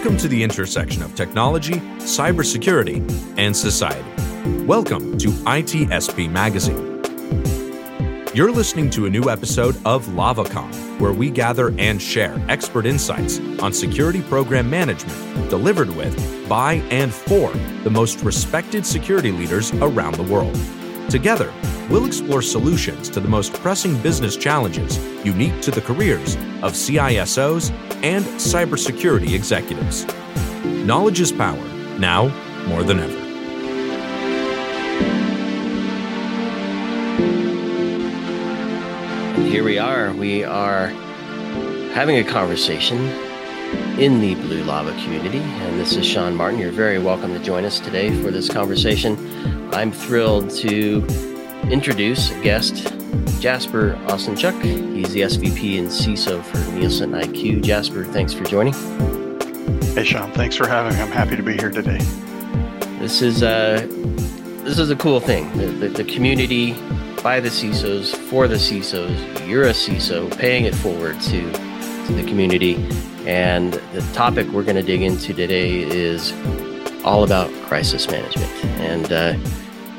Welcome 0.00 0.16
to 0.20 0.28
the 0.28 0.42
intersection 0.42 1.02
of 1.02 1.14
technology, 1.14 1.74
cybersecurity, 1.98 3.06
and 3.36 3.54
society. 3.54 4.08
Welcome 4.64 5.18
to 5.18 5.28
ITSP 5.28 6.30
Magazine. 6.30 7.04
You're 8.32 8.50
listening 8.50 8.88
to 8.92 9.04
a 9.04 9.10
new 9.10 9.28
episode 9.28 9.76
of 9.84 10.06
LavaCon, 10.06 10.98
where 11.00 11.12
we 11.12 11.28
gather 11.28 11.74
and 11.78 12.00
share 12.00 12.42
expert 12.48 12.86
insights 12.86 13.40
on 13.60 13.74
security 13.74 14.22
program 14.22 14.70
management 14.70 15.50
delivered 15.50 15.94
with, 15.94 16.48
by, 16.48 16.76
and 16.90 17.12
for 17.12 17.52
the 17.84 17.90
most 17.90 18.22
respected 18.22 18.86
security 18.86 19.32
leaders 19.32 19.70
around 19.74 20.14
the 20.14 20.22
world. 20.22 20.56
Together, 21.10 21.52
we'll 21.90 22.06
explore 22.06 22.40
solutions 22.40 23.10
to 23.10 23.18
the 23.18 23.28
most 23.28 23.52
pressing 23.54 24.00
business 24.00 24.36
challenges 24.36 24.96
unique 25.24 25.60
to 25.60 25.72
the 25.72 25.80
careers 25.80 26.36
of 26.62 26.74
CISOs 26.74 27.72
and 28.04 28.24
cybersecurity 28.24 29.34
executives. 29.34 30.06
Knowledge 30.86 31.18
is 31.18 31.32
power, 31.32 31.62
now 31.98 32.28
more 32.68 32.84
than 32.84 33.00
ever. 33.00 33.20
Here 39.48 39.64
we 39.64 39.78
are. 39.78 40.12
We 40.12 40.44
are 40.44 40.86
having 41.92 42.18
a 42.18 42.24
conversation 42.24 43.29
in 43.98 44.20
the 44.20 44.34
Blue 44.34 44.64
Lava 44.64 44.92
community. 45.02 45.38
And 45.38 45.78
this 45.78 45.94
is 45.96 46.06
Sean 46.06 46.34
Martin. 46.34 46.58
You're 46.58 46.72
very 46.72 46.98
welcome 46.98 47.34
to 47.34 47.38
join 47.38 47.64
us 47.64 47.78
today 47.78 48.10
for 48.22 48.30
this 48.30 48.48
conversation. 48.48 49.74
I'm 49.74 49.92
thrilled 49.92 50.50
to 50.56 51.04
introduce 51.70 52.30
guest, 52.42 52.92
Jasper 53.40 53.98
Ossentjuk. 54.06 54.62
He's 54.94 55.12
the 55.12 55.20
SVP 55.20 55.78
and 55.78 55.88
CISO 55.88 56.42
for 56.42 56.58
Nielsen 56.72 57.12
IQ. 57.12 57.62
Jasper, 57.62 58.04
thanks 58.04 58.32
for 58.32 58.44
joining. 58.44 58.72
Hey, 59.94 60.04
Sean. 60.04 60.32
Thanks 60.32 60.56
for 60.56 60.66
having 60.66 60.96
me. 60.96 61.02
I'm 61.02 61.10
happy 61.10 61.36
to 61.36 61.42
be 61.42 61.52
here 61.52 61.70
today. 61.70 61.98
This 62.98 63.22
is 63.22 63.42
a 63.42 63.86
this 64.64 64.78
is 64.78 64.90
a 64.90 64.96
cool 64.96 65.20
thing. 65.20 65.50
The, 65.56 65.66
the, 65.66 65.88
the 65.88 66.04
community 66.04 66.72
by 67.22 67.40
the 67.40 67.48
CISOs 67.48 68.14
for 68.14 68.46
the 68.46 68.56
CISOs. 68.56 69.48
You're 69.48 69.64
a 69.64 69.72
CISO, 69.72 70.36
paying 70.38 70.64
it 70.64 70.74
forward 70.74 71.20
to 71.22 71.52
to 71.52 72.12
the 72.12 72.24
community. 72.24 72.74
And 73.26 73.74
the 73.92 74.02
topic 74.12 74.46
we're 74.48 74.64
going 74.64 74.76
to 74.76 74.82
dig 74.82 75.02
into 75.02 75.34
today 75.34 75.82
is 75.82 76.32
all 77.04 77.24
about 77.24 77.52
crisis 77.66 78.08
management. 78.08 78.50
And 78.80 79.12
uh, 79.12 79.36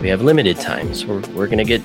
we 0.02 0.10
have 0.10 0.22
limited 0.22 0.60
times. 0.60 1.06
We're, 1.06 1.22
we're 1.34 1.48
going 1.48 1.58
to 1.60 1.64
get 1.64 1.82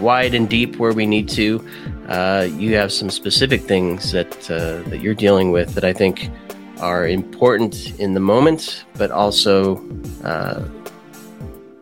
wide 0.00 0.34
and 0.34 0.48
deep 0.48 0.76
where 0.76 0.92
we 0.92 1.06
need 1.06 1.28
to. 1.30 1.66
Uh, 2.08 2.48
you 2.56 2.74
have 2.74 2.92
some 2.92 3.10
specific 3.10 3.62
things 3.62 4.12
that 4.12 4.50
uh, 4.50 4.88
that 4.88 5.00
you're 5.00 5.14
dealing 5.14 5.52
with 5.52 5.74
that 5.74 5.84
I 5.84 5.92
think 5.92 6.30
are 6.78 7.06
important 7.06 7.98
in 8.00 8.14
the 8.14 8.20
moment, 8.20 8.84
but 8.96 9.10
also 9.10 9.76
uh, 10.24 10.66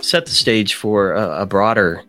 set 0.00 0.26
the 0.26 0.32
stage 0.32 0.74
for 0.74 1.12
a, 1.12 1.42
a, 1.42 1.46
broader 1.46 2.02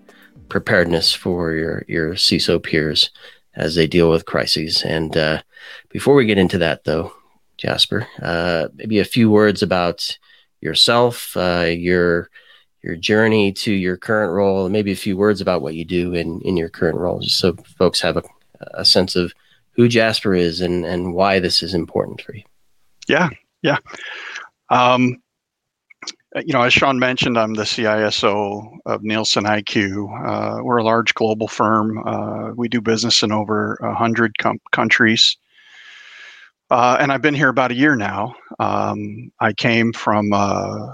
preparedness 0.50 1.14
for 1.14 1.54
your 1.54 1.86
your 1.88 2.14
CISO 2.16 2.62
peers 2.62 3.12
as 3.56 3.76
they 3.76 3.88
deal 3.88 4.10
with 4.10 4.26
crises. 4.26 4.84
And 4.84 5.16
uh, 5.16 5.42
before 5.90 6.16
we 6.16 6.26
get 6.26 6.38
into 6.38 6.58
that, 6.60 6.84
though, 6.84 7.14
Jasper, 7.58 8.08
uh, 8.22 8.68
maybe 8.76 9.00
a 9.00 9.06
few 9.06 9.30
words 9.30 9.62
about 9.62 10.18
yourself, 10.62 11.36
uh, 11.36 11.66
your 11.68 12.30
your 12.82 12.96
journey 12.96 13.52
to 13.52 13.74
your 13.74 13.98
current 13.98 14.32
role, 14.32 14.66
and 14.66 14.74
maybe 14.74 14.92
a 14.92 14.96
few 14.96 15.18
words 15.18 15.42
about 15.42 15.62
what 15.62 15.76
you 15.76 15.86
do 15.86 16.14
in 16.14 16.42
in 16.42 16.56
your 16.58 16.70
current 16.70 16.98
role, 16.98 17.20
just 17.20 17.38
so 17.38 17.54
folks 17.78 18.02
have 18.02 18.18
a, 18.18 18.24
a 18.74 18.86
sense 18.86 19.16
of 19.16 19.34
who 19.72 19.88
Jasper 19.88 20.34
is 20.34 20.62
and 20.62 20.86
and 20.86 21.14
why 21.14 21.40
this 21.40 21.62
is 21.62 21.74
important 21.74 22.22
for 22.22 22.36
you. 22.36 22.44
Yeah, 23.08 23.30
yeah. 23.62 23.78
Um, 24.70 25.22
you 26.36 26.54
know, 26.54 26.62
as 26.62 26.74
Sean 26.74 27.00
mentioned, 27.00 27.38
I'm 27.38 27.56
the 27.56 27.64
CISO 27.64 28.78
of 28.86 29.04
Nielsen 29.04 29.46
IQ. 29.46 30.28
Uh, 30.28 30.64
we're 30.64 30.78
a 30.78 30.84
large 30.84 31.14
global 31.16 31.48
firm. 31.48 31.98
Uh, 32.06 32.52
we 32.56 32.70
do 32.70 32.82
business 32.82 33.24
in 33.24 33.32
over 33.32 33.78
100 33.82 34.38
com- 34.38 34.60
countries. 34.72 35.38
Uh, 36.70 36.98
and 37.00 37.12
I've 37.12 37.22
been 37.22 37.34
here 37.34 37.50
about 37.50 37.72
a 37.72 37.76
year 37.76 37.96
now. 37.96 38.36
Um, 38.60 39.32
I 39.40 39.54
came 39.54 39.92
from 39.92 40.32
uh, 40.34 40.94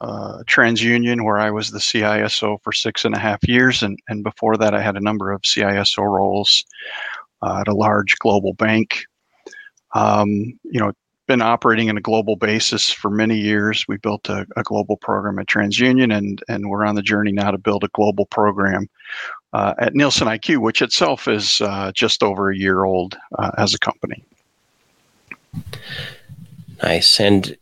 uh, 0.00 0.42
TransUnion, 0.46 1.24
where 1.24 1.38
I 1.38 1.50
was 1.50 1.70
the 1.70 1.78
CISO 1.78 2.58
for 2.62 2.72
six 2.72 3.04
and 3.04 3.14
a 3.14 3.18
half 3.18 3.46
years. 3.48 3.82
And, 3.82 3.98
and 4.08 4.22
before 4.22 4.56
that, 4.58 4.74
I 4.74 4.82
had 4.82 4.96
a 4.96 5.00
number 5.00 5.32
of 5.32 5.42
CISO 5.42 6.02
roles 6.02 6.64
uh, 7.42 7.60
at 7.60 7.68
a 7.68 7.74
large 7.74 8.18
global 8.18 8.52
bank. 8.54 9.04
Um, 9.94 10.28
you 10.64 10.80
know, 10.80 10.92
been 11.26 11.40
operating 11.40 11.88
on 11.88 11.96
a 11.96 12.02
global 12.02 12.36
basis 12.36 12.90
for 12.90 13.10
many 13.10 13.38
years. 13.38 13.86
We 13.88 13.96
built 13.96 14.28
a, 14.28 14.46
a, 14.56 14.62
global 14.62 14.98
program 14.98 15.38
at 15.38 15.46
TransUnion, 15.46 16.14
and 16.14 16.42
and 16.48 16.68
we're 16.68 16.84
on 16.84 16.96
the 16.96 17.02
journey 17.02 17.32
now 17.32 17.50
to 17.50 17.56
build 17.56 17.84
a 17.84 17.88
global 17.94 18.26
program 18.26 18.88
uh, 19.54 19.72
at 19.78 19.94
Nielsen 19.94 20.28
IQ, 20.28 20.58
which 20.58 20.82
itself 20.82 21.26
is 21.26 21.62
uh, 21.62 21.92
just 21.94 22.22
over 22.22 22.50
a 22.50 22.56
year 22.56 22.84
old 22.84 23.16
uh, 23.38 23.52
as 23.56 23.72
a 23.72 23.78
company. 23.78 24.22
Nice, 26.82 27.20
and 27.20 27.56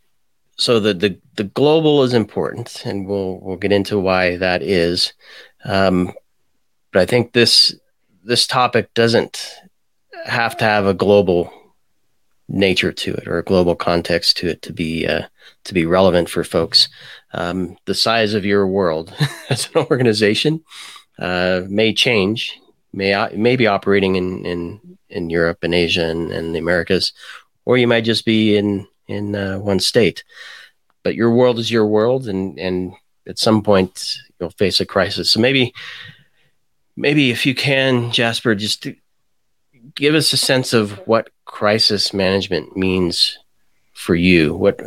so 0.56 0.80
the, 0.80 0.94
the 0.94 1.18
the 1.36 1.44
global 1.44 2.02
is 2.02 2.14
important, 2.14 2.84
and 2.84 3.06
we'll 3.06 3.40
we'll 3.40 3.56
get 3.56 3.72
into 3.72 3.98
why 3.98 4.36
that 4.36 4.62
is. 4.62 5.12
Um, 5.64 6.12
but 6.92 7.02
I 7.02 7.06
think 7.06 7.32
this 7.32 7.74
this 8.24 8.46
topic 8.46 8.92
doesn't 8.94 9.56
have 10.24 10.56
to 10.58 10.64
have 10.64 10.86
a 10.86 10.94
global 10.94 11.52
nature 12.48 12.92
to 12.92 13.14
it 13.14 13.26
or 13.26 13.38
a 13.38 13.44
global 13.44 13.74
context 13.74 14.36
to 14.36 14.48
it 14.48 14.62
to 14.62 14.72
be 14.72 15.06
uh, 15.06 15.22
to 15.64 15.74
be 15.74 15.86
relevant 15.86 16.28
for 16.28 16.44
folks. 16.44 16.88
Um, 17.32 17.76
the 17.86 17.94
size 17.94 18.34
of 18.34 18.44
your 18.44 18.66
world 18.66 19.14
as 19.50 19.68
an 19.74 19.86
organization 19.90 20.62
uh, 21.18 21.62
may 21.68 21.92
change, 21.92 22.58
may 22.92 23.28
may 23.34 23.56
be 23.56 23.66
operating 23.66 24.16
in 24.16 24.44
in 24.44 24.80
in 25.08 25.30
Europe 25.30 25.58
and 25.62 25.74
Asia 25.74 26.06
and, 26.06 26.30
and 26.32 26.54
the 26.54 26.58
Americas, 26.58 27.12
or 27.64 27.78
you 27.78 27.86
might 27.86 28.04
just 28.04 28.24
be 28.24 28.56
in 28.56 28.86
in 29.06 29.34
uh, 29.34 29.58
one 29.58 29.80
state. 29.80 30.24
But 31.02 31.14
your 31.14 31.30
world 31.30 31.58
is 31.58 31.70
your 31.70 31.86
world, 31.86 32.28
and 32.28 32.58
and 32.58 32.94
at 33.26 33.38
some 33.38 33.62
point 33.62 34.18
you'll 34.38 34.50
face 34.50 34.80
a 34.80 34.86
crisis. 34.86 35.30
So 35.30 35.40
maybe 35.40 35.72
maybe 36.96 37.30
if 37.30 37.46
you 37.46 37.54
can, 37.54 38.10
Jasper, 38.12 38.54
just 38.54 38.86
give 39.94 40.14
us 40.14 40.32
a 40.32 40.36
sense 40.36 40.72
of 40.72 40.92
what 41.06 41.30
crisis 41.44 42.12
management 42.12 42.76
means 42.76 43.38
for 43.92 44.14
you. 44.14 44.54
What 44.54 44.80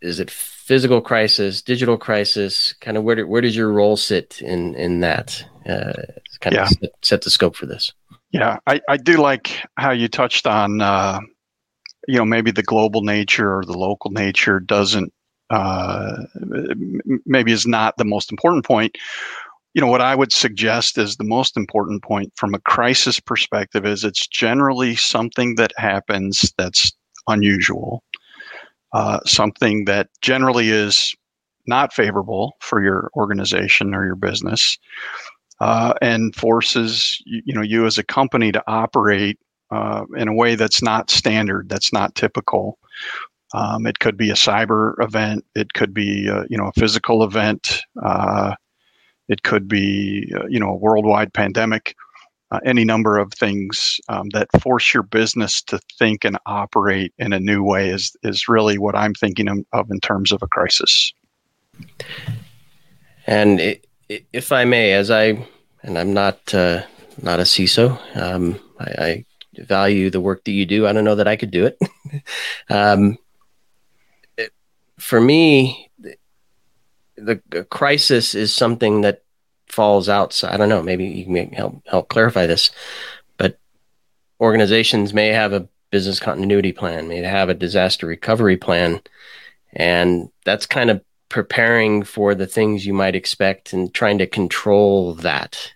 is 0.00 0.20
it? 0.20 0.30
Physical 0.30 1.00
crisis, 1.00 1.62
digital 1.62 1.96
crisis. 1.96 2.74
Kind 2.74 2.98
of 2.98 3.04
where 3.04 3.16
do, 3.16 3.26
where 3.26 3.40
does 3.40 3.56
your 3.56 3.72
role 3.72 3.96
sit 3.96 4.42
in 4.42 4.74
in 4.74 5.00
that? 5.00 5.42
Uh, 5.66 5.92
kind 6.40 6.54
yeah. 6.54 6.62
of 6.62 6.68
set, 6.68 6.90
set, 7.02 7.22
the 7.22 7.30
scope 7.30 7.56
for 7.56 7.66
this. 7.66 7.92
Yeah, 8.30 8.58
I, 8.66 8.80
I 8.88 8.96
do 8.98 9.16
like 9.16 9.62
how 9.76 9.90
you 9.90 10.08
touched 10.08 10.46
on. 10.46 10.80
Uh, 10.80 11.20
you 12.08 12.16
know, 12.16 12.24
maybe 12.24 12.50
the 12.50 12.62
global 12.62 13.02
nature 13.02 13.54
or 13.58 13.64
the 13.64 13.76
local 13.76 14.10
nature 14.10 14.58
doesn't 14.58 15.12
uh, 15.50 16.24
maybe 17.26 17.52
is 17.52 17.66
not 17.66 17.96
the 17.98 18.04
most 18.04 18.32
important 18.32 18.64
point. 18.64 18.96
You 19.74 19.82
know 19.82 19.86
what 19.86 20.00
i 20.00 20.14
would 20.16 20.32
suggest 20.32 20.98
is 20.98 21.16
the 21.16 21.24
most 21.24 21.56
important 21.56 22.02
point 22.02 22.32
from 22.34 22.52
a 22.52 22.58
crisis 22.58 23.20
perspective 23.20 23.86
is 23.86 24.02
it's 24.02 24.26
generally 24.26 24.96
something 24.96 25.54
that 25.54 25.72
happens 25.76 26.52
that's 26.58 26.90
unusual 27.28 28.02
uh, 28.92 29.20
something 29.24 29.84
that 29.84 30.08
generally 30.20 30.70
is 30.70 31.14
not 31.68 31.92
favorable 31.92 32.56
for 32.60 32.82
your 32.82 33.10
organization 33.14 33.94
or 33.94 34.04
your 34.04 34.16
business 34.16 34.78
uh, 35.60 35.92
and 36.02 36.34
forces 36.34 37.22
you, 37.24 37.42
you, 37.44 37.54
know 37.54 37.62
you 37.62 37.86
as 37.86 37.98
a 37.98 38.02
company 38.02 38.50
to 38.50 38.64
operate 38.66 39.38
uh, 39.70 40.04
in 40.16 40.28
a 40.28 40.34
way 40.34 40.54
that's 40.54 40.82
not 40.82 41.10
standard 41.10 41.68
that's 41.68 41.92
not 41.92 42.14
typical 42.14 42.78
um, 43.54 43.86
it 43.86 43.98
could 43.98 44.16
be 44.16 44.30
a 44.30 44.34
cyber 44.34 44.94
event 45.02 45.44
it 45.54 45.72
could 45.74 45.92
be 45.92 46.28
uh, 46.28 46.44
you 46.48 46.56
know 46.56 46.68
a 46.68 46.80
physical 46.80 47.22
event 47.22 47.82
uh, 48.02 48.54
it 49.28 49.42
could 49.42 49.68
be, 49.68 50.32
uh, 50.34 50.46
you 50.46 50.58
know, 50.58 50.70
a 50.70 50.74
worldwide 50.74 51.32
pandemic. 51.34 51.94
uh, 52.50 52.60
any 52.64 52.84
number 52.84 53.18
of 53.18 53.32
things 53.34 54.00
um, 54.08 54.28
that 54.30 54.48
force 54.62 54.94
your 54.94 55.02
business 55.02 55.60
to 55.62 55.78
think 55.98 56.24
and 56.24 56.38
operate 56.46 57.12
in 57.18 57.32
a 57.32 57.40
new 57.40 57.62
way 57.62 57.90
is 57.90 58.16
is 58.22 58.48
really 58.48 58.78
what 58.78 58.96
I'm 58.96 59.14
thinking 59.14 59.64
of 59.72 59.90
in 59.90 60.00
terms 60.00 60.32
of 60.32 60.42
a 60.42 60.46
crisis. 60.46 61.12
And 63.26 63.78
if 64.08 64.52
I 64.52 64.64
may, 64.64 64.92
as 64.92 65.10
I 65.10 65.46
and 65.82 65.98
I'm 65.98 66.14
not 66.14 66.54
uh, 66.54 66.82
not 67.20 67.40
a 67.40 67.42
CISO, 67.44 67.98
um, 68.16 68.58
I, 68.80 68.84
I, 68.84 69.24
value 69.66 70.10
the 70.10 70.20
work 70.20 70.44
that 70.44 70.52
you 70.52 70.66
do. 70.66 70.86
I 70.86 70.92
don't 70.92 71.04
know 71.04 71.16
that 71.16 71.28
I 71.28 71.36
could 71.36 71.50
do 71.50 71.66
it. 71.66 71.78
um, 72.70 73.18
for 74.98 75.20
me, 75.20 75.90
the, 77.16 77.40
the 77.48 77.64
crisis 77.64 78.34
is 78.34 78.54
something 78.54 79.02
that 79.02 79.22
falls 79.68 80.08
outside. 80.08 80.54
I 80.54 80.56
don't 80.56 80.68
know. 80.68 80.82
Maybe 80.82 81.06
you 81.06 81.24
can 81.24 81.52
help 81.52 81.82
help 81.86 82.08
clarify 82.08 82.46
this. 82.46 82.70
But 83.36 83.58
organizations 84.40 85.12
may 85.14 85.28
have 85.28 85.52
a 85.52 85.68
business 85.90 86.20
continuity 86.20 86.72
plan, 86.72 87.08
may 87.08 87.22
have 87.22 87.48
a 87.48 87.54
disaster 87.54 88.06
recovery 88.06 88.56
plan, 88.56 89.00
and 89.72 90.30
that's 90.44 90.66
kind 90.66 90.90
of 90.90 91.02
preparing 91.28 92.02
for 92.02 92.34
the 92.34 92.46
things 92.46 92.86
you 92.86 92.94
might 92.94 93.14
expect 93.14 93.72
and 93.72 93.92
trying 93.92 94.18
to 94.18 94.26
control 94.26 95.14
that. 95.14 95.72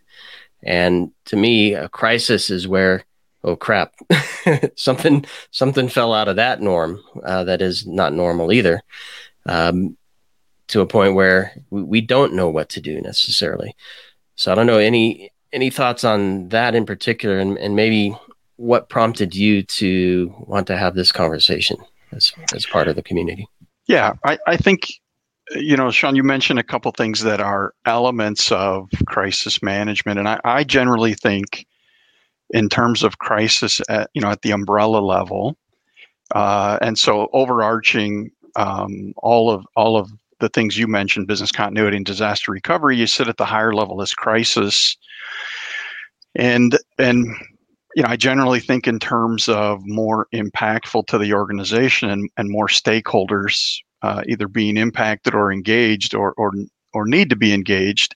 And 0.62 1.12
to 1.26 1.36
me, 1.36 1.74
a 1.74 1.88
crisis 1.88 2.48
is 2.50 2.68
where 2.68 3.04
oh 3.44 3.56
crap, 3.56 3.94
something 4.76 5.24
something 5.50 5.88
fell 5.88 6.12
out 6.12 6.28
of 6.28 6.36
that 6.36 6.60
norm 6.60 7.02
uh, 7.24 7.44
that 7.44 7.62
is 7.62 7.86
not 7.86 8.12
normal 8.12 8.52
either. 8.52 8.82
Um, 9.46 9.96
to 10.68 10.80
a 10.80 10.86
point 10.86 11.14
where 11.14 11.52
we, 11.70 11.82
we 11.82 12.00
don't 12.00 12.34
know 12.34 12.48
what 12.48 12.70
to 12.70 12.80
do 12.80 13.00
necessarily. 13.00 13.76
So 14.36 14.50
I 14.50 14.54
don't 14.54 14.66
know 14.66 14.78
any 14.78 15.30
any 15.52 15.70
thoughts 15.70 16.02
on 16.02 16.48
that 16.48 16.74
in 16.74 16.86
particular, 16.86 17.38
and, 17.38 17.58
and 17.58 17.76
maybe 17.76 18.16
what 18.56 18.88
prompted 18.88 19.34
you 19.34 19.62
to 19.62 20.34
want 20.38 20.66
to 20.68 20.76
have 20.76 20.94
this 20.94 21.12
conversation 21.12 21.76
as 22.12 22.32
as 22.54 22.66
part 22.66 22.88
of 22.88 22.96
the 22.96 23.02
community. 23.02 23.46
Yeah, 23.86 24.14
I, 24.24 24.38
I 24.46 24.56
think 24.56 24.88
you 25.50 25.76
know, 25.76 25.90
Sean, 25.90 26.16
you 26.16 26.22
mentioned 26.22 26.58
a 26.58 26.64
couple 26.64 26.90
things 26.92 27.20
that 27.22 27.40
are 27.40 27.74
elements 27.84 28.50
of 28.52 28.88
crisis 29.06 29.62
management, 29.62 30.18
and 30.18 30.28
I, 30.28 30.40
I 30.44 30.64
generally 30.64 31.14
think 31.14 31.66
in 32.52 32.68
terms 32.68 33.02
of 33.02 33.18
crisis 33.18 33.80
at 33.88 34.10
you 34.14 34.20
know 34.20 34.30
at 34.30 34.42
the 34.42 34.52
umbrella 34.52 34.98
level, 34.98 35.56
uh, 36.34 36.78
and 36.80 36.98
so 36.98 37.28
overarching 37.32 38.30
um, 38.56 39.12
all 39.16 39.50
of 39.50 39.66
all 39.76 39.96
of 39.96 40.10
the 40.40 40.48
things 40.48 40.76
you 40.76 40.86
mentioned, 40.86 41.28
business 41.28 41.52
continuity 41.52 41.96
and 41.96 42.06
disaster 42.06 42.52
recovery, 42.52 42.96
you 42.96 43.06
sit 43.06 43.28
at 43.28 43.36
the 43.36 43.44
higher 43.44 43.72
level 43.72 44.02
as 44.02 44.12
crisis. 44.12 44.96
And 46.34 46.78
and 46.98 47.26
you 47.94 48.02
know, 48.02 48.08
I 48.08 48.16
generally 48.16 48.60
think 48.60 48.86
in 48.86 48.98
terms 48.98 49.48
of 49.48 49.80
more 49.84 50.26
impactful 50.34 51.06
to 51.08 51.18
the 51.18 51.34
organization 51.34 52.08
and, 52.08 52.30
and 52.36 52.50
more 52.50 52.66
stakeholders 52.66 53.76
uh, 54.02 54.22
either 54.26 54.48
being 54.48 54.76
impacted 54.76 55.34
or 55.34 55.52
engaged 55.52 56.14
or, 56.14 56.34
or 56.36 56.52
or 56.94 57.06
need 57.06 57.30
to 57.30 57.36
be 57.36 57.54
engaged 57.54 58.14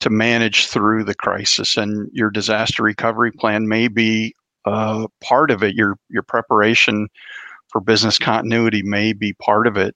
to 0.00 0.10
manage 0.10 0.66
through 0.66 1.04
the 1.04 1.14
crisis. 1.14 1.76
And 1.76 2.08
your 2.12 2.30
disaster 2.30 2.82
recovery 2.82 3.32
plan 3.32 3.68
may 3.68 3.88
be 3.88 4.34
uh, 4.64 5.06
part 5.20 5.50
of 5.50 5.62
it. 5.62 5.74
Your 5.74 5.96
your 6.08 6.22
preparation 6.22 7.08
for 7.70 7.80
business 7.80 8.18
continuity 8.18 8.82
may 8.82 9.12
be 9.12 9.32
part 9.34 9.66
of 9.66 9.76
it 9.76 9.94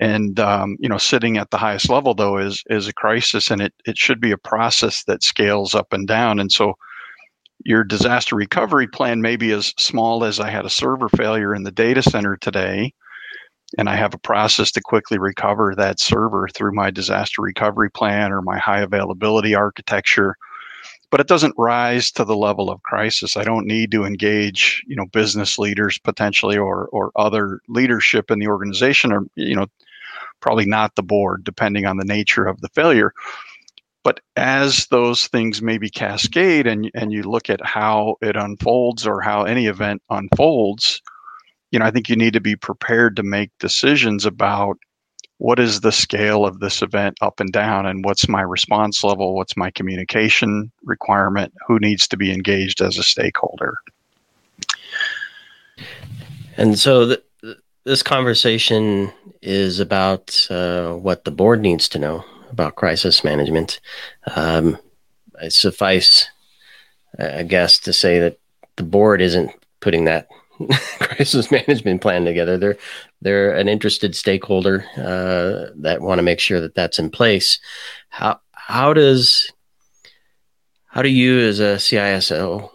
and 0.00 0.40
um, 0.40 0.76
you 0.80 0.88
know 0.88 0.98
sitting 0.98 1.36
at 1.36 1.50
the 1.50 1.58
highest 1.58 1.88
level 1.88 2.14
though 2.14 2.38
is 2.38 2.62
is 2.68 2.88
a 2.88 2.92
crisis 2.92 3.50
and 3.50 3.60
it, 3.60 3.74
it 3.84 3.96
should 3.96 4.20
be 4.20 4.30
a 4.30 4.38
process 4.38 5.04
that 5.04 5.22
scales 5.22 5.74
up 5.74 5.92
and 5.92 6.06
down 6.06 6.38
and 6.38 6.50
so 6.50 6.74
your 7.64 7.84
disaster 7.84 8.34
recovery 8.34 8.88
plan 8.88 9.20
may 9.20 9.36
be 9.36 9.52
as 9.52 9.72
small 9.78 10.24
as 10.24 10.40
i 10.40 10.50
had 10.50 10.64
a 10.64 10.70
server 10.70 11.08
failure 11.10 11.54
in 11.54 11.62
the 11.62 11.70
data 11.70 12.02
center 12.02 12.36
today 12.36 12.92
and 13.78 13.88
i 13.88 13.96
have 13.96 14.14
a 14.14 14.18
process 14.18 14.70
to 14.70 14.80
quickly 14.80 15.18
recover 15.18 15.74
that 15.74 16.00
server 16.00 16.48
through 16.54 16.72
my 16.72 16.90
disaster 16.90 17.42
recovery 17.42 17.90
plan 17.90 18.32
or 18.32 18.42
my 18.42 18.58
high 18.58 18.80
availability 18.80 19.54
architecture 19.54 20.36
but 21.12 21.20
it 21.20 21.28
doesn't 21.28 21.54
rise 21.58 22.10
to 22.10 22.24
the 22.24 22.34
level 22.34 22.70
of 22.70 22.82
crisis. 22.84 23.36
I 23.36 23.44
don't 23.44 23.66
need 23.66 23.90
to 23.90 24.04
engage, 24.04 24.82
you 24.88 24.96
know, 24.96 25.04
business 25.04 25.58
leaders 25.58 25.98
potentially 25.98 26.56
or 26.56 26.86
or 26.86 27.12
other 27.16 27.60
leadership 27.68 28.30
in 28.30 28.38
the 28.38 28.48
organization, 28.48 29.12
or 29.12 29.26
you 29.36 29.54
know, 29.54 29.66
probably 30.40 30.64
not 30.64 30.96
the 30.96 31.02
board, 31.02 31.44
depending 31.44 31.84
on 31.84 31.98
the 31.98 32.06
nature 32.06 32.46
of 32.46 32.62
the 32.62 32.70
failure. 32.70 33.12
But 34.04 34.20
as 34.36 34.86
those 34.86 35.26
things 35.26 35.60
maybe 35.60 35.90
cascade, 35.90 36.66
and 36.66 36.90
and 36.94 37.12
you 37.12 37.24
look 37.24 37.50
at 37.50 37.64
how 37.64 38.16
it 38.22 38.34
unfolds 38.34 39.06
or 39.06 39.20
how 39.20 39.44
any 39.44 39.66
event 39.66 40.02
unfolds, 40.08 41.02
you 41.72 41.78
know, 41.78 41.86
I 41.86 41.90
think 41.90 42.08
you 42.08 42.16
need 42.16 42.34
to 42.34 42.40
be 42.40 42.54
prepared 42.54 43.16
to 43.16 43.22
make 43.22 43.50
decisions 43.58 44.24
about 44.24 44.78
what 45.38 45.58
is 45.58 45.80
the 45.80 45.90
scale 45.90 46.46
of 46.46 46.60
this 46.60 46.82
event 46.82 47.16
up 47.20 47.40
and 47.40 47.52
down 47.52 47.86
and 47.86 48.04
what's 48.04 48.28
my 48.28 48.42
response 48.42 49.02
level 49.02 49.34
what's 49.34 49.56
my 49.56 49.72
communication 49.72 50.70
requirement 50.84 51.52
who 51.66 51.80
needs 51.80 52.06
to 52.06 52.16
be 52.16 52.32
engaged 52.32 52.80
as 52.80 52.96
a 52.96 53.02
stakeholder. 53.02 53.74
And 56.56 56.78
so 56.78 57.06
th- 57.08 57.56
this 57.84 58.04
conversation 58.04 59.10
is 59.40 59.80
about 59.80 60.46
uh, 60.48 60.92
what 60.92 61.24
the 61.24 61.32
board 61.32 61.60
needs 61.60 61.88
to 61.88 61.98
know 61.98 62.24
about 62.50 62.76
crisis 62.76 63.24
management. 63.24 63.80
Um, 64.36 64.78
suffice 65.48 66.28
i 67.18 67.42
guess 67.42 67.78
to 67.78 67.92
say 67.92 68.18
that 68.18 68.38
the 68.76 68.82
board 68.82 69.20
isn't 69.20 69.50
putting 69.80 70.04
that 70.04 70.28
crisis 70.98 71.50
management 71.50 72.00
plan 72.00 72.24
together. 72.24 72.58
They're 72.58 72.78
they're 73.20 73.56
an 73.56 73.68
interested 73.68 74.14
stakeholder 74.14 74.84
uh, 74.96 75.72
that 75.82 76.00
want 76.00 76.18
to 76.18 76.22
make 76.22 76.40
sure 76.40 76.60
that 76.60 76.74
that's 76.74 76.98
in 76.98 77.10
place. 77.10 77.58
How 78.08 78.40
how 78.52 78.92
does 78.92 79.52
how 80.86 81.02
do 81.02 81.08
you 81.08 81.40
as 81.40 81.60
a 81.60 81.76
CISO 81.76 82.70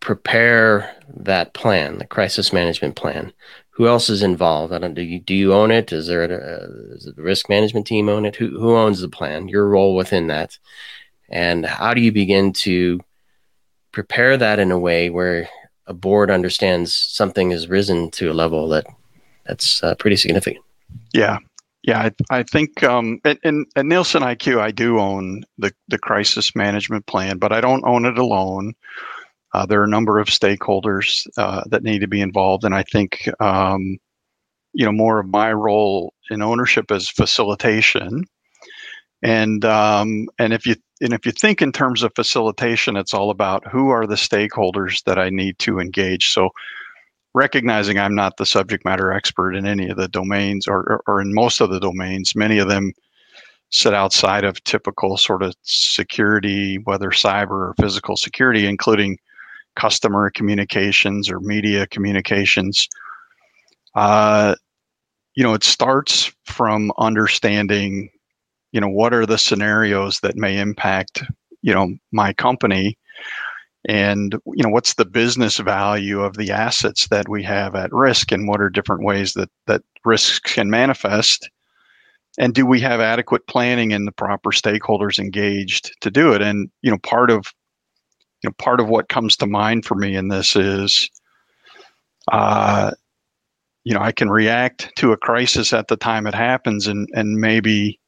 prepare 0.00 0.96
that 1.14 1.54
plan, 1.54 1.98
the 1.98 2.06
crisis 2.06 2.52
management 2.52 2.96
plan? 2.96 3.32
Who 3.70 3.86
else 3.86 4.10
is 4.10 4.22
involved? 4.22 4.72
I 4.72 4.78
don't 4.78 4.94
do 4.94 5.02
you 5.02 5.20
do 5.20 5.34
you 5.34 5.54
own 5.54 5.70
it? 5.70 5.92
Is 5.92 6.06
there 6.06 6.24
a, 6.24 6.94
is 6.94 7.04
the 7.04 7.22
risk 7.22 7.48
management 7.48 7.86
team 7.86 8.08
own 8.08 8.26
it? 8.26 8.36
Who 8.36 8.58
who 8.58 8.76
owns 8.76 9.00
the 9.00 9.08
plan? 9.08 9.48
Your 9.48 9.66
role 9.66 9.96
within 9.96 10.26
that, 10.26 10.58
and 11.28 11.64
how 11.64 11.94
do 11.94 12.00
you 12.00 12.12
begin 12.12 12.52
to 12.52 13.00
prepare 13.92 14.36
that 14.36 14.58
in 14.58 14.70
a 14.72 14.78
way 14.78 15.10
where 15.10 15.48
a 15.86 15.94
board 15.94 16.30
understands 16.30 16.94
something 16.94 17.50
has 17.50 17.68
risen 17.68 18.10
to 18.12 18.30
a 18.30 18.34
level 18.34 18.68
that 18.68 18.86
that's 19.46 19.82
uh, 19.82 19.94
pretty 19.96 20.16
significant. 20.16 20.64
Yeah, 21.12 21.38
yeah, 21.82 22.10
I, 22.30 22.38
I 22.38 22.42
think 22.44 22.82
um, 22.84 23.20
in, 23.24 23.38
in, 23.42 23.66
at 23.74 23.86
Nielsen 23.86 24.22
IQ, 24.22 24.60
I 24.60 24.70
do 24.70 25.00
own 25.00 25.42
the 25.58 25.72
the 25.88 25.98
crisis 25.98 26.54
management 26.54 27.06
plan, 27.06 27.38
but 27.38 27.52
I 27.52 27.60
don't 27.60 27.84
own 27.84 28.04
it 28.04 28.18
alone. 28.18 28.74
Uh, 29.52 29.66
there 29.66 29.80
are 29.80 29.84
a 29.84 29.88
number 29.88 30.18
of 30.18 30.28
stakeholders 30.28 31.26
uh, 31.36 31.62
that 31.66 31.82
need 31.82 31.98
to 32.00 32.06
be 32.06 32.20
involved, 32.20 32.64
and 32.64 32.74
I 32.74 32.84
think 32.84 33.28
um, 33.40 33.98
you 34.72 34.86
know 34.86 34.92
more 34.92 35.18
of 35.18 35.28
my 35.28 35.52
role 35.52 36.14
in 36.30 36.40
ownership 36.40 36.90
is 36.92 37.08
facilitation. 37.08 38.24
And 39.22 39.64
um, 39.64 40.28
and 40.38 40.52
if 40.52 40.66
you 40.66 40.74
and 41.00 41.12
if 41.12 41.24
you 41.24 41.32
think 41.32 41.62
in 41.62 41.72
terms 41.72 42.02
of 42.02 42.12
facilitation, 42.14 42.96
it's 42.96 43.14
all 43.14 43.30
about 43.30 43.66
who 43.68 43.90
are 43.90 44.06
the 44.06 44.16
stakeholders 44.16 45.04
that 45.04 45.18
I 45.18 45.30
need 45.30 45.58
to 45.60 45.78
engage. 45.78 46.30
So 46.30 46.50
recognizing 47.34 47.98
I'm 47.98 48.14
not 48.14 48.36
the 48.36 48.46
subject 48.46 48.84
matter 48.84 49.12
expert 49.12 49.54
in 49.54 49.66
any 49.66 49.88
of 49.88 49.96
the 49.96 50.08
domains 50.08 50.66
or, 50.66 51.02
or, 51.06 51.20
in 51.20 51.32
most 51.32 51.60
of 51.60 51.70
the 51.70 51.80
domains, 51.80 52.34
many 52.34 52.58
of 52.58 52.68
them 52.68 52.92
sit 53.70 53.94
outside 53.94 54.44
of 54.44 54.62
typical 54.64 55.16
sort 55.16 55.42
of 55.42 55.54
security, 55.62 56.76
whether 56.84 57.08
cyber 57.10 57.70
or 57.70 57.74
physical 57.80 58.16
security, 58.16 58.66
including 58.66 59.18
customer 59.76 60.30
communications 60.30 61.30
or 61.30 61.40
media 61.40 61.86
communications. 61.86 62.86
Uh, 63.94 64.54
you 65.34 65.42
know, 65.42 65.54
it 65.54 65.64
starts 65.64 66.30
from 66.44 66.92
understanding 66.98 68.10
you 68.72 68.80
know 68.80 68.88
what 68.88 69.14
are 69.14 69.26
the 69.26 69.38
scenarios 69.38 70.20
that 70.20 70.36
may 70.36 70.58
impact 70.58 71.24
you 71.62 71.74
know 71.74 71.94
my 72.12 72.32
company? 72.32 72.98
And 73.88 74.34
you 74.46 74.62
know 74.62 74.70
what's 74.70 74.94
the 74.94 75.04
business 75.04 75.58
value 75.58 76.20
of 76.20 76.36
the 76.36 76.50
assets 76.50 77.08
that 77.08 77.28
we 77.28 77.42
have 77.44 77.74
at 77.74 77.92
risk 77.92 78.32
and 78.32 78.48
what 78.48 78.60
are 78.60 78.70
different 78.70 79.04
ways 79.04 79.34
that 79.34 79.50
that 79.66 79.82
risks 80.04 80.38
can 80.38 80.70
manifest? 80.70 81.48
And 82.38 82.54
do 82.54 82.64
we 82.64 82.80
have 82.80 83.00
adequate 83.00 83.46
planning 83.46 83.92
and 83.92 84.06
the 84.06 84.12
proper 84.12 84.50
stakeholders 84.50 85.18
engaged 85.18 85.94
to 86.00 86.10
do 86.10 86.32
it? 86.32 86.42
And 86.42 86.70
you 86.82 86.90
know 86.90 86.98
part 86.98 87.30
of 87.30 87.46
you 88.42 88.48
know 88.48 88.54
part 88.58 88.80
of 88.80 88.88
what 88.88 89.08
comes 89.08 89.36
to 89.36 89.46
mind 89.46 89.84
for 89.84 89.94
me 89.94 90.16
in 90.16 90.28
this 90.28 90.56
is 90.56 91.10
uh 92.30 92.90
you 93.84 93.94
know 93.94 94.00
i 94.00 94.12
can 94.12 94.30
react 94.30 94.90
to 94.96 95.12
a 95.12 95.16
crisis 95.16 95.72
at 95.72 95.88
the 95.88 95.96
time 95.96 96.26
it 96.26 96.34
happens 96.34 96.86
and 96.86 97.08
and 97.14 97.36
maybe 97.36 97.98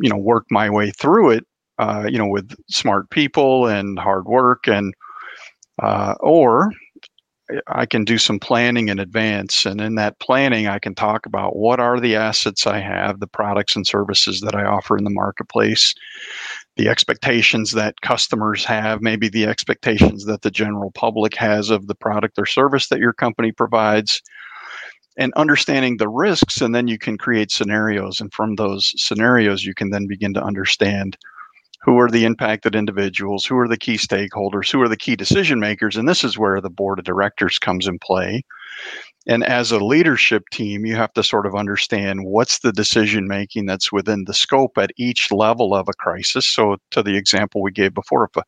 you 0.00 0.10
know 0.10 0.16
work 0.16 0.44
my 0.50 0.68
way 0.70 0.90
through 0.90 1.30
it 1.30 1.44
uh, 1.78 2.06
you 2.08 2.18
know, 2.18 2.28
with 2.28 2.54
smart 2.68 3.10
people 3.10 3.66
and 3.66 3.98
hard 3.98 4.26
work, 4.26 4.68
and 4.68 4.94
uh, 5.82 6.14
or 6.20 6.70
I 7.66 7.86
can 7.86 8.04
do 8.04 8.18
some 8.18 8.38
planning 8.38 8.88
in 8.88 8.98
advance. 8.98 9.66
And 9.66 9.80
in 9.80 9.96
that 9.96 10.20
planning, 10.20 10.68
I 10.68 10.78
can 10.78 10.94
talk 10.94 11.26
about 11.26 11.56
what 11.56 11.80
are 11.80 11.98
the 11.98 12.14
assets 12.14 12.66
I 12.66 12.78
have, 12.78 13.20
the 13.20 13.26
products 13.26 13.74
and 13.74 13.86
services 13.86 14.40
that 14.42 14.54
I 14.54 14.64
offer 14.64 14.96
in 14.96 15.04
the 15.04 15.10
marketplace, 15.10 15.92
the 16.76 16.88
expectations 16.88 17.72
that 17.72 18.00
customers 18.02 18.64
have, 18.64 19.02
maybe 19.02 19.28
the 19.28 19.46
expectations 19.46 20.24
that 20.26 20.42
the 20.42 20.50
general 20.50 20.92
public 20.92 21.34
has 21.34 21.68
of 21.68 21.88
the 21.88 21.96
product 21.96 22.38
or 22.38 22.46
service 22.46 22.88
that 22.88 23.00
your 23.00 23.12
company 23.12 23.50
provides, 23.50 24.22
and 25.16 25.32
understanding 25.34 25.96
the 25.96 26.08
risks. 26.08 26.60
And 26.60 26.74
then 26.74 26.88
you 26.88 26.98
can 26.98 27.18
create 27.18 27.50
scenarios. 27.50 28.20
And 28.20 28.32
from 28.32 28.56
those 28.56 28.92
scenarios, 28.96 29.64
you 29.64 29.74
can 29.74 29.90
then 29.90 30.06
begin 30.06 30.34
to 30.34 30.42
understand 30.42 31.16
who 31.82 31.98
are 31.98 32.08
the 32.08 32.24
impacted 32.24 32.76
individuals, 32.76 33.44
who 33.44 33.58
are 33.58 33.68
the 33.68 33.76
key 33.76 33.96
stakeholders, 33.96 34.70
who 34.70 34.80
are 34.80 34.88
the 34.88 34.96
key 34.96 35.16
decision 35.16 35.58
makers. 35.58 35.96
And 35.96 36.08
this 36.08 36.22
is 36.22 36.38
where 36.38 36.60
the 36.60 36.70
board 36.70 36.98
of 36.98 37.04
directors 37.04 37.58
comes 37.58 37.88
in 37.88 37.98
play. 37.98 38.42
And 39.26 39.44
as 39.44 39.70
a 39.70 39.84
leadership 39.84 40.44
team, 40.50 40.84
you 40.84 40.96
have 40.96 41.12
to 41.14 41.22
sort 41.22 41.46
of 41.46 41.54
understand 41.54 42.24
what's 42.24 42.58
the 42.60 42.72
decision 42.72 43.28
making 43.28 43.66
that's 43.66 43.92
within 43.92 44.24
the 44.24 44.34
scope 44.34 44.78
at 44.78 44.90
each 44.96 45.30
level 45.30 45.74
of 45.74 45.88
a 45.88 45.92
crisis. 45.92 46.46
So, 46.46 46.76
to 46.90 47.02
the 47.02 47.16
example 47.16 47.62
we 47.62 47.70
gave 47.70 47.94
before, 47.94 48.24
if 48.24 48.36
a, 48.36 48.44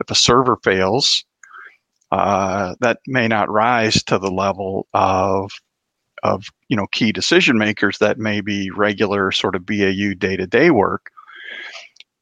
if 0.00 0.10
a 0.10 0.14
server 0.14 0.56
fails, 0.62 1.24
uh, 2.12 2.74
that 2.80 3.00
may 3.06 3.28
not 3.28 3.50
rise 3.50 4.02
to 4.04 4.18
the 4.18 4.30
level 4.30 4.86
of 4.94 5.50
of 6.26 6.46
you 6.68 6.76
know 6.76 6.86
key 6.92 7.12
decision 7.12 7.58
makers 7.58 7.98
that 7.98 8.18
may 8.18 8.40
be 8.40 8.70
regular 8.70 9.32
sort 9.32 9.54
of 9.54 9.66
BAU 9.66 10.14
day 10.18 10.36
to 10.36 10.46
day 10.46 10.70
work. 10.70 11.10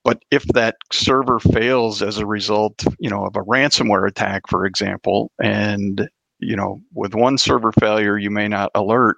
But 0.05 0.23
if 0.31 0.45
that 0.49 0.77
server 0.93 1.41
fails 1.41 2.03
as 2.03 2.19
a 2.19 2.27
result, 2.27 2.85
you 2.99 3.09
know, 3.09 3.25
of 3.25 3.37
a 3.37 3.43
ransomware 3.43 4.07
attack, 4.07 4.43
for 4.49 4.67
example, 4.67 5.31
and 5.43 6.09
you 6.41 6.57
know, 6.57 6.83
with 6.93 7.15
one 7.15 7.39
server 7.39 7.73
failure, 7.73 8.19
you 8.19 8.31
may 8.31 8.49
not 8.49 8.71
alert, 8.75 9.17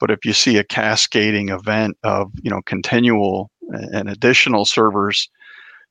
but 0.00 0.10
if 0.10 0.24
you 0.24 0.32
see 0.32 0.56
a 0.56 0.64
cascading 0.64 1.50
event 1.50 1.96
of 2.02 2.32
you 2.42 2.50
know 2.50 2.62
continual 2.62 3.50
and 3.92 4.08
additional 4.08 4.64
servers 4.64 5.28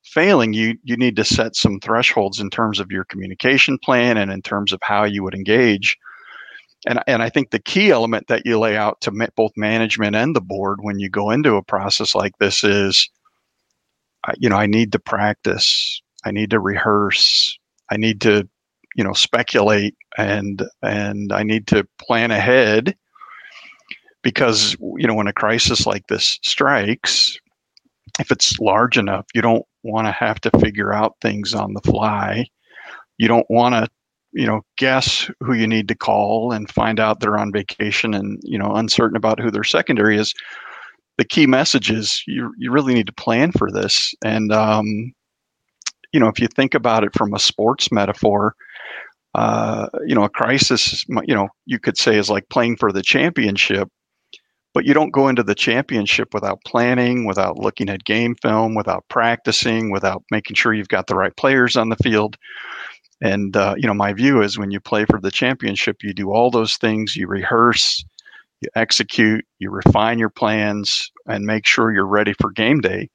failing, 0.02 0.52
you 0.52 0.76
you 0.82 0.96
need 0.96 1.16
to 1.16 1.24
set 1.24 1.54
some 1.56 1.80
thresholds 1.80 2.40
in 2.40 2.50
terms 2.50 2.80
of 2.80 2.90
your 2.90 3.04
communication 3.04 3.78
plan 3.78 4.16
and 4.16 4.30
in 4.30 4.42
terms 4.42 4.72
of 4.72 4.80
how 4.82 5.04
you 5.04 5.22
would 5.22 5.34
engage. 5.34 5.96
And, 6.86 7.00
and 7.06 7.22
I 7.22 7.30
think 7.30 7.50
the 7.50 7.58
key 7.58 7.90
element 7.90 8.28
that 8.28 8.46
you 8.46 8.58
lay 8.58 8.76
out 8.76 9.00
to 9.02 9.10
ma- 9.10 9.26
both 9.36 9.52
management 9.56 10.14
and 10.14 10.36
the 10.36 10.40
board 10.40 10.78
when 10.82 11.00
you 11.00 11.10
go 11.10 11.30
into 11.30 11.56
a 11.56 11.62
process 11.62 12.14
like 12.14 12.38
this 12.38 12.62
is 12.62 13.08
you 14.38 14.48
know, 14.48 14.56
I 14.56 14.66
need 14.66 14.92
to 14.92 14.98
practice. 14.98 16.00
I 16.24 16.30
need 16.30 16.50
to 16.50 16.60
rehearse. 16.60 17.56
I 17.90 17.96
need 17.96 18.20
to, 18.22 18.48
you 18.96 19.04
know, 19.04 19.12
speculate 19.12 19.94
and 20.18 20.62
and 20.82 21.32
I 21.32 21.42
need 21.42 21.66
to 21.68 21.86
plan 21.98 22.30
ahead 22.30 22.96
because 24.22 24.76
you 24.80 25.06
know 25.06 25.14
when 25.14 25.28
a 25.28 25.32
crisis 25.32 25.86
like 25.86 26.06
this 26.08 26.38
strikes, 26.42 27.36
if 28.18 28.30
it's 28.30 28.58
large 28.58 28.98
enough, 28.98 29.26
you 29.34 29.42
don't 29.42 29.64
want 29.82 30.06
to 30.06 30.12
have 30.12 30.40
to 30.40 30.58
figure 30.58 30.92
out 30.92 31.16
things 31.20 31.54
on 31.54 31.74
the 31.74 31.80
fly. 31.82 32.46
You 33.18 33.28
don't 33.28 33.46
want 33.48 33.74
to 33.74 33.88
you 34.36 34.46
know 34.46 34.60
guess 34.76 35.30
who 35.40 35.54
you 35.54 35.66
need 35.66 35.88
to 35.88 35.94
call 35.94 36.52
and 36.52 36.70
find 36.70 37.00
out 37.00 37.20
they're 37.20 37.38
on 37.38 37.52
vacation 37.52 38.14
and 38.14 38.38
you 38.44 38.58
know 38.58 38.72
uncertain 38.74 39.16
about 39.16 39.40
who 39.40 39.50
their 39.50 39.64
secondary 39.64 40.16
is 40.16 40.34
the 41.18 41.24
key 41.24 41.46
message 41.46 41.90
is 41.90 42.22
you 42.26 42.52
you 42.58 42.70
really 42.70 42.94
need 42.94 43.06
to 43.06 43.12
plan 43.12 43.52
for 43.52 43.70
this. 43.70 44.14
And 44.24 44.52
um, 44.52 45.12
you 46.12 46.20
know, 46.20 46.28
if 46.28 46.40
you 46.40 46.48
think 46.48 46.74
about 46.74 47.04
it 47.04 47.14
from 47.16 47.34
a 47.34 47.38
sports 47.38 47.90
metaphor, 47.90 48.54
uh, 49.34 49.88
you 50.06 50.14
know, 50.14 50.24
a 50.24 50.28
crisis, 50.28 51.04
you 51.08 51.34
know, 51.34 51.48
you 51.66 51.78
could 51.78 51.98
say 51.98 52.18
is 52.18 52.30
like 52.30 52.48
playing 52.48 52.76
for 52.76 52.92
the 52.92 53.02
championship, 53.02 53.88
but 54.74 54.84
you 54.84 54.94
don't 54.94 55.10
go 55.10 55.28
into 55.28 55.42
the 55.42 55.54
championship 55.54 56.32
without 56.32 56.62
planning, 56.64 57.26
without 57.26 57.58
looking 57.58 57.88
at 57.88 58.04
game 58.04 58.34
film, 58.42 58.74
without 58.74 59.04
practicing, 59.08 59.90
without 59.90 60.22
making 60.30 60.54
sure 60.54 60.72
you've 60.72 60.88
got 60.88 61.06
the 61.06 61.14
right 61.14 61.36
players 61.36 61.76
on 61.76 61.88
the 61.88 61.96
field. 61.96 62.36
And 63.22 63.56
uh, 63.56 63.74
you 63.76 63.86
know, 63.86 63.94
my 63.94 64.12
view 64.12 64.42
is 64.42 64.58
when 64.58 64.70
you 64.70 64.80
play 64.80 65.04
for 65.06 65.20
the 65.20 65.30
championship, 65.30 66.02
you 66.02 66.12
do 66.12 66.30
all 66.30 66.50
those 66.50 66.76
things. 66.76 67.16
You 67.16 67.26
rehearse, 67.26 68.04
you 68.60 68.68
execute, 68.74 69.44
you 69.58 69.70
refine 69.70 70.18
your 70.18 70.30
plans, 70.30 71.10
and 71.26 71.44
make 71.44 71.66
sure 71.66 71.92
you're 71.92 72.06
ready 72.06 72.34
for 72.34 72.50
game 72.50 72.80
day. 72.80 73.08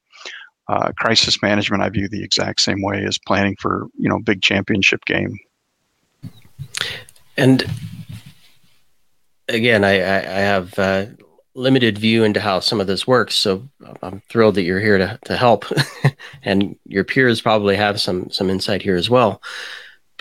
Uh, 0.68 0.90
crisis 0.96 1.42
management, 1.42 1.82
I 1.82 1.88
view 1.88 2.08
the 2.08 2.22
exact 2.22 2.60
same 2.60 2.82
way 2.82 3.04
as 3.04 3.18
planning 3.18 3.56
for 3.60 3.86
you 3.96 4.08
know 4.08 4.18
big 4.20 4.42
championship 4.42 5.04
game. 5.04 5.38
And 7.36 7.68
again, 9.48 9.84
I, 9.84 9.92
I, 9.94 10.40
have 10.40 10.78
uh, 10.78 11.06
limited 11.54 11.98
view 11.98 12.24
into 12.24 12.40
how 12.40 12.60
some 12.60 12.80
of 12.80 12.86
this 12.86 13.06
works, 13.06 13.34
so 13.34 13.68
I'm 14.02 14.22
thrilled 14.28 14.54
that 14.56 14.62
you're 14.62 14.80
here 14.80 14.98
to 14.98 15.18
to 15.24 15.36
help, 15.36 15.64
and 16.42 16.76
your 16.86 17.04
peers 17.04 17.40
probably 17.40 17.76
have 17.76 18.00
some 18.00 18.30
some 18.30 18.50
insight 18.50 18.82
here 18.82 18.96
as 18.96 19.10
well. 19.10 19.42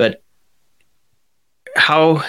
But 0.01 0.23
how 1.75 2.23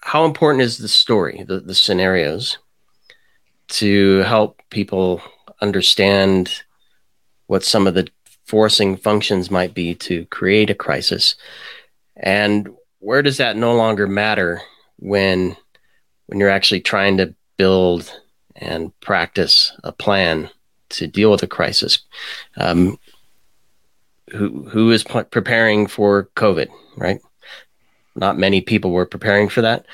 how 0.00 0.24
important 0.24 0.62
is 0.62 0.78
the 0.78 0.88
story, 0.88 1.44
the, 1.46 1.60
the 1.60 1.76
scenarios, 1.76 2.58
to 3.68 4.18
help 4.22 4.60
people 4.70 5.22
understand 5.60 6.64
what 7.46 7.62
some 7.62 7.86
of 7.86 7.94
the 7.94 8.08
forcing 8.46 8.96
functions 8.96 9.48
might 9.48 9.74
be 9.74 9.94
to 9.94 10.24
create 10.24 10.70
a 10.70 10.74
crisis? 10.74 11.36
And 12.16 12.68
where 12.98 13.22
does 13.22 13.36
that 13.36 13.56
no 13.56 13.76
longer 13.76 14.08
matter 14.08 14.60
when 14.96 15.56
when 16.26 16.40
you're 16.40 16.50
actually 16.50 16.80
trying 16.80 17.18
to 17.18 17.32
build 17.58 18.12
and 18.56 18.90
practice 18.98 19.70
a 19.84 19.92
plan 19.92 20.50
to 20.88 21.06
deal 21.06 21.30
with 21.30 21.44
a 21.44 21.46
crisis? 21.46 22.00
Um, 22.56 22.98
who 24.32 24.68
who 24.68 24.90
is 24.90 25.04
p- 25.04 25.22
preparing 25.24 25.86
for 25.86 26.28
COVID, 26.36 26.68
right? 26.98 27.20
Not 28.14 28.38
many 28.38 28.60
people 28.60 28.90
were 28.90 29.06
preparing 29.06 29.48
for 29.48 29.62
that. 29.62 29.86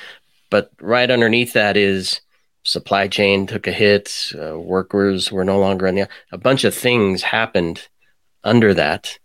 But 0.51 0.71
right 0.81 1.11
underneath 1.11 1.53
that 1.53 1.77
is 1.77 2.21
supply 2.65 3.09
chain 3.09 3.47
took 3.47 3.67
a 3.67 3.73
hit, 3.73 4.33
uh, 4.41 4.59
workers 4.59 5.31
were 5.31 5.45
no 5.45 5.59
longer 5.59 5.87
in 5.87 5.95
the. 5.95 6.09
A 6.33 6.39
bunch 6.39 6.65
of 6.65 6.75
things 6.75 7.23
happened 7.23 7.89
under 8.43 8.75
that. 8.75 9.19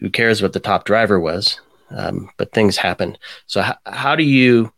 Who 0.00 0.10
cares 0.10 0.42
what 0.42 0.52
the 0.52 0.60
top 0.60 0.84
driver 0.84 1.18
was? 1.18 1.60
Um, 1.90 2.30
but 2.36 2.52
things 2.52 2.76
happened. 2.76 3.18
So, 3.46 3.62
h- 3.62 3.74
how 3.84 4.16
do 4.16 4.22
you 4.22 4.72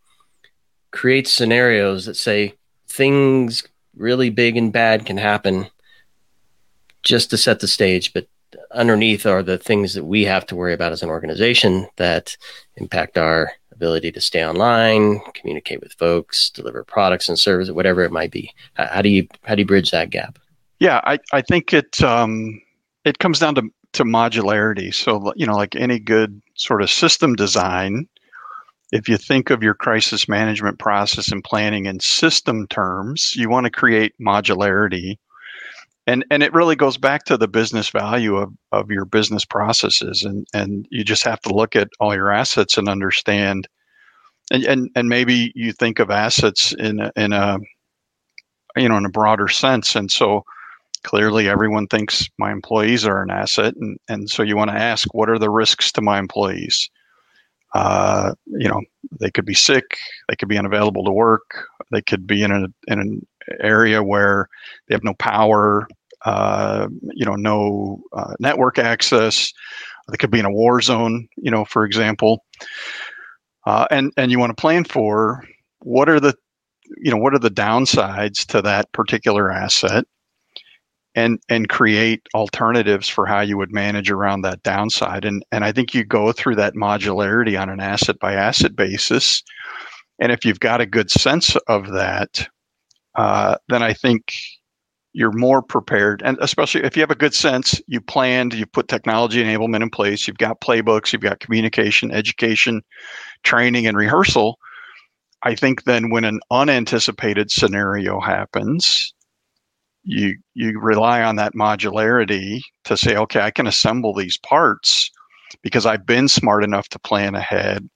create 0.90 1.28
scenarios 1.28 2.06
that 2.06 2.16
say 2.16 2.54
things 2.88 3.64
really 3.96 4.30
big 4.30 4.56
and 4.56 4.72
bad 4.72 5.04
can 5.06 5.16
happen 5.16 5.66
just 7.02 7.30
to 7.30 7.36
set 7.36 7.60
the 7.60 7.68
stage, 7.68 8.12
but 8.12 8.26
underneath 8.72 9.26
are 9.26 9.42
the 9.42 9.58
things 9.58 9.94
that 9.94 10.04
we 10.04 10.24
have 10.24 10.46
to 10.46 10.56
worry 10.56 10.74
about 10.74 10.92
as 10.92 11.02
an 11.02 11.08
organization 11.08 11.88
that 11.96 12.36
impact 12.76 13.18
our 13.18 13.52
ability 13.72 14.12
to 14.12 14.20
stay 14.20 14.44
online, 14.44 15.20
communicate 15.34 15.80
with 15.80 15.92
folks, 15.94 16.50
deliver 16.50 16.84
products 16.84 17.28
and 17.28 17.38
services, 17.38 17.72
whatever 17.72 18.02
it 18.02 18.12
might 18.12 18.30
be. 18.30 18.52
How, 18.74 19.02
do 19.02 19.08
you 19.08 19.26
how 19.44 19.54
do 19.54 19.62
you 19.62 19.66
bridge 19.66 19.90
that 19.90 20.10
gap? 20.10 20.38
Yeah, 20.78 21.00
I, 21.04 21.18
I 21.32 21.42
think 21.42 21.72
it 21.72 22.02
um, 22.02 22.60
it 23.04 23.18
comes 23.18 23.38
down 23.38 23.54
to 23.56 23.62
to 23.94 24.04
modularity. 24.04 24.94
So 24.94 25.32
you 25.36 25.46
know, 25.46 25.56
like 25.56 25.74
any 25.74 25.98
good 25.98 26.40
sort 26.54 26.82
of 26.82 26.90
system 26.90 27.34
design, 27.34 28.08
if 28.92 29.08
you 29.08 29.16
think 29.16 29.50
of 29.50 29.62
your 29.62 29.74
crisis 29.74 30.28
management 30.28 30.78
process 30.78 31.32
and 31.32 31.42
planning 31.42 31.86
in 31.86 32.00
system 32.00 32.66
terms, 32.68 33.34
you 33.36 33.48
want 33.48 33.64
to 33.64 33.70
create 33.70 34.14
modularity 34.20 35.18
and 36.06 36.24
and 36.30 36.42
it 36.42 36.52
really 36.52 36.76
goes 36.76 36.96
back 36.96 37.24
to 37.24 37.36
the 37.36 37.48
business 37.48 37.90
value 37.90 38.36
of, 38.36 38.52
of 38.72 38.90
your 38.90 39.04
business 39.04 39.44
processes 39.44 40.22
and 40.24 40.46
and 40.52 40.86
you 40.90 41.04
just 41.04 41.24
have 41.24 41.40
to 41.40 41.54
look 41.54 41.76
at 41.76 41.88
all 42.00 42.14
your 42.14 42.30
assets 42.30 42.76
and 42.76 42.88
understand 42.88 43.68
and 44.50 44.64
and, 44.64 44.90
and 44.94 45.08
maybe 45.08 45.52
you 45.54 45.72
think 45.72 45.98
of 45.98 46.10
assets 46.10 46.72
in 46.72 47.00
a, 47.00 47.12
in 47.16 47.32
a 47.32 47.58
you 48.76 48.88
know 48.88 48.96
in 48.96 49.06
a 49.06 49.10
broader 49.10 49.48
sense. 49.48 49.94
And 49.94 50.10
so 50.10 50.44
clearly 51.04 51.48
everyone 51.48 51.86
thinks 51.88 52.28
my 52.38 52.52
employees 52.52 53.04
are 53.04 53.22
an 53.22 53.30
asset 53.30 53.74
and 53.76 53.98
and 54.08 54.30
so 54.30 54.42
you 54.42 54.56
want 54.56 54.70
to 54.70 54.76
ask 54.76 55.12
what 55.14 55.28
are 55.28 55.38
the 55.38 55.50
risks 55.50 55.92
to 55.92 56.02
my 56.02 56.18
employees? 56.18 56.90
Uh, 57.74 58.34
you 58.46 58.68
know 58.68 58.82
they 59.18 59.30
could 59.30 59.46
be 59.46 59.54
sick 59.54 59.96
they 60.28 60.36
could 60.36 60.48
be 60.48 60.58
unavailable 60.58 61.04
to 61.04 61.10
work 61.10 61.66
they 61.90 62.02
could 62.02 62.26
be 62.26 62.42
in, 62.42 62.52
a, 62.52 62.66
in 62.86 63.00
an 63.00 63.26
area 63.60 64.02
where 64.02 64.48
they 64.88 64.94
have 64.94 65.04
no 65.04 65.14
power, 65.14 65.88
uh, 66.24 66.88
you 67.12 67.24
know, 67.24 67.34
no 67.34 68.00
uh, 68.12 68.34
network 68.40 68.78
access. 68.78 69.52
They 70.08 70.16
could 70.16 70.30
be 70.30 70.40
in 70.40 70.44
a 70.44 70.52
war 70.52 70.80
zone, 70.80 71.28
you 71.36 71.50
know, 71.50 71.64
for 71.64 71.84
example. 71.84 72.44
Uh, 73.66 73.86
and 73.90 74.12
and 74.16 74.30
you 74.30 74.38
want 74.38 74.50
to 74.50 74.60
plan 74.60 74.84
for 74.84 75.44
what 75.80 76.08
are 76.08 76.20
the, 76.20 76.34
you 76.98 77.10
know, 77.10 77.16
what 77.16 77.34
are 77.34 77.38
the 77.38 77.50
downsides 77.50 78.44
to 78.46 78.60
that 78.62 78.90
particular 78.92 79.50
asset, 79.50 80.04
and 81.14 81.38
and 81.48 81.68
create 81.68 82.26
alternatives 82.34 83.08
for 83.08 83.26
how 83.26 83.40
you 83.40 83.56
would 83.56 83.72
manage 83.72 84.10
around 84.10 84.42
that 84.42 84.62
downside 84.62 85.24
and 85.24 85.44
and 85.52 85.64
I 85.64 85.72
think 85.72 85.94
you 85.94 86.04
go 86.04 86.32
through 86.32 86.56
that 86.56 86.74
modularity 86.74 87.60
on 87.60 87.68
an 87.68 87.80
asset 87.80 88.18
by 88.18 88.34
asset 88.34 88.74
basis 88.74 89.42
and 90.18 90.32
if 90.32 90.44
you've 90.44 90.60
got 90.60 90.80
a 90.80 90.86
good 90.86 91.10
sense 91.10 91.56
of 91.68 91.90
that 91.92 92.48
uh, 93.14 93.56
then 93.68 93.82
I 93.82 93.92
think 93.92 94.32
you're 95.12 95.32
more 95.32 95.62
prepared. 95.62 96.22
And 96.24 96.38
especially 96.40 96.84
if 96.84 96.96
you 96.96 97.02
have 97.02 97.10
a 97.10 97.16
good 97.16 97.34
sense 97.34 97.80
you 97.86 98.00
planned 98.00 98.54
you 98.54 98.66
put 98.66 98.88
technology 98.88 99.42
enablement 99.42 99.82
in 99.82 99.90
place 99.90 100.26
you've 100.26 100.38
got 100.38 100.60
playbooks 100.60 101.12
you've 101.12 101.22
got 101.22 101.40
communication 101.40 102.10
education 102.10 102.82
training 103.42 103.86
and 103.86 103.96
rehearsal 103.96 104.58
I 105.44 105.56
think 105.56 105.84
then 105.84 106.10
when 106.10 106.24
an 106.24 106.40
unanticipated 106.50 107.50
scenario 107.50 108.20
happens 108.20 109.12
you 110.04 110.36
you 110.54 110.78
rely 110.80 111.22
on 111.22 111.36
that 111.36 111.54
modularity 111.54 112.60
to 112.84 112.96
say 112.96 113.16
okay 113.16 113.40
i 113.40 113.50
can 113.50 113.66
assemble 113.66 114.14
these 114.14 114.38
parts 114.38 115.10
because 115.62 115.86
i've 115.86 116.06
been 116.06 116.28
smart 116.28 116.64
enough 116.64 116.88
to 116.88 116.98
plan 116.98 117.34
ahead 117.34 117.88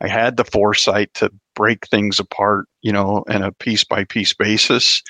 i 0.00 0.08
had 0.08 0.36
the 0.36 0.44
foresight 0.44 1.12
to 1.14 1.30
break 1.54 1.86
things 1.88 2.18
apart 2.18 2.66
you 2.82 2.92
know 2.92 3.22
in 3.28 3.42
a 3.42 3.52
piece 3.52 3.84
by 3.84 4.04
piece 4.04 4.34
basis 4.34 5.02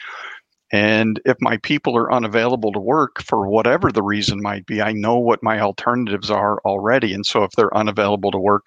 and 0.72 1.20
if 1.24 1.36
my 1.40 1.56
people 1.58 1.96
are 1.96 2.12
unavailable 2.12 2.72
to 2.72 2.78
work 2.78 3.22
for 3.22 3.48
whatever 3.48 3.90
the 3.90 4.02
reason 4.02 4.40
might 4.42 4.66
be 4.66 4.82
i 4.82 4.92
know 4.92 5.18
what 5.18 5.42
my 5.42 5.60
alternatives 5.60 6.30
are 6.30 6.58
already 6.64 7.12
and 7.12 7.26
so 7.26 7.44
if 7.44 7.50
they're 7.52 7.76
unavailable 7.76 8.30
to 8.30 8.38
work 8.38 8.64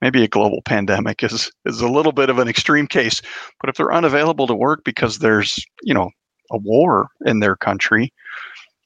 maybe 0.00 0.22
a 0.22 0.28
global 0.28 0.62
pandemic 0.62 1.22
is 1.22 1.50
is 1.64 1.80
a 1.80 1.88
little 1.88 2.12
bit 2.12 2.30
of 2.30 2.38
an 2.38 2.48
extreme 2.48 2.86
case 2.86 3.20
but 3.60 3.68
if 3.68 3.76
they're 3.76 3.92
unavailable 3.92 4.46
to 4.46 4.54
work 4.54 4.82
because 4.84 5.18
there's 5.18 5.58
you 5.82 5.94
know 5.94 6.10
a 6.50 6.58
war 6.58 7.08
in 7.24 7.40
their 7.40 7.56
country, 7.56 8.12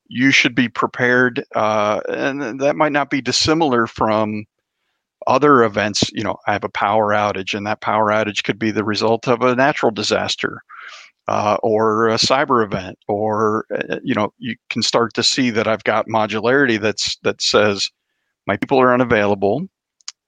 you 0.08 0.30
should 0.30 0.54
be 0.54 0.68
prepared. 0.68 1.44
Uh, 1.54 2.00
and 2.08 2.60
that 2.60 2.76
might 2.76 2.92
not 2.92 3.10
be 3.10 3.20
dissimilar 3.20 3.86
from 3.86 4.44
other 5.26 5.62
events. 5.64 6.10
You 6.12 6.24
know, 6.24 6.36
I 6.46 6.52
have 6.52 6.64
a 6.64 6.68
power 6.68 7.08
outage, 7.12 7.54
and 7.54 7.66
that 7.66 7.80
power 7.80 8.06
outage 8.10 8.44
could 8.44 8.58
be 8.58 8.70
the 8.70 8.84
result 8.84 9.28
of 9.28 9.42
a 9.42 9.54
natural 9.54 9.92
disaster. 9.92 10.62
Uh, 11.28 11.56
or 11.62 12.08
a 12.08 12.14
cyber 12.16 12.64
event, 12.64 12.98
or 13.06 13.64
uh, 13.72 14.00
you 14.02 14.12
know, 14.12 14.32
you 14.38 14.56
can 14.70 14.82
start 14.82 15.14
to 15.14 15.22
see 15.22 15.50
that 15.50 15.68
I've 15.68 15.84
got 15.84 16.08
modularity 16.08 16.80
that's 16.80 17.16
that 17.22 17.40
says 17.40 17.88
my 18.48 18.56
people 18.56 18.80
are 18.80 18.92
unavailable. 18.92 19.68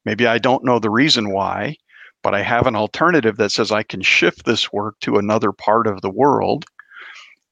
Maybe 0.04 0.28
I 0.28 0.38
don't 0.38 0.64
know 0.64 0.78
the 0.78 0.90
reason 0.90 1.32
why, 1.32 1.74
but 2.22 2.32
I 2.32 2.42
have 2.42 2.68
an 2.68 2.76
alternative 2.76 3.38
that 3.38 3.50
says 3.50 3.72
I 3.72 3.82
can 3.82 4.02
shift 4.02 4.44
this 4.44 4.72
work 4.72 4.94
to 5.00 5.16
another 5.16 5.50
part 5.50 5.88
of 5.88 6.00
the 6.00 6.10
world 6.10 6.64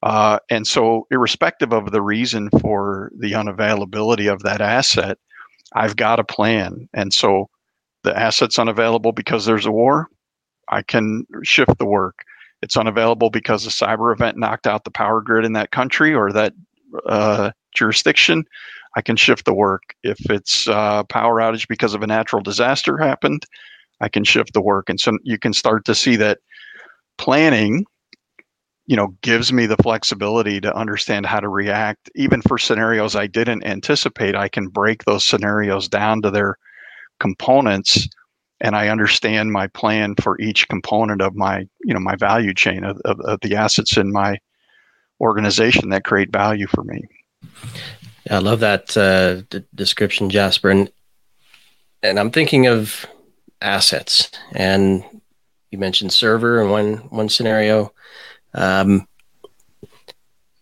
uh, 0.03 0.37
and 0.49 0.67
so, 0.67 1.07
irrespective 1.11 1.71
of 1.71 1.91
the 1.91 2.01
reason 2.01 2.49
for 2.59 3.09
the 3.17 3.31
unavailability 3.31 4.31
of 4.31 4.43
that 4.43 4.59
asset, 4.59 5.17
I've 5.75 5.95
got 5.95 6.19
a 6.19 6.23
plan. 6.23 6.87
And 6.93 7.13
so, 7.13 7.49
the 8.03 8.17
asset's 8.17 8.59
unavailable 8.59 9.13
because 9.13 9.45
there's 9.45 9.65
a 9.65 9.71
war, 9.71 10.09
I 10.69 10.81
can 10.81 11.25
shift 11.43 11.77
the 11.77 11.85
work. 11.85 12.23
It's 12.61 12.77
unavailable 12.77 13.29
because 13.29 13.65
a 13.65 13.69
cyber 13.69 14.13
event 14.13 14.37
knocked 14.37 14.67
out 14.67 14.83
the 14.83 14.91
power 14.91 15.21
grid 15.21 15.45
in 15.45 15.53
that 15.53 15.71
country 15.71 16.13
or 16.13 16.31
that 16.31 16.53
uh, 17.07 17.51
jurisdiction. 17.75 18.45
I 18.95 19.01
can 19.01 19.15
shift 19.15 19.45
the 19.45 19.53
work. 19.53 19.95
If 20.03 20.19
it's 20.29 20.67
uh, 20.67 21.03
power 21.03 21.39
outage 21.39 21.67
because 21.67 21.93
of 21.93 22.03
a 22.03 22.07
natural 22.07 22.41
disaster 22.41 22.97
happened, 22.97 23.45
I 24.01 24.09
can 24.09 24.23
shift 24.23 24.53
the 24.53 24.61
work. 24.61 24.89
And 24.89 24.99
so 24.99 25.17
you 25.23 25.37
can 25.37 25.53
start 25.53 25.85
to 25.85 25.95
see 25.95 26.15
that 26.17 26.39
planning 27.17 27.85
you 28.85 28.95
know 28.95 29.15
gives 29.21 29.53
me 29.53 29.65
the 29.65 29.77
flexibility 29.77 30.59
to 30.59 30.75
understand 30.75 31.25
how 31.25 31.39
to 31.39 31.49
react. 31.49 32.09
Even 32.15 32.41
for 32.41 32.57
scenarios 32.57 33.15
i 33.15 33.27
didn't 33.27 33.65
anticipate 33.65 34.35
i 34.35 34.47
can 34.47 34.67
break 34.67 35.03
those 35.05 35.25
scenarios 35.25 35.87
down 35.87 36.21
to 36.21 36.31
their 36.31 36.57
components 37.19 38.07
and 38.59 38.75
i 38.75 38.87
understand 38.89 39.51
my 39.51 39.67
plan 39.67 40.15
for 40.21 40.39
each 40.39 40.67
component 40.67 41.21
of 41.21 41.35
my 41.35 41.59
you 41.83 41.93
know 41.93 41.99
my 41.99 42.15
value 42.15 42.53
chain 42.53 42.83
of, 42.83 42.99
of, 43.05 43.19
of 43.21 43.39
the 43.41 43.55
assets 43.55 43.97
in 43.97 44.11
my 44.11 44.37
organization 45.21 45.89
that 45.89 46.03
create 46.03 46.31
value 46.31 46.67
for 46.67 46.83
me. 46.83 47.01
Yeah, 48.25 48.37
i 48.37 48.39
love 48.39 48.59
that 48.61 48.97
uh, 48.97 49.41
d- 49.49 49.65
description 49.75 50.29
jasper 50.29 50.69
and 50.69 50.91
and 52.01 52.19
i'm 52.19 52.31
thinking 52.31 52.67
of 52.67 53.05
assets 53.61 54.31
and 54.53 55.03
you 55.71 55.77
mentioned 55.77 56.11
server 56.11 56.61
in 56.61 56.69
one 56.69 56.97
one 57.09 57.29
scenario 57.29 57.93
um, 58.53 59.07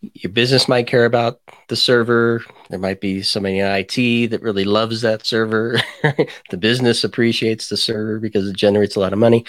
your 0.01 0.31
business 0.31 0.67
might 0.67 0.87
care 0.87 1.05
about 1.05 1.39
the 1.67 1.75
server. 1.75 2.43
There 2.69 2.79
might 2.79 3.01
be 3.01 3.21
somebody 3.21 3.59
in 3.59 3.65
IT 3.67 4.31
that 4.31 4.41
really 4.41 4.63
loves 4.63 5.01
that 5.01 5.25
server. 5.25 5.79
the 6.49 6.57
business 6.57 7.03
appreciates 7.03 7.69
the 7.69 7.77
server 7.77 8.19
because 8.19 8.47
it 8.47 8.55
generates 8.55 8.95
a 8.95 8.99
lot 8.99 9.13
of 9.13 9.19
money. 9.19 9.45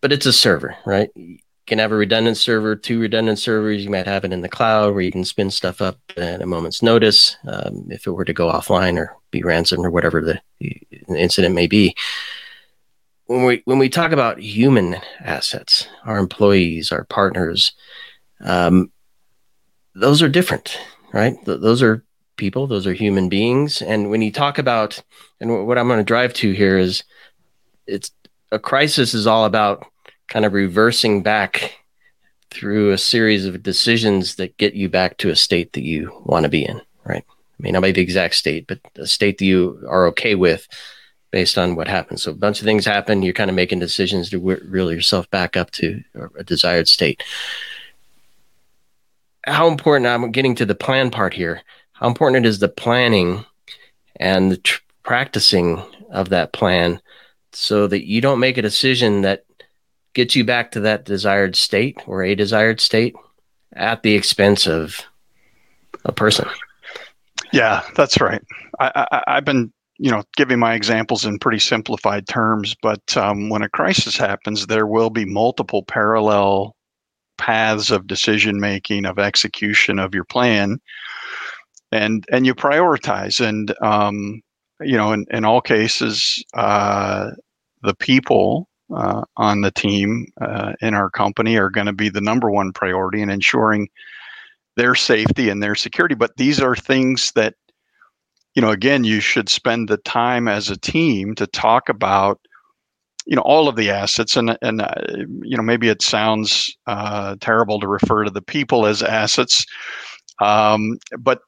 But 0.00 0.12
it's 0.12 0.26
a 0.26 0.32
server, 0.32 0.76
right? 0.86 1.10
You 1.16 1.38
can 1.66 1.78
have 1.78 1.92
a 1.92 1.96
redundant 1.96 2.36
server, 2.36 2.76
two 2.76 3.00
redundant 3.00 3.38
servers. 3.38 3.82
You 3.82 3.90
might 3.90 4.06
have 4.06 4.24
it 4.24 4.32
in 4.32 4.42
the 4.42 4.48
cloud 4.48 4.94
where 4.94 5.02
you 5.02 5.10
can 5.10 5.24
spin 5.24 5.50
stuff 5.50 5.80
up 5.80 5.98
at 6.16 6.42
a 6.42 6.46
moment's 6.46 6.82
notice 6.82 7.36
um, 7.46 7.86
if 7.90 8.06
it 8.06 8.12
were 8.12 8.24
to 8.24 8.32
go 8.32 8.52
offline 8.52 8.98
or 8.98 9.16
be 9.30 9.42
ransomed 9.42 9.84
or 9.84 9.90
whatever 9.90 10.20
the, 10.20 10.40
the 10.60 11.16
incident 11.16 11.54
may 11.54 11.66
be 11.66 11.94
when 13.34 13.44
we 13.44 13.62
when 13.64 13.78
we 13.78 13.88
talk 13.88 14.12
about 14.12 14.38
human 14.38 14.96
assets, 15.20 15.88
our 16.04 16.18
employees, 16.18 16.92
our 16.92 17.04
partners, 17.04 17.72
um, 18.40 18.92
those 19.94 20.22
are 20.22 20.28
different, 20.28 20.78
right? 21.12 21.34
Th- 21.44 21.60
those 21.60 21.82
are 21.82 22.04
people, 22.36 22.66
those 22.66 22.86
are 22.86 22.92
human 22.92 23.28
beings. 23.28 23.82
And 23.82 24.08
when 24.08 24.22
you 24.22 24.30
talk 24.30 24.58
about, 24.58 25.02
and 25.40 25.50
w- 25.50 25.66
what 25.66 25.78
I'm 25.78 25.88
going 25.88 25.98
to 25.98 26.04
drive 26.04 26.32
to 26.34 26.52
here 26.52 26.78
is, 26.78 27.02
it's 27.86 28.12
a 28.52 28.58
crisis 28.58 29.14
is 29.14 29.26
all 29.26 29.44
about 29.44 29.84
kind 30.28 30.44
of 30.44 30.52
reversing 30.52 31.22
back 31.22 31.78
through 32.50 32.92
a 32.92 32.98
series 32.98 33.46
of 33.46 33.64
decisions 33.64 34.36
that 34.36 34.56
get 34.58 34.74
you 34.74 34.88
back 34.88 35.16
to 35.18 35.30
a 35.30 35.36
state 35.36 35.72
that 35.72 35.82
you 35.82 36.12
want 36.24 36.44
to 36.44 36.48
be 36.48 36.64
in, 36.64 36.80
right? 37.04 37.24
I 37.28 37.62
mean, 37.62 37.72
not 37.72 37.82
by 37.82 37.90
the 37.90 38.00
exact 38.00 38.36
state, 38.36 38.66
but 38.68 38.78
a 38.96 39.08
state 39.08 39.38
that 39.38 39.44
you 39.44 39.84
are 39.88 40.06
okay 40.08 40.36
with 40.36 40.68
based 41.34 41.58
on 41.58 41.74
what 41.74 41.88
happens. 41.88 42.22
So 42.22 42.30
a 42.30 42.34
bunch 42.34 42.60
of 42.60 42.64
things 42.64 42.86
happen. 42.86 43.24
You're 43.24 43.34
kind 43.34 43.50
of 43.50 43.56
making 43.56 43.80
decisions 43.80 44.30
to 44.30 44.38
reel 44.38 44.92
yourself 44.92 45.28
back 45.30 45.56
up 45.56 45.72
to 45.72 46.00
a 46.38 46.44
desired 46.44 46.86
state. 46.86 47.24
How 49.44 49.66
important, 49.66 50.06
I'm 50.06 50.30
getting 50.30 50.54
to 50.54 50.64
the 50.64 50.76
plan 50.76 51.10
part 51.10 51.34
here. 51.34 51.62
How 51.94 52.06
important 52.06 52.46
it 52.46 52.48
is 52.48 52.60
the 52.60 52.68
planning 52.68 53.44
and 54.14 54.52
the 54.52 54.58
tr- 54.58 54.80
practicing 55.02 55.82
of 56.08 56.28
that 56.28 56.52
plan 56.52 57.00
so 57.52 57.88
that 57.88 58.06
you 58.06 58.20
don't 58.20 58.38
make 58.38 58.56
a 58.56 58.62
decision 58.62 59.22
that 59.22 59.44
gets 60.12 60.36
you 60.36 60.44
back 60.44 60.70
to 60.70 60.80
that 60.82 61.04
desired 61.04 61.56
state 61.56 62.00
or 62.06 62.22
a 62.22 62.36
desired 62.36 62.80
state 62.80 63.16
at 63.72 64.04
the 64.04 64.14
expense 64.14 64.68
of 64.68 65.00
a 66.04 66.12
person. 66.12 66.48
Yeah, 67.52 67.82
that's 67.96 68.20
right. 68.20 68.42
I, 68.78 69.22
I, 69.26 69.34
have 69.34 69.44
been 69.44 69.72
you 69.98 70.10
know, 70.10 70.22
giving 70.36 70.58
my 70.58 70.74
examples 70.74 71.24
in 71.24 71.38
pretty 71.38 71.60
simplified 71.60 72.26
terms, 72.26 72.74
but 72.82 73.16
um, 73.16 73.48
when 73.48 73.62
a 73.62 73.68
crisis 73.68 74.16
happens, 74.16 74.66
there 74.66 74.86
will 74.86 75.10
be 75.10 75.24
multiple 75.24 75.84
parallel 75.84 76.74
paths 77.38 77.90
of 77.90 78.06
decision 78.06 78.60
making, 78.60 79.06
of 79.06 79.18
execution 79.18 79.98
of 79.98 80.14
your 80.14 80.24
plan, 80.24 80.78
and 81.92 82.24
and 82.30 82.46
you 82.46 82.54
prioritize. 82.54 83.44
And 83.46 83.74
um, 83.82 84.40
you 84.80 84.96
know, 84.96 85.12
in, 85.12 85.26
in 85.30 85.44
all 85.44 85.60
cases, 85.60 86.44
uh, 86.54 87.30
the 87.82 87.94
people 87.94 88.68
uh, 88.94 89.22
on 89.36 89.60
the 89.60 89.70
team 89.70 90.26
uh, 90.40 90.72
in 90.80 90.94
our 90.94 91.10
company 91.10 91.56
are 91.56 91.70
going 91.70 91.86
to 91.86 91.92
be 91.92 92.08
the 92.08 92.20
number 92.20 92.50
one 92.50 92.72
priority 92.72 93.22
in 93.22 93.30
ensuring 93.30 93.88
their 94.76 94.94
safety 94.96 95.48
and 95.48 95.62
their 95.62 95.76
security. 95.76 96.16
But 96.16 96.36
these 96.36 96.60
are 96.60 96.74
things 96.74 97.30
that 97.36 97.54
you 98.54 98.62
know, 98.62 98.70
again, 98.70 99.04
you 99.04 99.20
should 99.20 99.48
spend 99.48 99.88
the 99.88 99.96
time 99.98 100.48
as 100.48 100.70
a 100.70 100.76
team 100.76 101.34
to 101.36 101.46
talk 101.46 101.88
about, 101.88 102.40
you 103.26 103.34
know, 103.36 103.42
all 103.42 103.68
of 103.68 103.76
the 103.76 103.90
assets. 103.90 104.36
And 104.36 104.56
and 104.62 104.80
uh, 104.82 104.94
you 105.42 105.56
know, 105.56 105.62
maybe 105.62 105.88
it 105.88 106.02
sounds 106.02 106.76
uh, 106.86 107.36
terrible 107.40 107.80
to 107.80 107.88
refer 107.88 108.24
to 108.24 108.30
the 108.30 108.42
people 108.42 108.86
as 108.86 109.02
assets, 109.02 109.66
um, 110.40 110.98
but 111.18 111.40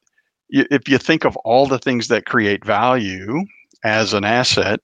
if 0.49 0.87
you 0.87 0.97
think 0.97 1.25
of 1.25 1.35
all 1.37 1.67
the 1.67 1.79
things 1.79 2.07
that 2.07 2.25
create 2.25 2.63
value 2.63 3.43
as 3.83 4.13
an 4.13 4.23
asset, 4.23 4.79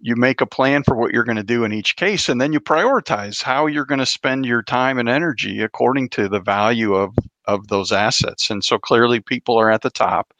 you 0.00 0.14
make 0.16 0.40
a 0.40 0.46
plan 0.46 0.82
for 0.84 0.94
what 0.94 1.12
you're 1.12 1.24
going 1.24 1.36
to 1.36 1.42
do 1.42 1.64
in 1.64 1.72
each 1.72 1.96
case, 1.96 2.28
and 2.28 2.40
then 2.40 2.52
you 2.52 2.60
prioritize 2.60 3.42
how 3.42 3.66
you're 3.66 3.86
going 3.86 3.98
to 3.98 4.06
spend 4.06 4.44
your 4.44 4.62
time 4.62 4.98
and 4.98 5.08
energy 5.08 5.62
according 5.62 6.08
to 6.10 6.28
the 6.28 6.40
value 6.40 6.94
of 6.94 7.14
of 7.46 7.68
those 7.68 7.92
assets. 7.92 8.50
And 8.50 8.64
so 8.64 8.78
clearly, 8.78 9.20
people 9.20 9.58
are 9.58 9.70
at 9.70 9.82
the 9.82 9.90
top 9.90 10.32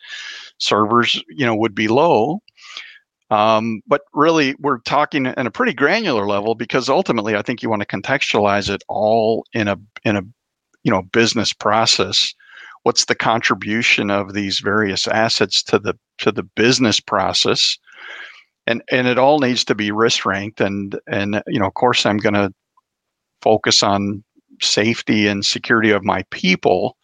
servers, 0.59 1.23
you 1.29 1.45
know, 1.47 1.55
would 1.55 1.75
be 1.75 1.89
low. 1.89 2.41
Um, 3.31 3.83
but 3.87 4.03
really, 4.13 4.55
we're 4.59 4.79
talking 4.81 5.27
in 5.27 5.47
a 5.47 5.51
pretty 5.51 5.73
granular 5.73 6.27
level 6.27 6.55
because 6.55 6.89
ultimately, 6.89 7.37
I 7.37 7.43
think 7.43 7.63
you 7.63 7.71
want 7.71 7.83
to 7.83 7.89
contextualize 7.89 8.69
it 8.69 8.83
all 8.89 9.45
in 9.53 9.67
a 9.67 9.79
in 10.05 10.17
a 10.17 10.23
you 10.83 10.91
know 10.91 11.03
business 11.03 11.53
process 11.53 12.35
what's 12.85 13.07
the 13.07 13.15
contribution 13.15 14.11
of 14.11 14.33
these 14.33 14.61
various 14.61 15.09
assets 15.09 15.63
to 15.63 15.79
the 15.79 15.99
to 16.19 16.31
the 16.31 16.43
business 16.43 17.01
process 17.01 17.77
and 18.67 18.83
and 18.93 19.09
it 19.09 19.19
all 19.19 19.41
needs 19.41 19.65
to 19.65 19.75
be 19.75 19.91
risk 19.91 20.25
ranked 20.25 20.61
and 20.61 20.99
and 21.09 21.43
you 21.49 21.59
know 21.59 21.67
of 21.67 21.75
course 21.75 22.07
i'm 22.07 22.19
going 22.19 22.35
to 22.35 22.53
focus 23.43 23.83
on 23.83 24.23
safety 24.61 25.27
and 25.27 25.45
security 25.45 25.91
of 25.91 26.05
my 26.05 26.23
people 26.31 26.97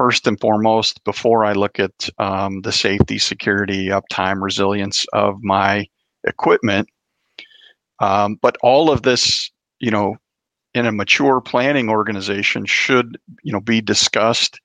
first 0.00 0.26
and 0.26 0.40
foremost 0.40 1.04
before 1.04 1.44
i 1.44 1.52
look 1.52 1.78
at 1.78 2.08
um, 2.18 2.62
the 2.62 2.72
safety 2.72 3.18
security 3.18 3.88
uptime 3.88 4.40
resilience 4.40 5.04
of 5.12 5.36
my 5.42 5.86
equipment 6.24 6.88
um, 7.98 8.38
but 8.40 8.56
all 8.62 8.90
of 8.90 9.02
this 9.02 9.50
you 9.78 9.90
know 9.90 10.16
in 10.72 10.86
a 10.86 10.92
mature 10.92 11.42
planning 11.42 11.90
organization 11.90 12.64
should 12.64 13.18
you 13.42 13.52
know 13.52 13.60
be 13.60 13.82
discussed 13.82 14.58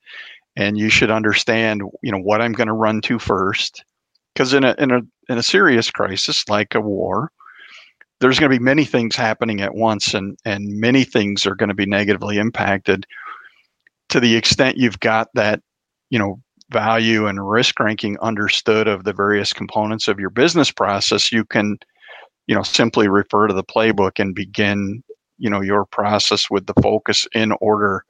and 0.56 0.78
you 0.78 0.88
should 0.88 1.10
understand 1.10 1.82
you 2.02 2.10
know 2.10 2.22
what 2.22 2.40
i'm 2.40 2.54
going 2.54 2.66
to 2.66 2.72
run 2.72 3.02
to 3.02 3.18
first 3.18 3.84
because 4.32 4.54
in 4.54 4.64
a 4.64 4.74
in 4.78 4.90
a 4.90 5.02
in 5.28 5.36
a 5.36 5.42
serious 5.42 5.90
crisis 5.90 6.48
like 6.48 6.74
a 6.74 6.80
war 6.80 7.30
there's 8.20 8.38
going 8.38 8.50
to 8.50 8.58
be 8.58 8.64
many 8.64 8.86
things 8.86 9.14
happening 9.14 9.60
at 9.60 9.74
once 9.74 10.14
and 10.14 10.38
and 10.46 10.80
many 10.80 11.04
things 11.04 11.44
are 11.44 11.54
going 11.54 11.68
to 11.68 11.74
be 11.74 11.84
negatively 11.84 12.38
impacted 12.38 13.06
to 14.08 14.20
the 14.20 14.36
extent 14.36 14.76
you've 14.76 15.00
got 15.00 15.28
that 15.34 15.60
you 16.10 16.18
know 16.18 16.40
value 16.70 17.26
and 17.26 17.48
risk 17.48 17.78
ranking 17.78 18.18
understood 18.20 18.88
of 18.88 19.04
the 19.04 19.12
various 19.12 19.52
components 19.52 20.08
of 20.08 20.18
your 20.18 20.30
business 20.30 20.70
process 20.70 21.30
you 21.30 21.44
can 21.44 21.76
you 22.46 22.54
know 22.54 22.62
simply 22.62 23.08
refer 23.08 23.46
to 23.46 23.54
the 23.54 23.64
playbook 23.64 24.18
and 24.18 24.34
begin 24.34 25.02
you 25.38 25.50
know 25.50 25.60
your 25.60 25.84
process 25.86 26.50
with 26.50 26.66
the 26.66 26.74
focus 26.82 27.26
in 27.34 27.52
order 27.60 28.04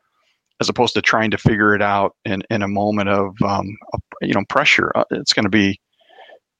as 0.60 0.68
opposed 0.68 0.94
to 0.94 1.02
trying 1.02 1.30
to 1.30 1.38
figure 1.38 1.74
it 1.74 1.82
out 1.82 2.16
in, 2.24 2.42
in 2.50 2.62
a 2.62 2.68
moment 2.68 3.08
of 3.08 3.34
um, 3.42 3.76
you 4.22 4.34
know 4.34 4.44
pressure. 4.48 4.90
Uh, 4.94 5.04
it's 5.10 5.32
going 5.32 5.44
to 5.44 5.50
be 5.50 5.78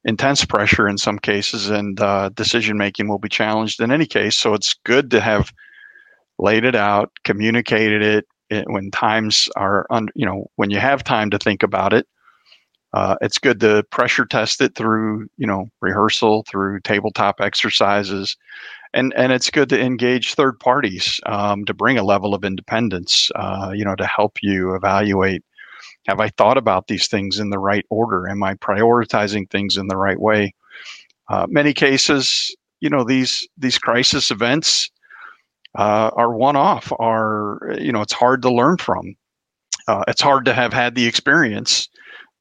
intense 0.05 0.45
pressure 0.45 0.87
in 0.87 0.97
some 0.97 1.19
cases 1.19 1.69
and 1.69 1.99
uh, 1.99 2.29
decision 2.29 2.77
making 2.77 3.07
will 3.07 3.19
be 3.19 3.29
challenged 3.29 3.81
in 3.81 3.91
any 3.91 4.05
case. 4.05 4.37
So 4.37 4.53
it's 4.53 4.75
good 4.85 5.11
to 5.11 5.19
have 5.19 5.51
laid 6.39 6.63
it 6.63 6.75
out 6.75 7.11
communicated 7.23 8.01
it, 8.03 8.17
it 8.19 8.25
when 8.67 8.91
times 8.91 9.49
are 9.55 9.85
under 9.89 10.11
you 10.15 10.25
know 10.25 10.47
when 10.55 10.69
you 10.69 10.79
have 10.79 11.03
time 11.03 11.29
to 11.29 11.37
think 11.37 11.63
about 11.63 11.93
it 11.93 12.07
uh, 12.93 13.15
it's 13.21 13.37
good 13.37 13.59
to 13.59 13.83
pressure 13.91 14.25
test 14.25 14.61
it 14.61 14.75
through 14.75 15.27
you 15.37 15.45
know 15.45 15.67
rehearsal 15.81 16.43
through 16.47 16.79
tabletop 16.81 17.41
exercises. 17.41 18.35
And 18.93 19.13
and 19.15 19.31
it's 19.31 19.49
good 19.49 19.69
to 19.69 19.79
engage 19.79 20.33
third 20.33 20.59
parties 20.59 21.19
um, 21.25 21.65
to 21.65 21.73
bring 21.73 21.97
a 21.97 22.03
level 22.03 22.33
of 22.33 22.45
independence 22.45 23.29
uh, 23.35 23.71
you 23.75 23.83
know 23.83 23.95
to 23.95 24.07
help 24.07 24.37
you 24.41 24.73
evaluate 24.75 25.43
have 26.07 26.19
i 26.21 26.29
thought 26.29 26.57
about 26.57 26.87
these 26.87 27.07
things 27.07 27.39
in 27.39 27.49
the 27.49 27.59
right 27.59 27.85
order? 27.89 28.27
Am 28.29 28.41
i 28.43 28.55
prioritizing 28.55 29.49
things 29.49 29.77
in 29.77 29.87
the 29.87 29.97
right 29.97 30.19
way? 30.19 30.53
Uh, 31.29 31.45
many 31.49 31.73
cases 31.73 32.55
you 32.79 32.89
know 32.89 33.03
these 33.03 33.47
these 33.57 33.77
crisis 33.77 34.31
events 34.31 34.89
uh, 35.77 36.11
are 36.15 36.35
one 36.35 36.55
off 36.55 36.91
are 36.99 37.75
you 37.79 37.91
know 37.91 38.01
it's 38.01 38.13
hard 38.13 38.41
to 38.41 38.51
learn 38.51 38.77
from. 38.77 39.15
Uh, 39.87 40.03
it's 40.07 40.21
hard 40.21 40.43
to 40.43 40.53
have 40.53 40.73
had 40.73 40.95
the 40.95 41.05
experience 41.05 41.87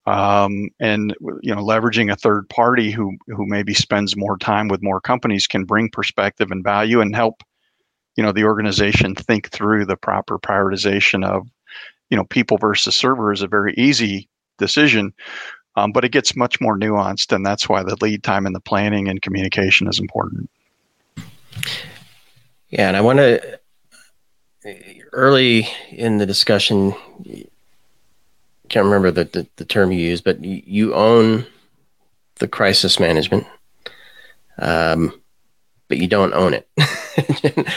um, 0.07 0.68
and 0.79 1.14
you 1.42 1.55
know 1.55 1.62
leveraging 1.62 2.12
a 2.12 2.16
third 2.16 2.49
party 2.49 2.90
who 2.90 3.16
who 3.29 3.46
maybe 3.46 3.75
spends 3.75 4.16
more 4.16 4.38
time 4.38 4.68
with 4.68 4.83
more 4.83 5.01
companies 5.01 5.46
can 5.46 5.64
bring 5.64 5.90
perspective 5.90 6.51
and 6.51 6.64
value 6.64 7.01
and 7.01 7.14
help 7.14 7.42
you 8.16 8.22
know 8.22 8.33
the 8.33 8.44
organization 8.44 9.14
think 9.14 9.51
through 9.51 9.85
the 9.85 9.96
proper 9.96 10.38
prioritization 10.38 11.25
of 11.25 11.49
you 12.11 12.16
know 12.16 12.25
people 12.25 12.57
versus 12.57 12.94
server 12.94 13.33
is 13.33 13.42
a 13.42 13.49
very 13.49 13.75
easy 13.77 14.29
decision 14.59 15.12
um, 15.75 15.92
but 15.92 16.05
it 16.05 16.12
gets 16.12 16.37
much 16.37 16.61
more 16.61 16.79
nuanced 16.79 17.35
and 17.35 17.44
that's 17.44 17.68
why 17.68 17.83
the 17.83 17.96
lead 18.01 18.22
time 18.22 18.46
and 18.46 18.55
the 18.55 18.61
planning 18.61 19.09
and 19.09 19.22
communication 19.22 19.88
is 19.88 19.99
important 19.99 20.49
yeah 22.71 22.89
and 22.89 22.97
i 22.97 23.01
want 23.01 23.19
to 23.19 23.59
early 25.13 25.69
in 25.91 26.19
the 26.19 26.27
discussion 26.27 26.93
can't 28.69 28.85
remember 28.85 29.11
the, 29.11 29.25
the, 29.25 29.47
the 29.57 29.65
term 29.65 29.93
you 29.93 30.01
use, 30.01 30.21
but 30.21 30.45
you, 30.45 30.63
you 30.65 30.95
own 30.95 31.47
the 32.37 32.49
crisis 32.49 32.99
management, 33.01 33.47
um, 34.59 35.13
but 35.89 35.99
you 35.99 36.09
don't 36.09 36.35
own 36.35 36.55
it 36.55 36.69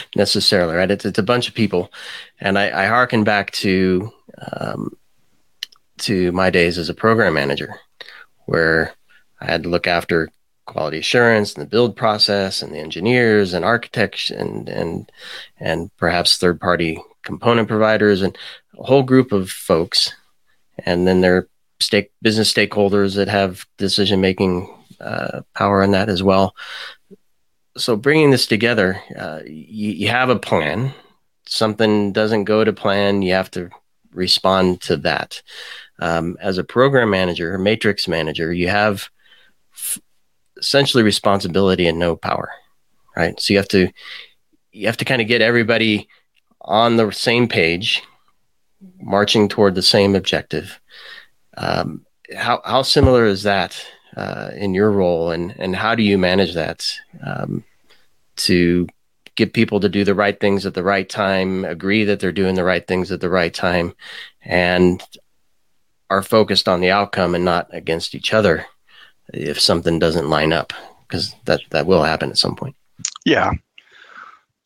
necessarily, 0.15 0.75
right? 0.75 0.91
It's, 0.91 1.05
it's 1.05 1.19
a 1.19 1.23
bunch 1.23 1.47
of 1.47 1.53
people, 1.53 1.91
and 2.39 2.57
I, 2.57 2.85
I 2.85 2.87
harken 2.87 3.23
back 3.23 3.51
to 3.51 4.11
um, 4.51 4.95
to 5.99 6.31
my 6.31 6.49
days 6.49 6.77
as 6.77 6.89
a 6.89 6.93
program 6.93 7.33
manager, 7.33 7.75
where 8.45 8.93
I 9.41 9.45
had 9.45 9.63
to 9.63 9.69
look 9.69 9.85
after 9.85 10.29
quality 10.69 10.99
assurance 10.99 11.53
and 11.53 11.61
the 11.61 11.69
build 11.69 11.95
process 11.95 12.61
and 12.61 12.73
the 12.73 12.79
engineers 12.79 13.53
and 13.53 13.65
architects 13.65 14.29
and 14.29 14.69
and 14.69 15.11
and 15.59 15.95
perhaps 15.97 16.37
third 16.37 16.59
party 16.61 17.01
component 17.23 17.67
providers 17.67 18.21
and 18.21 18.37
a 18.77 18.83
whole 18.83 19.03
group 19.03 19.31
of 19.31 19.49
folks 19.49 20.13
and 20.85 21.07
then 21.07 21.21
there 21.21 21.37
are 21.37 21.49
stake 21.79 22.11
business 22.21 22.51
stakeholders 22.51 23.15
that 23.15 23.27
have 23.27 23.65
decision 23.77 24.21
making 24.21 24.73
uh, 24.99 25.41
power 25.55 25.81
in 25.81 25.91
that 25.91 26.09
as 26.09 26.21
well. 26.21 26.55
So 27.77 27.95
bringing 27.95 28.31
this 28.31 28.45
together, 28.45 29.01
uh, 29.17 29.39
you, 29.45 29.91
you 29.91 30.07
have 30.09 30.29
a 30.29 30.39
plan. 30.39 30.93
Something 31.47 32.11
doesn't 32.11 32.43
go 32.43 32.63
to 32.63 32.73
plan, 32.73 33.21
you 33.21 33.33
have 33.33 33.49
to 33.51 33.69
respond 34.11 34.81
to 34.81 34.97
that. 34.97 35.41
Um, 35.99 36.37
as 36.41 36.57
a 36.57 36.63
program 36.63 37.09
manager, 37.09 37.57
matrix 37.57 38.07
manager, 38.07 38.53
you 38.53 38.67
have 38.69 39.09
f- 39.73 39.99
essentially 40.59 41.03
responsibility 41.03 41.87
and 41.87 41.97
no 41.97 42.15
power, 42.15 42.51
right? 43.15 43.39
So 43.39 43.53
you 43.53 43.57
have 43.57 43.67
to 43.69 43.91
you 44.71 44.85
have 44.85 44.97
to 44.97 45.05
kind 45.05 45.21
of 45.21 45.27
get 45.27 45.41
everybody 45.41 46.07
on 46.61 46.97
the 46.97 47.11
same 47.11 47.47
page 47.47 48.03
marching 49.01 49.49
toward 49.49 49.75
the 49.75 49.81
same 49.81 50.15
objective. 50.15 50.79
Um, 51.57 52.05
how 52.37 52.61
how 52.63 52.81
similar 52.83 53.25
is 53.25 53.43
that 53.43 53.83
uh, 54.15 54.51
in 54.55 54.73
your 54.73 54.91
role, 54.91 55.31
and 55.31 55.55
and 55.57 55.75
how 55.75 55.95
do 55.95 56.03
you 56.03 56.17
manage 56.17 56.53
that 56.53 56.85
um, 57.25 57.63
to 58.37 58.87
get 59.35 59.53
people 59.53 59.79
to 59.79 59.89
do 59.89 60.03
the 60.03 60.15
right 60.15 60.39
things 60.39 60.65
at 60.65 60.73
the 60.73 60.83
right 60.83 61.07
time, 61.07 61.65
agree 61.65 62.03
that 62.03 62.19
they're 62.19 62.31
doing 62.31 62.55
the 62.55 62.63
right 62.63 62.85
things 62.85 63.11
at 63.11 63.21
the 63.21 63.29
right 63.29 63.53
time, 63.53 63.93
and 64.43 65.01
are 66.09 66.23
focused 66.23 66.67
on 66.67 66.81
the 66.81 66.91
outcome 66.91 67.35
and 67.35 67.45
not 67.45 67.67
against 67.71 68.15
each 68.15 68.33
other 68.33 68.65
if 69.33 69.59
something 69.59 69.99
doesn't 69.99 70.29
line 70.29 70.53
up 70.53 70.73
because 71.07 71.35
that 71.45 71.61
that 71.71 71.85
will 71.85 72.03
happen 72.03 72.29
at 72.29 72.37
some 72.37 72.55
point. 72.55 72.75
Yeah, 73.25 73.51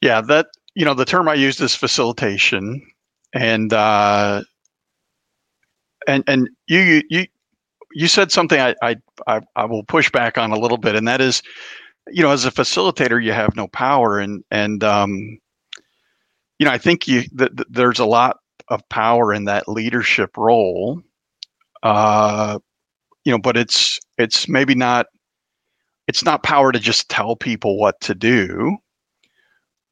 yeah. 0.02 0.22
That 0.22 0.48
you 0.76 0.86
know 0.86 0.94
the 0.94 1.06
term 1.06 1.30
I 1.30 1.36
used 1.36 1.62
is 1.62 1.76
facilitation, 1.76 2.86
and 3.34 3.74
uh, 3.74 4.44
and 6.08 6.24
and 6.28 6.50
you 6.68 7.04
you 7.10 7.26
you 7.94 8.08
said 8.08 8.32
something 8.32 8.60
I, 8.60 8.76
I 8.82 9.42
I 9.56 9.66
will 9.66 9.84
push 9.84 10.12
back 10.12 10.38
on 10.38 10.52
a 10.52 10.60
little 10.60 10.78
bit, 10.78 10.96
and 10.96 11.08
that 11.08 11.22
is, 11.22 11.42
you 12.10 12.24
know, 12.24 12.32
as 12.32 12.46
a 12.46 12.52
facilitator, 12.52 13.24
you 13.24 13.32
have 13.32 13.56
no 13.56 13.68
power, 13.68 14.20
and 14.20 14.44
and 14.52 14.84
um, 14.84 15.40
you 16.60 16.66
know, 16.66 16.72
I 16.72 16.78
think 16.78 17.08
you 17.08 17.24
that 17.34 17.52
there's 17.70 18.00
a 18.00 18.06
lot 18.06 18.38
of 18.68 18.88
power 18.90 19.34
in 19.34 19.46
that 19.46 19.68
leadership 19.68 20.38
role, 20.38 21.02
uh, 21.84 22.60
you 23.26 23.32
know, 23.32 23.40
but 23.40 23.58
it's 23.58 24.00
it's 24.18 24.48
maybe 24.48 24.76
not 24.76 25.08
it's 26.08 26.24
not 26.24 26.44
power 26.44 26.72
to 26.72 26.80
just 26.80 27.10
tell 27.10 27.36
people 27.36 27.80
what 27.80 28.00
to 28.02 28.16
do, 28.16 28.78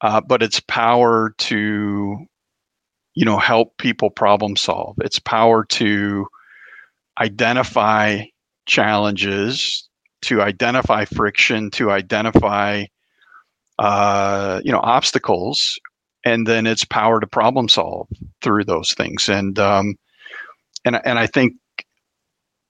uh, 0.02 0.22
but 0.22 0.44
it's 0.44 0.60
power 0.62 1.34
to 1.40 2.18
you 3.16 3.26
know 3.26 3.38
help 3.38 3.78
people 3.78 4.10
problem 4.10 4.56
solve. 4.56 4.96
It's 5.02 5.20
power 5.20 5.66
to 5.66 6.28
identify 7.20 8.26
challenges 8.66 9.88
to 10.22 10.42
identify 10.42 11.04
friction 11.06 11.72
to 11.72 11.90
identify 11.92 12.86
uh, 13.80 14.62
you 14.64 14.72
know 14.72 14.80
obstacles 14.80 15.80
and 16.24 16.46
then 16.48 16.68
it's 16.68 16.86
power 16.86 17.20
to 17.20 17.28
problem 17.28 17.68
solve 17.68 18.08
through 18.42 18.64
those 18.66 18.94
things. 18.94 19.30
And 19.30 19.58
um, 19.60 19.96
and 20.86 21.00
and 21.06 21.20
I 21.20 21.28
think 21.28 21.54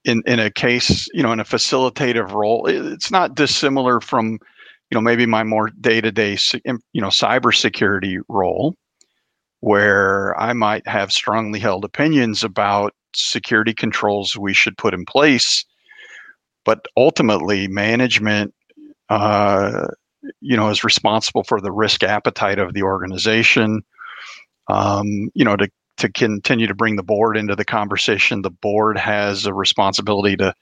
in 0.06 0.24
in 0.26 0.40
a 0.40 0.50
case 0.50 1.08
you 1.14 1.22
know 1.24 1.32
in 1.32 1.40
a 1.40 1.46
facilitative 1.46 2.32
role 2.32 2.66
it's 2.68 3.12
not 3.12 3.36
dissimilar 3.36 4.00
from 4.02 4.34
you 4.90 4.96
know 4.96 5.02
maybe 5.02 5.26
my 5.26 5.44
more 5.44 5.70
day 5.80 6.02
to 6.02 6.12
day 6.12 6.38
you 6.64 7.02
know 7.02 7.10
cybersecurity 7.10 8.20
role 8.28 8.76
where 9.62 10.40
I 10.40 10.54
might 10.54 10.86
have 10.88 11.12
strongly 11.12 11.60
held 11.60 11.86
opinions 11.86 12.44
about 12.44 12.94
security 13.16 13.74
controls 13.74 14.36
we 14.36 14.54
should 14.54 14.78
put 14.78 14.94
in 14.94 15.06
place, 15.06 15.64
but 16.66 16.86
ultimately 16.98 17.68
management, 17.68 18.54
uh, 19.10 19.88
you 20.42 20.58
know, 20.58 20.70
is 20.70 20.84
responsible 20.84 21.44
for 21.44 21.62
the 21.62 21.72
risk 21.72 22.04
appetite 22.04 22.60
of 22.60 22.74
the 22.74 22.84
organization. 22.84 23.82
Um, 24.68 25.30
you 25.34 25.46
know, 25.46 25.56
to 25.56 25.70
to 26.02 26.12
continue 26.12 26.66
to 26.66 26.74
bring 26.74 26.96
the 26.96 27.04
board 27.04 27.38
into 27.38 27.56
the 27.56 27.64
conversation. 27.64 28.42
The 28.42 28.50
board 28.50 28.98
has 28.98 29.46
a 29.46 29.54
responsibility 29.54 30.36
to 30.38 30.54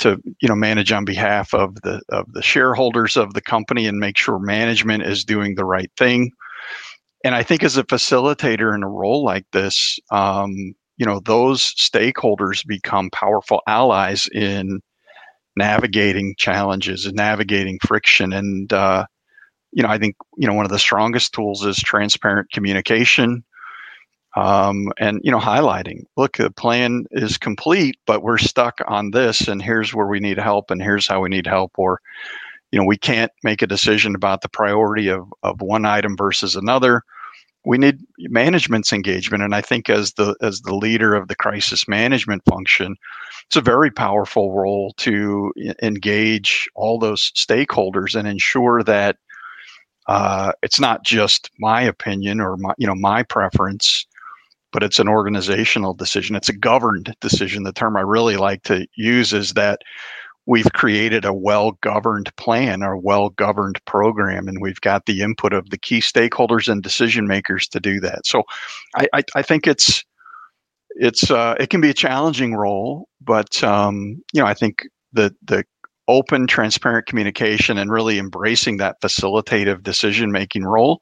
to 0.00 0.20
you 0.40 0.48
know 0.48 0.54
manage 0.54 0.92
on 0.92 1.04
behalf 1.04 1.54
of 1.54 1.74
the 1.82 2.02
of 2.10 2.30
the 2.32 2.42
shareholders 2.42 3.16
of 3.16 3.32
the 3.32 3.40
company 3.40 3.86
and 3.86 3.98
make 3.98 4.18
sure 4.18 4.38
management 4.38 5.02
is 5.02 5.24
doing 5.24 5.54
the 5.54 5.64
right 5.64 5.90
thing. 5.96 6.30
And 7.24 7.34
I 7.34 7.42
think 7.42 7.64
as 7.64 7.76
a 7.78 7.84
facilitator 7.84 8.74
in 8.74 8.82
a 8.82 8.88
role 8.88 9.24
like 9.24 9.46
this, 9.52 9.98
um, 10.10 10.54
you 10.96 11.06
know, 11.06 11.20
those 11.20 11.74
stakeholders 11.74 12.66
become 12.66 13.10
powerful 13.10 13.62
allies 13.66 14.26
in 14.32 14.80
navigating 15.56 16.34
challenges 16.38 17.06
and 17.06 17.16
navigating 17.16 17.78
friction. 17.86 18.34
And 18.34 18.70
uh, 18.74 19.06
you 19.72 19.82
know, 19.82 19.88
I 19.88 19.96
think 19.96 20.16
you 20.36 20.46
know 20.46 20.54
one 20.54 20.66
of 20.66 20.70
the 20.70 20.78
strongest 20.78 21.32
tools 21.32 21.64
is 21.64 21.78
transparent 21.78 22.50
communication 22.52 23.42
um, 24.36 24.92
and 24.98 25.20
you 25.24 25.30
know 25.30 25.38
highlighting 25.38 26.04
look 26.16 26.36
the 26.36 26.50
plan 26.50 27.04
is 27.12 27.36
complete 27.36 27.96
but 28.06 28.22
we're 28.22 28.38
stuck 28.38 28.80
on 28.86 29.10
this 29.10 29.48
and 29.48 29.62
here's 29.62 29.92
where 29.94 30.06
we 30.06 30.20
need 30.20 30.38
help 30.38 30.70
and 30.70 30.82
here's 30.82 31.06
how 31.06 31.20
we 31.20 31.28
need 31.28 31.46
help 31.46 31.72
or 31.76 32.00
you 32.70 32.78
know 32.78 32.86
we 32.86 32.96
can't 32.96 33.32
make 33.42 33.62
a 33.62 33.66
decision 33.66 34.14
about 34.14 34.42
the 34.42 34.48
priority 34.48 35.08
of, 35.08 35.26
of 35.42 35.60
one 35.60 35.84
item 35.84 36.16
versus 36.16 36.54
another. 36.56 37.02
We 37.64 37.76
need 37.76 37.98
management's 38.18 38.90
engagement 38.90 39.42
and 39.42 39.54
i 39.54 39.60
think 39.60 39.90
as 39.90 40.14
the 40.14 40.34
as 40.40 40.62
the 40.62 40.74
leader 40.74 41.14
of 41.14 41.28
the 41.28 41.34
crisis 41.34 41.86
management 41.86 42.42
function 42.46 42.96
it's 43.46 43.56
a 43.56 43.60
very 43.60 43.90
powerful 43.90 44.52
role 44.52 44.94
to 44.96 45.52
engage 45.82 46.70
all 46.74 46.98
those 46.98 47.32
stakeholders 47.32 48.14
and 48.14 48.26
ensure 48.26 48.82
that 48.84 49.16
uh, 50.06 50.52
it's 50.62 50.80
not 50.80 51.04
just 51.04 51.50
my 51.58 51.82
opinion 51.82 52.40
or 52.40 52.56
my 52.56 52.72
you 52.78 52.86
know 52.86 52.94
my 52.94 53.22
preference 53.22 54.06
but 54.72 54.82
it's 54.82 54.98
an 54.98 55.08
organizational 55.08 55.94
decision. 55.94 56.36
It's 56.36 56.48
a 56.48 56.56
governed 56.56 57.14
decision. 57.20 57.64
The 57.64 57.72
term 57.72 57.96
I 57.96 58.02
really 58.02 58.36
like 58.36 58.62
to 58.64 58.86
use 58.96 59.32
is 59.32 59.52
that 59.52 59.80
we've 60.46 60.72
created 60.72 61.24
a 61.24 61.34
well 61.34 61.72
governed 61.80 62.34
plan 62.36 62.82
or 62.82 62.96
well 62.96 63.30
governed 63.30 63.84
program, 63.84 64.48
and 64.48 64.60
we've 64.60 64.80
got 64.80 65.06
the 65.06 65.22
input 65.22 65.52
of 65.52 65.70
the 65.70 65.78
key 65.78 66.00
stakeholders 66.00 66.68
and 66.68 66.82
decision 66.82 67.26
makers 67.26 67.68
to 67.68 67.80
do 67.80 68.00
that. 68.00 68.26
So 68.26 68.42
I, 68.96 69.08
I, 69.12 69.22
I 69.36 69.42
think 69.42 69.66
it's 69.66 70.04
it's 70.96 71.30
uh, 71.30 71.54
it 71.60 71.70
can 71.70 71.80
be 71.80 71.90
a 71.90 71.94
challenging 71.94 72.54
role, 72.54 73.08
but 73.20 73.62
um, 73.62 74.22
you 74.32 74.40
know 74.40 74.46
I 74.46 74.54
think 74.54 74.82
the 75.12 75.34
the 75.44 75.64
open, 76.08 76.48
transparent 76.48 77.06
communication 77.06 77.78
and 77.78 77.92
really 77.92 78.18
embracing 78.18 78.78
that 78.78 79.00
facilitative 79.00 79.84
decision 79.84 80.32
making 80.32 80.64
role 80.64 80.98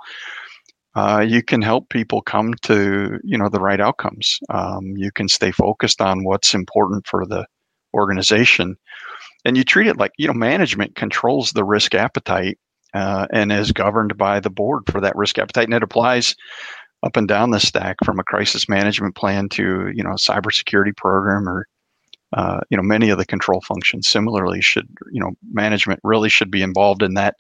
uh, 0.99 1.21
you 1.21 1.45
can 1.45 1.63
help 1.63 1.89
people 1.91 2.21
come 2.21 2.55
to 2.63 3.21
you 3.23 3.39
know 3.39 3.49
the 3.49 3.61
right 3.61 3.81
outcomes. 3.81 4.41
Um, 4.49 4.97
you 4.97 5.13
can 5.13 5.29
stay 5.29 5.53
focused 5.53 6.01
on 6.01 6.25
what's 6.25 6.55
important 6.55 7.07
for 7.07 7.25
the 7.25 7.47
organization, 7.95 8.77
and 9.45 9.57
you 9.57 9.63
treat 9.63 9.87
it 9.87 9.97
like 9.97 10.11
you 10.19 10.27
know 10.27 10.33
management 10.33 10.97
controls 10.97 11.53
the 11.53 11.65
risk 11.65 11.95
appetite 11.95 12.59
uh, 12.95 13.29
and 13.33 13.53
is 13.53 13.71
governed 13.71 14.17
by 14.17 14.41
the 14.41 14.51
board 14.51 14.83
for 14.91 15.01
that 15.01 15.15
risk 15.15 15.39
appetite, 15.39 15.67
and 15.67 15.75
it 15.75 15.85
applies 15.85 16.35
up 17.05 17.17
and 17.17 17.29
down 17.29 17.51
the 17.53 17.61
stack 17.61 17.95
from 18.05 18.19
a 18.19 18.25
crisis 18.25 18.69
management 18.69 19.15
plan 19.15 19.49
to 19.51 19.93
you 19.95 20.03
know 20.03 20.11
a 20.11 20.25
cybersecurity 20.31 20.97
program 20.97 21.49
or 21.49 21.69
uh, 22.33 22.59
you 22.71 22.77
know 22.77 22.83
many 22.83 23.09
of 23.11 23.19
the 23.19 23.27
control 23.27 23.61
functions. 23.61 24.11
Similarly 24.11 24.61
should 24.61 24.89
you 25.13 25.21
know 25.21 25.31
management 25.53 26.01
really 26.03 26.29
should 26.29 26.51
be 26.51 26.63
involved 26.63 27.05
in 27.05 27.15
that 27.15 27.37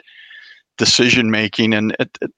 decision 0.78 1.30
making 1.30 1.74
and 1.74 1.94
it, 1.98 2.16
it, 2.22 2.30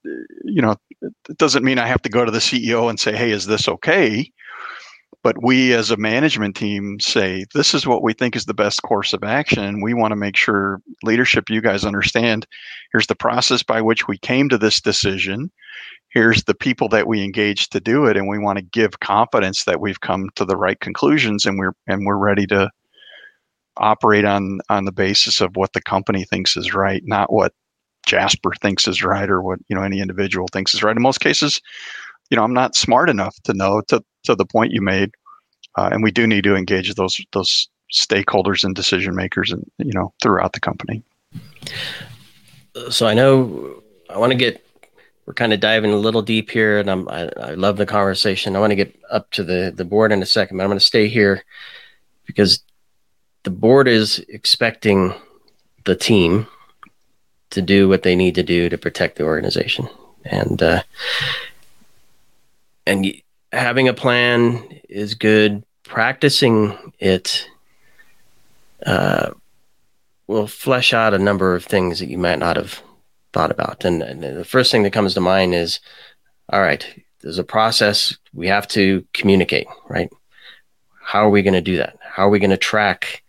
you 0.44 0.61
know 0.61 0.74
it 1.03 1.38
doesn't 1.38 1.64
mean 1.64 1.79
i 1.79 1.87
have 1.87 2.03
to 2.03 2.09
go 2.09 2.24
to 2.24 2.31
the 2.31 2.38
ceo 2.38 2.88
and 2.90 2.98
say 2.98 3.14
hey 3.14 3.31
is 3.31 3.46
this 3.46 3.68
okay? 3.68 4.31
But 5.22 5.42
we 5.42 5.74
as 5.74 5.90
a 5.90 5.98
management 5.98 6.57
team 6.57 6.98
say 6.98 7.44
this 7.53 7.74
is 7.74 7.87
what 7.87 8.03
we 8.03 8.14
think 8.14 8.35
is 8.35 8.46
the 8.46 8.55
best 8.55 8.83
course 8.83 9.12
of 9.12 9.22
action 9.22 9.83
we 9.83 9.92
want 9.92 10.12
to 10.12 10.16
make 10.16 10.35
sure 10.35 10.81
leadership 11.03 11.50
you 11.50 11.61
guys 11.61 11.85
understand 11.85 12.46
here's 12.92 13.07
the 13.07 13.14
process 13.14 13.62
by 13.62 13.83
which 13.83 14.09
we 14.09 14.16
came 14.16 14.48
to 14.48 14.57
this 14.57 14.81
decision 14.81 15.50
here's 16.11 16.44
the 16.44 16.55
people 16.55 16.88
that 16.88 17.07
we 17.07 17.22
engaged 17.22 17.72
to 17.72 17.81
do 17.81 18.07
it 18.07 18.16
and 18.16 18.29
we 18.29 18.38
want 18.38 18.59
to 18.59 18.64
give 18.64 19.00
confidence 19.00 19.64
that 19.64 19.81
we've 19.81 20.00
come 20.00 20.31
to 20.37 20.44
the 20.44 20.57
right 20.57 20.81
conclusions 20.81 21.44
and 21.44 21.59
we're 21.59 21.74
and 21.87 22.07
we're 22.07 22.16
ready 22.16 22.46
to 22.46 22.70
operate 23.76 24.24
on 24.24 24.61
on 24.68 24.85
the 24.85 24.92
basis 24.92 25.40
of 25.40 25.57
what 25.57 25.72
the 25.72 25.83
company 25.83 26.24
thinks 26.24 26.57
is 26.57 26.74
right 26.74 27.03
not 27.05 27.33
what 27.33 27.53
Jasper 28.06 28.52
thinks 28.60 28.88
is 28.88 29.02
right 29.02 29.28
or 29.28 29.42
what 29.42 29.58
you 29.68 29.76
know 29.76 29.82
any 29.82 30.00
individual 30.00 30.48
thinks 30.52 30.74
is 30.74 30.82
right. 30.82 30.96
In 30.96 31.02
most 31.02 31.20
cases, 31.20 31.60
you 32.30 32.36
know, 32.36 32.44
I'm 32.44 32.54
not 32.54 32.74
smart 32.74 33.10
enough 33.10 33.36
to 33.44 33.54
know 33.54 33.82
to 33.88 34.02
to 34.24 34.34
the 34.34 34.46
point 34.46 34.72
you 34.72 34.80
made, 34.80 35.12
uh, 35.76 35.90
and 35.92 36.02
we 36.02 36.10
do 36.10 36.26
need 36.26 36.44
to 36.44 36.56
engage 36.56 36.94
those 36.94 37.20
those 37.32 37.68
stakeholders 37.92 38.64
and 38.64 38.74
decision 38.74 39.14
makers, 39.14 39.52
and 39.52 39.68
you 39.78 39.92
know, 39.92 40.12
throughout 40.22 40.52
the 40.52 40.60
company. 40.60 41.02
So 42.90 43.06
I 43.06 43.14
know 43.14 43.82
I 44.08 44.18
want 44.18 44.32
to 44.32 44.38
get 44.38 44.64
we're 45.26 45.34
kind 45.34 45.52
of 45.52 45.60
diving 45.60 45.92
a 45.92 45.96
little 45.96 46.22
deep 46.22 46.50
here, 46.50 46.78
and 46.78 46.90
I'm 46.90 47.08
I, 47.08 47.30
I 47.36 47.54
love 47.54 47.76
the 47.76 47.86
conversation. 47.86 48.56
I 48.56 48.60
want 48.60 48.72
to 48.72 48.76
get 48.76 48.98
up 49.10 49.30
to 49.32 49.44
the 49.44 49.72
the 49.74 49.84
board 49.84 50.12
in 50.12 50.22
a 50.22 50.26
second, 50.26 50.56
but 50.56 50.64
I'm 50.64 50.70
going 50.70 50.78
to 50.78 50.84
stay 50.84 51.08
here 51.08 51.44
because 52.26 52.62
the 53.42 53.50
board 53.50 53.88
is 53.88 54.18
expecting 54.28 55.14
the 55.84 55.96
team 55.96 56.46
to 57.50 57.62
do 57.62 57.88
what 57.88 58.02
they 58.02 58.16
need 58.16 58.34
to 58.36 58.42
do 58.42 58.68
to 58.68 58.78
protect 58.78 59.16
the 59.16 59.24
organization. 59.24 59.88
And 60.24 60.62
uh, 60.62 60.82
and 62.86 63.06
having 63.52 63.88
a 63.88 63.94
plan 63.94 64.80
is 64.88 65.14
good. 65.14 65.64
Practicing 65.84 66.92
it 67.00 67.48
uh, 68.86 69.30
will 70.26 70.46
flesh 70.46 70.94
out 70.94 71.14
a 71.14 71.18
number 71.18 71.54
of 71.54 71.64
things 71.64 71.98
that 71.98 72.08
you 72.08 72.18
might 72.18 72.38
not 72.38 72.56
have 72.56 72.80
thought 73.32 73.50
about. 73.50 73.84
And, 73.84 74.02
and 74.02 74.22
the 74.22 74.44
first 74.44 74.70
thing 74.70 74.84
that 74.84 74.92
comes 74.92 75.14
to 75.14 75.20
mind 75.20 75.54
is, 75.54 75.80
all 76.52 76.60
right, 76.60 76.86
there's 77.20 77.38
a 77.38 77.44
process. 77.44 78.16
We 78.32 78.46
have 78.46 78.68
to 78.68 79.04
communicate, 79.12 79.66
right? 79.88 80.10
How 81.02 81.26
are 81.26 81.30
we 81.30 81.42
going 81.42 81.54
to 81.54 81.60
do 81.60 81.78
that? 81.78 81.98
How 82.00 82.26
are 82.26 82.30
we 82.30 82.38
going 82.38 82.50
to 82.50 82.56
track 82.56 83.24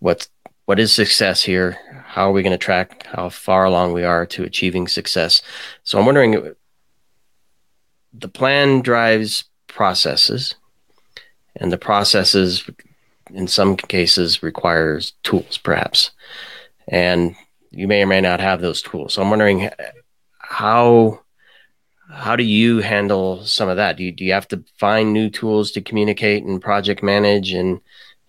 what's 0.00 0.28
what 0.70 0.78
is 0.78 0.92
success 0.92 1.42
here? 1.42 1.76
How 2.06 2.28
are 2.28 2.32
we 2.32 2.44
going 2.44 2.52
to 2.52 2.56
track 2.56 3.04
how 3.06 3.28
far 3.28 3.64
along 3.64 3.92
we 3.92 4.04
are 4.04 4.24
to 4.26 4.44
achieving 4.44 4.86
success? 4.86 5.42
So 5.82 5.98
I'm 5.98 6.06
wondering 6.06 6.54
the 8.12 8.28
plan 8.28 8.80
drives 8.80 9.42
processes, 9.66 10.54
and 11.56 11.72
the 11.72 11.76
processes 11.76 12.70
in 13.34 13.48
some 13.48 13.76
cases 13.76 14.44
requires 14.44 15.14
tools, 15.24 15.58
perhaps. 15.58 16.12
And 16.86 17.34
you 17.72 17.88
may 17.88 18.04
or 18.04 18.06
may 18.06 18.20
not 18.20 18.38
have 18.38 18.60
those 18.60 18.80
tools. 18.80 19.14
So 19.14 19.22
I'm 19.22 19.30
wondering 19.30 19.70
how 20.38 21.20
how 22.12 22.36
do 22.36 22.44
you 22.44 22.78
handle 22.78 23.44
some 23.44 23.68
of 23.68 23.76
that? 23.76 23.96
Do 23.96 24.04
you, 24.04 24.12
do 24.12 24.24
you 24.24 24.34
have 24.34 24.46
to 24.48 24.62
find 24.78 25.12
new 25.12 25.30
tools 25.30 25.72
to 25.72 25.80
communicate 25.80 26.44
and 26.44 26.62
project 26.62 27.02
manage 27.02 27.50
and 27.50 27.80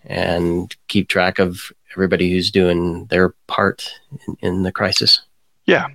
and 0.04 0.76
keep 0.88 1.08
track 1.08 1.38
of 1.38 1.72
everybody 1.94 2.32
who's 2.32 2.52
doing 2.52 3.06
their 3.06 3.34
part 3.48 3.94
in, 4.28 4.38
in 4.42 4.64
the 4.64 4.72
crisis. 4.72 5.22
Yeah, 5.66 5.88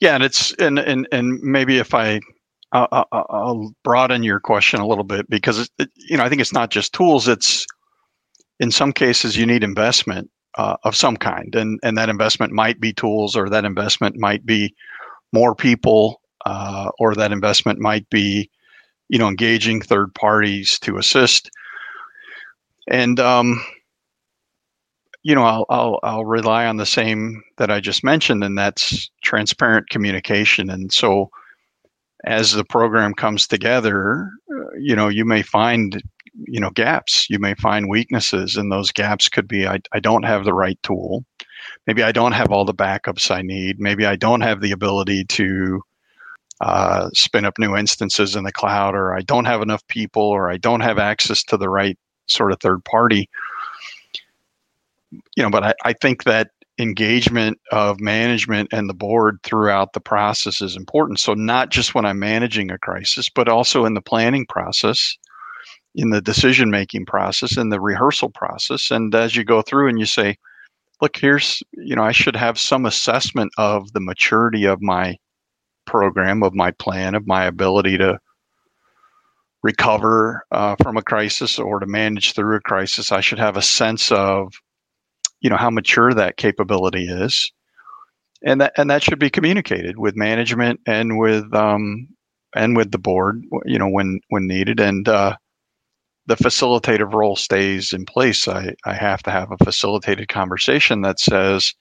yeah, 0.00 0.14
and 0.14 0.22
it's 0.22 0.52
and 0.54 0.78
and 0.78 1.08
and 1.12 1.40
maybe 1.40 1.78
if 1.78 1.94
I 1.94 2.20
I'll, 2.72 3.72
broaden 3.84 4.22
your 4.22 4.40
question 4.40 4.80
a 4.80 4.86
little 4.86 5.04
bit 5.04 5.30
because 5.30 5.70
it, 5.78 5.90
you 5.96 6.16
know 6.16 6.24
I 6.24 6.28
think 6.28 6.40
it's 6.40 6.52
not 6.52 6.70
just 6.70 6.92
tools. 6.92 7.28
It's 7.28 7.66
in 8.60 8.70
some 8.70 8.92
cases 8.92 9.36
you 9.36 9.46
need 9.46 9.62
investment 9.62 10.30
uh, 10.58 10.76
of 10.84 10.96
some 10.96 11.16
kind, 11.16 11.54
and 11.54 11.78
and 11.82 11.96
that 11.96 12.08
investment 12.08 12.52
might 12.52 12.80
be 12.80 12.92
tools, 12.92 13.36
or 13.36 13.48
that 13.48 13.64
investment 13.64 14.16
might 14.16 14.44
be 14.44 14.74
more 15.32 15.54
people, 15.54 16.20
uh, 16.46 16.90
or 16.98 17.14
that 17.14 17.32
investment 17.32 17.78
might 17.78 18.08
be 18.10 18.50
you 19.08 19.18
know 19.18 19.28
engaging 19.28 19.80
third 19.80 20.14
parties 20.14 20.78
to 20.80 20.98
assist. 20.98 21.50
And 22.88 23.18
um, 23.18 23.64
you 25.24 25.34
know, 25.34 25.42
I'll, 25.42 25.66
I'll, 25.70 26.00
I'll 26.02 26.24
rely 26.26 26.66
on 26.66 26.76
the 26.76 26.86
same 26.86 27.42
that 27.56 27.70
I 27.70 27.80
just 27.80 28.04
mentioned, 28.04 28.44
and 28.44 28.56
that's 28.56 29.10
transparent 29.22 29.88
communication. 29.88 30.68
And 30.70 30.92
so, 30.92 31.30
as 32.26 32.52
the 32.52 32.64
program 32.64 33.14
comes 33.14 33.46
together, 33.46 34.30
uh, 34.54 34.76
you 34.78 34.94
know, 34.94 35.08
you 35.08 35.24
may 35.24 35.42
find, 35.42 36.02
you 36.46 36.60
know, 36.60 36.70
gaps. 36.70 37.28
You 37.30 37.38
may 37.38 37.54
find 37.54 37.88
weaknesses, 37.88 38.56
and 38.56 38.70
those 38.70 38.92
gaps 38.92 39.28
could 39.28 39.48
be 39.48 39.66
I, 39.66 39.80
I 39.92 40.00
don't 40.00 40.24
have 40.24 40.44
the 40.44 40.54
right 40.54 40.78
tool. 40.82 41.24
Maybe 41.86 42.02
I 42.02 42.12
don't 42.12 42.32
have 42.32 42.52
all 42.52 42.66
the 42.66 42.74
backups 42.74 43.30
I 43.30 43.40
need. 43.40 43.80
Maybe 43.80 44.04
I 44.04 44.16
don't 44.16 44.42
have 44.42 44.60
the 44.60 44.72
ability 44.72 45.24
to 45.24 45.80
uh, 46.60 47.08
spin 47.14 47.46
up 47.46 47.58
new 47.58 47.74
instances 47.76 48.36
in 48.36 48.44
the 48.44 48.52
cloud, 48.52 48.94
or 48.94 49.14
I 49.14 49.22
don't 49.22 49.46
have 49.46 49.62
enough 49.62 49.86
people, 49.88 50.22
or 50.22 50.50
I 50.50 50.58
don't 50.58 50.80
have 50.80 50.98
access 50.98 51.42
to 51.44 51.56
the 51.56 51.70
right 51.70 51.98
sort 52.26 52.52
of 52.52 52.60
third 52.60 52.84
party 52.84 53.28
you 55.36 55.42
know, 55.42 55.50
but 55.50 55.64
I, 55.64 55.74
I 55.84 55.92
think 55.92 56.24
that 56.24 56.50
engagement 56.78 57.58
of 57.70 58.00
management 58.00 58.68
and 58.72 58.88
the 58.88 58.94
board 58.94 59.38
throughout 59.44 59.92
the 59.92 60.00
process 60.00 60.60
is 60.60 60.76
important. 60.76 61.20
So, 61.20 61.34
not 61.34 61.70
just 61.70 61.94
when 61.94 62.04
I'm 62.04 62.18
managing 62.18 62.70
a 62.70 62.78
crisis, 62.78 63.28
but 63.28 63.48
also 63.48 63.84
in 63.84 63.94
the 63.94 64.00
planning 64.00 64.46
process, 64.46 65.16
in 65.94 66.10
the 66.10 66.20
decision 66.20 66.70
making 66.70 67.06
process, 67.06 67.56
in 67.56 67.68
the 67.68 67.80
rehearsal 67.80 68.30
process. 68.30 68.90
And 68.90 69.14
as 69.14 69.36
you 69.36 69.44
go 69.44 69.62
through 69.62 69.88
and 69.88 69.98
you 69.98 70.06
say, 70.06 70.36
look, 71.00 71.16
here's, 71.16 71.62
you 71.72 71.94
know, 71.94 72.02
I 72.02 72.12
should 72.12 72.36
have 72.36 72.58
some 72.58 72.86
assessment 72.86 73.52
of 73.58 73.92
the 73.92 74.00
maturity 74.00 74.64
of 74.64 74.82
my 74.82 75.16
program, 75.86 76.42
of 76.42 76.54
my 76.54 76.70
plan, 76.72 77.14
of 77.14 77.26
my 77.26 77.44
ability 77.44 77.98
to 77.98 78.18
recover 79.62 80.44
uh, 80.50 80.76
from 80.82 80.96
a 80.96 81.02
crisis 81.02 81.58
or 81.58 81.80
to 81.80 81.86
manage 81.86 82.32
through 82.32 82.56
a 82.56 82.60
crisis. 82.60 83.12
I 83.12 83.20
should 83.20 83.38
have 83.38 83.56
a 83.56 83.62
sense 83.62 84.10
of 84.12 84.52
you 85.44 85.50
know 85.50 85.58
how 85.58 85.68
mature 85.68 86.14
that 86.14 86.38
capability 86.38 87.04
is. 87.06 87.52
And 88.42 88.62
that 88.62 88.72
and 88.78 88.90
that 88.90 89.02
should 89.02 89.18
be 89.18 89.30
communicated 89.30 89.98
with 89.98 90.16
management 90.16 90.80
and 90.86 91.18
with 91.18 91.54
um, 91.54 92.08
and 92.56 92.76
with 92.76 92.90
the 92.90 92.98
board 92.98 93.44
you 93.66 93.78
know 93.78 93.88
when 93.88 94.20
when 94.30 94.48
needed. 94.48 94.80
And 94.80 95.06
uh, 95.06 95.36
the 96.26 96.36
facilitative 96.36 97.12
role 97.12 97.36
stays 97.36 97.92
in 97.92 98.06
place. 98.06 98.48
I, 98.48 98.74
I 98.86 98.94
have 98.94 99.22
to 99.24 99.30
have 99.30 99.52
a 99.52 99.62
facilitated 99.62 100.28
conversation 100.28 101.02
that 101.02 101.20
says 101.20 101.74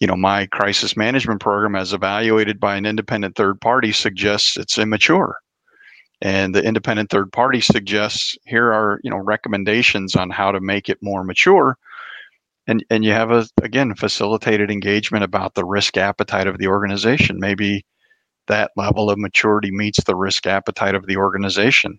you 0.00 0.06
know 0.06 0.16
my 0.16 0.46
crisis 0.46 0.96
management 0.96 1.42
program 1.42 1.76
as 1.76 1.92
evaluated 1.92 2.58
by 2.58 2.76
an 2.76 2.86
independent 2.86 3.36
third 3.36 3.60
party 3.60 3.92
suggests 3.92 4.56
it's 4.56 4.78
immature. 4.78 5.36
And 6.22 6.54
the 6.54 6.62
independent 6.62 7.10
third 7.10 7.32
party 7.32 7.60
suggests 7.60 8.34
here 8.46 8.72
are 8.72 8.98
you 9.04 9.10
know 9.10 9.18
recommendations 9.18 10.16
on 10.16 10.30
how 10.30 10.52
to 10.52 10.60
make 10.60 10.88
it 10.88 11.02
more 11.02 11.22
mature 11.22 11.76
and 12.66 12.84
and 12.90 13.04
you 13.04 13.12
have 13.12 13.30
a 13.30 13.46
again 13.62 13.94
facilitated 13.94 14.70
engagement 14.70 15.24
about 15.24 15.54
the 15.54 15.64
risk 15.64 15.96
appetite 15.96 16.46
of 16.46 16.58
the 16.58 16.68
organization. 16.68 17.38
Maybe 17.38 17.84
that 18.48 18.72
level 18.76 19.10
of 19.10 19.18
maturity 19.18 19.70
meets 19.70 20.02
the 20.04 20.16
risk 20.16 20.46
appetite 20.46 20.94
of 20.94 21.06
the 21.06 21.16
organization. 21.16 21.98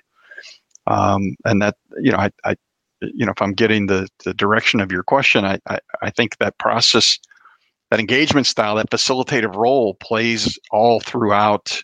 Um, 0.88 1.36
and 1.46 1.62
that 1.62 1.76
you 2.02 2.12
know 2.12 2.18
I, 2.18 2.32
I 2.44 2.56
you 3.02 3.26
know 3.26 3.32
if 3.32 3.42
i'm 3.42 3.54
getting 3.54 3.88
the 3.88 4.08
the 4.24 4.34
direction 4.34 4.80
of 4.80 4.92
your 4.92 5.04
question 5.04 5.46
I, 5.46 5.60
I 5.70 5.80
i 6.02 6.10
think 6.10 6.38
that 6.38 6.58
process 6.58 7.20
that 7.90 8.00
engagement 8.00 8.48
style 8.48 8.76
that 8.76 8.90
facilitative 8.90 9.56
role 9.56 9.96
plays 9.96 10.58
all 10.72 11.00
throughout 11.00 11.82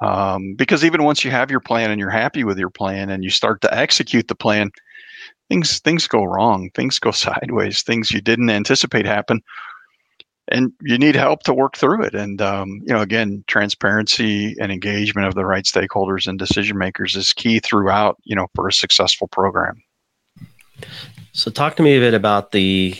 um, 0.00 0.54
because 0.56 0.84
even 0.84 1.02
once 1.02 1.24
you 1.24 1.30
have 1.32 1.50
your 1.50 1.60
plan 1.60 1.90
and 1.90 1.98
you're 1.98 2.08
happy 2.08 2.44
with 2.44 2.58
your 2.58 2.70
plan 2.70 3.10
and 3.10 3.24
you 3.24 3.30
start 3.30 3.60
to 3.62 3.74
execute 3.74 4.28
the 4.28 4.34
plan 4.34 4.70
things 5.48 5.78
things 5.80 6.06
go 6.06 6.24
wrong, 6.24 6.70
things 6.74 6.98
go 6.98 7.10
sideways, 7.12 7.82
things 7.82 8.10
you 8.10 8.20
didn't 8.20 8.50
anticipate 8.50 9.06
happen, 9.06 9.42
and 10.48 10.72
you 10.82 10.98
need 10.98 11.14
help 11.14 11.42
to 11.44 11.54
work 11.54 11.76
through 11.76 12.02
it. 12.02 12.14
And 12.14 12.40
um, 12.40 12.80
you 12.84 12.92
know, 12.92 13.00
again, 13.00 13.44
transparency 13.46 14.54
and 14.60 14.72
engagement 14.72 15.26
of 15.26 15.34
the 15.34 15.44
right 15.44 15.64
stakeholders 15.64 16.26
and 16.26 16.38
decision 16.38 16.78
makers 16.78 17.16
is 17.16 17.32
key 17.32 17.60
throughout. 17.60 18.16
You 18.24 18.36
know, 18.36 18.48
for 18.54 18.68
a 18.68 18.72
successful 18.72 19.28
program. 19.28 19.82
So, 21.32 21.50
talk 21.50 21.76
to 21.76 21.82
me 21.82 21.96
a 21.96 22.00
bit 22.00 22.14
about 22.14 22.52
the 22.52 22.96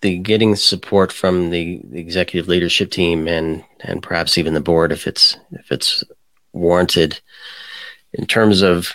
the 0.00 0.18
getting 0.18 0.54
support 0.54 1.12
from 1.12 1.50
the, 1.50 1.80
executive 1.92 2.48
leadership 2.48 2.90
team 2.90 3.26
and 3.26 3.64
and 3.80 4.02
perhaps 4.02 4.38
even 4.38 4.54
the 4.54 4.60
board 4.60 4.92
if 4.92 5.06
it's 5.06 5.36
if 5.52 5.72
it's 5.72 6.04
warranted 6.52 7.20
in 8.12 8.26
terms 8.26 8.62
of 8.62 8.94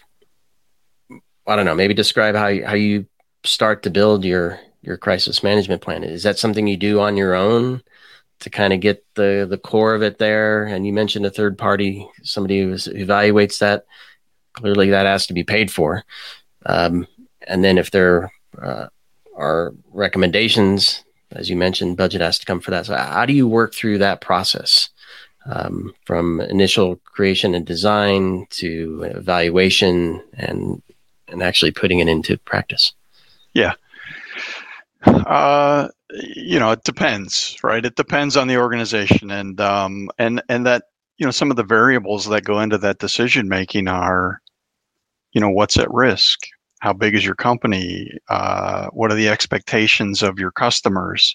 I 1.45 1.55
don't 1.55 1.65
know, 1.65 1.75
maybe 1.75 1.93
describe 1.93 2.35
how 2.35 2.47
you, 2.47 2.65
how 2.65 2.73
you 2.73 3.05
start 3.43 3.83
to 3.83 3.89
build 3.89 4.23
your 4.23 4.59
your 4.81 4.97
crisis 4.97 5.43
management 5.43 5.81
plan. 5.81 6.03
Is 6.03 6.23
that 6.23 6.37
something 6.37 6.67
you 6.67 6.77
do 6.77 6.99
on 6.99 7.17
your 7.17 7.33
own 7.35 7.81
to 8.39 8.49
kind 8.49 8.73
of 8.73 8.79
get 8.81 9.05
the 9.15 9.47
the 9.49 9.57
core 9.57 9.95
of 9.95 10.03
it 10.03 10.19
there? 10.19 10.65
And 10.65 10.85
you 10.85 10.93
mentioned 10.93 11.25
a 11.25 11.31
third 11.31 11.57
party, 11.57 12.07
somebody 12.23 12.61
who 12.61 12.73
evaluates 12.73 13.59
that. 13.59 13.85
Clearly, 14.53 14.91
that 14.91 15.05
has 15.05 15.25
to 15.27 15.33
be 15.33 15.43
paid 15.43 15.71
for. 15.71 16.03
Um, 16.65 17.07
and 17.47 17.63
then 17.63 17.77
if 17.77 17.91
there 17.91 18.31
uh, 18.61 18.87
are 19.35 19.73
recommendations, 19.91 21.03
as 21.31 21.49
you 21.49 21.55
mentioned, 21.55 21.97
budget 21.97 22.21
has 22.21 22.39
to 22.39 22.45
come 22.45 22.59
for 22.59 22.71
that. 22.71 22.85
So, 22.85 22.95
how 22.95 23.25
do 23.25 23.33
you 23.33 23.47
work 23.47 23.73
through 23.73 23.97
that 23.99 24.21
process? 24.21 24.89
Um, 25.45 25.93
from 26.05 26.39
initial 26.39 26.95
creation 27.03 27.53
and 27.53 27.65
design 27.65 28.47
to 28.51 29.03
evaluation 29.13 30.23
and 30.37 30.81
and 31.27 31.41
actually 31.41 31.71
putting 31.71 31.99
it 31.99 32.07
into 32.07 32.37
practice? 32.39 32.93
Yeah. 33.53 33.73
Uh, 35.05 35.89
you 36.11 36.59
know, 36.59 36.71
it 36.71 36.83
depends, 36.83 37.57
right? 37.63 37.85
It 37.85 37.95
depends 37.95 38.37
on 38.37 38.47
the 38.47 38.57
organization, 38.57 39.31
and 39.31 39.59
um, 39.59 40.09
and 40.17 40.41
and 40.47 40.65
that 40.65 40.83
you 41.17 41.25
know 41.25 41.31
some 41.31 41.51
of 41.51 41.57
the 41.57 41.63
variables 41.63 42.25
that 42.27 42.45
go 42.45 42.59
into 42.59 42.77
that 42.77 42.99
decision 42.99 43.49
making 43.49 43.87
are, 43.87 44.39
you 45.33 45.41
know, 45.41 45.49
what's 45.49 45.77
at 45.77 45.91
risk, 45.91 46.39
how 46.79 46.93
big 46.93 47.15
is 47.15 47.25
your 47.25 47.35
company, 47.35 48.11
uh, 48.29 48.87
what 48.93 49.11
are 49.11 49.15
the 49.15 49.27
expectations 49.27 50.23
of 50.23 50.39
your 50.39 50.51
customers, 50.51 51.33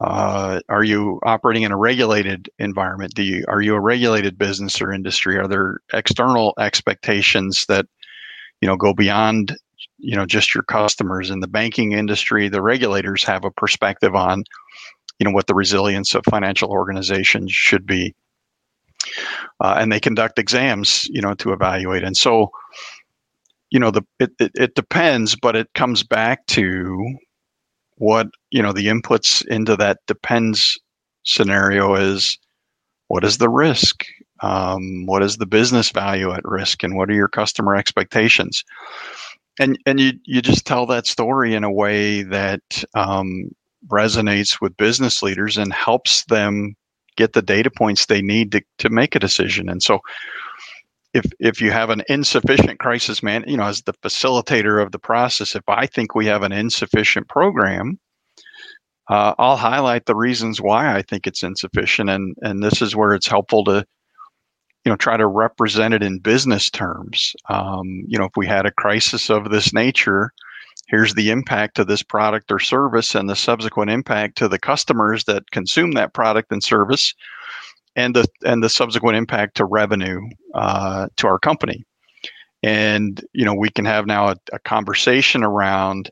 uh, 0.00 0.60
are 0.68 0.84
you 0.84 1.18
operating 1.22 1.62
in 1.62 1.72
a 1.72 1.76
regulated 1.76 2.50
environment? 2.58 3.14
Do 3.14 3.22
you 3.22 3.44
are 3.48 3.62
you 3.62 3.74
a 3.74 3.80
regulated 3.80 4.36
business 4.36 4.80
or 4.80 4.92
industry? 4.92 5.38
Are 5.38 5.48
there 5.48 5.78
external 5.94 6.52
expectations 6.58 7.64
that 7.68 7.86
you 8.66 8.72
know 8.72 8.76
go 8.76 8.92
beyond 8.92 9.56
you 9.98 10.16
know 10.16 10.26
just 10.26 10.52
your 10.52 10.64
customers. 10.64 11.30
In 11.30 11.38
the 11.38 11.46
banking 11.46 11.92
industry 11.92 12.48
the 12.48 12.60
regulators 12.60 13.22
have 13.22 13.44
a 13.44 13.50
perspective 13.52 14.16
on 14.16 14.42
you 15.20 15.24
know 15.24 15.30
what 15.30 15.46
the 15.46 15.54
resilience 15.54 16.16
of 16.16 16.24
financial 16.28 16.70
organizations 16.70 17.52
should 17.52 17.86
be. 17.86 18.12
Uh, 19.60 19.76
and 19.78 19.92
they 19.92 20.00
conduct 20.00 20.40
exams 20.40 21.06
you 21.12 21.22
know 21.22 21.34
to 21.34 21.52
evaluate. 21.52 22.02
And 22.02 22.16
so 22.16 22.50
you 23.70 23.78
know 23.78 23.92
the 23.92 24.02
it, 24.18 24.32
it, 24.40 24.50
it 24.56 24.74
depends 24.74 25.36
but 25.36 25.54
it 25.54 25.68
comes 25.74 26.02
back 26.02 26.44
to 26.48 27.14
what 27.98 28.26
you 28.50 28.60
know 28.60 28.72
the 28.72 28.88
inputs 28.88 29.46
into 29.46 29.76
that 29.76 29.98
depends 30.08 30.76
scenario 31.22 31.94
is 31.94 32.36
what 33.06 33.22
is 33.22 33.38
the 33.38 33.48
risk 33.48 34.04
um, 34.40 35.06
what 35.06 35.22
is 35.22 35.36
the 35.36 35.46
business 35.46 35.90
value 35.90 36.32
at 36.32 36.44
risk 36.44 36.82
and 36.82 36.96
what 36.96 37.10
are 37.10 37.14
your 37.14 37.28
customer 37.28 37.74
expectations? 37.74 38.64
And 39.58 39.78
and 39.86 39.98
you 39.98 40.12
you 40.24 40.42
just 40.42 40.66
tell 40.66 40.86
that 40.86 41.06
story 41.06 41.54
in 41.54 41.64
a 41.64 41.72
way 41.72 42.22
that 42.22 42.84
um, 42.94 43.50
resonates 43.88 44.60
with 44.60 44.76
business 44.76 45.22
leaders 45.22 45.56
and 45.56 45.72
helps 45.72 46.24
them 46.26 46.76
get 47.16 47.32
the 47.32 47.42
data 47.42 47.70
points 47.70 48.06
they 48.06 48.20
need 48.20 48.52
to, 48.52 48.62
to 48.78 48.90
make 48.90 49.14
a 49.14 49.18
decision. 49.18 49.68
And 49.70 49.82
so 49.82 50.00
if 51.16 51.24
if 51.40 51.60
you 51.60 51.72
have 51.72 51.90
an 51.90 52.02
insufficient 52.08 52.78
crisis 52.78 53.22
man 53.22 53.42
you 53.46 53.56
know 53.56 53.64
as 53.64 53.82
the 53.82 53.94
facilitator 53.94 54.82
of 54.82 54.92
the 54.92 54.98
process 54.98 55.54
if 55.54 55.62
i 55.68 55.86
think 55.86 56.14
we 56.14 56.26
have 56.26 56.42
an 56.42 56.52
insufficient 56.52 57.26
program 57.28 57.98
uh, 59.08 59.34
i'll 59.38 59.56
highlight 59.56 60.04
the 60.04 60.14
reasons 60.14 60.60
why 60.60 60.94
i 60.94 61.02
think 61.02 61.26
it's 61.26 61.42
insufficient 61.42 62.10
and 62.10 62.36
and 62.42 62.62
this 62.62 62.82
is 62.82 62.94
where 62.94 63.14
it's 63.14 63.26
helpful 63.26 63.64
to 63.64 63.84
you 64.86 64.90
know 64.90 64.96
try 64.96 65.16
to 65.16 65.26
represent 65.26 65.92
it 65.92 66.02
in 66.02 66.20
business 66.20 66.70
terms. 66.70 67.34
Um, 67.50 68.04
you 68.06 68.18
know 68.18 68.24
if 68.24 68.36
we 68.36 68.46
had 68.46 68.64
a 68.64 68.70
crisis 68.70 69.28
of 69.28 69.50
this 69.50 69.74
nature 69.74 70.32
here's 70.86 71.14
the 71.14 71.30
impact 71.30 71.76
to 71.76 71.84
this 71.84 72.02
product 72.02 72.50
or 72.50 72.58
service 72.58 73.14
and 73.14 73.28
the 73.28 73.36
subsequent 73.36 73.90
impact 73.90 74.38
to 74.38 74.48
the 74.48 74.58
customers 74.58 75.24
that 75.24 75.50
consume 75.50 75.92
that 75.92 76.14
product 76.14 76.52
and 76.52 76.62
service 76.62 77.14
and 77.96 78.14
the 78.14 78.26
and 78.44 78.62
the 78.62 78.68
subsequent 78.68 79.16
impact 79.16 79.56
to 79.56 79.64
revenue 79.64 80.20
uh, 80.54 81.08
to 81.16 81.26
our 81.26 81.38
company. 81.38 81.84
And 82.62 83.22
you 83.32 83.44
know 83.44 83.54
we 83.54 83.70
can 83.70 83.84
have 83.84 84.06
now 84.06 84.28
a, 84.28 84.36
a 84.52 84.58
conversation 84.60 85.42
around 85.42 86.10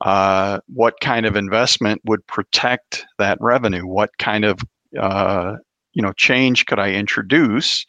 uh, 0.00 0.60
what 0.66 0.94
kind 1.00 1.26
of 1.26 1.36
investment 1.36 2.00
would 2.04 2.26
protect 2.26 3.04
that 3.18 3.36
revenue? 3.40 3.86
What 3.86 4.10
kind 4.18 4.44
of 4.46 4.60
uh, 4.98 5.56
you 5.92 6.02
know 6.02 6.12
change 6.12 6.66
could 6.66 6.78
I 6.78 6.92
introduce 6.92 7.86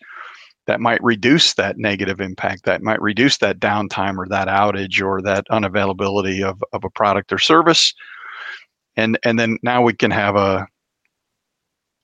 that 0.68 0.80
might 0.80 1.04
reduce 1.04 1.56
that 1.56 1.78
negative 1.78 2.22
impact, 2.22 2.66
that 2.66 2.82
might 2.82 3.02
reduce 3.02 3.38
that 3.38 3.60
downtime 3.60 4.18
or 4.18 4.28
that 4.30 4.48
outage 4.48 5.04
or 5.04 5.22
that 5.22 5.46
unavailability 5.52 6.44
of, 6.44 6.64
of 6.72 6.84
a 6.84 6.90
product 6.90 7.34
or 7.34 7.40
service. 7.40 7.94
And 8.96 9.18
and 9.24 9.40
then 9.40 9.58
now 9.64 9.82
we 9.82 9.94
can 9.94 10.12
have 10.12 10.36
a 10.36 10.68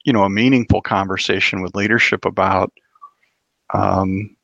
you 0.06 0.14
know 0.14 0.24
a 0.24 0.30
meaningful 0.30 0.82
conversation 0.82 1.62
with 1.62 1.76
leadership 1.76 2.26
about 2.26 2.72
um, 3.74 4.36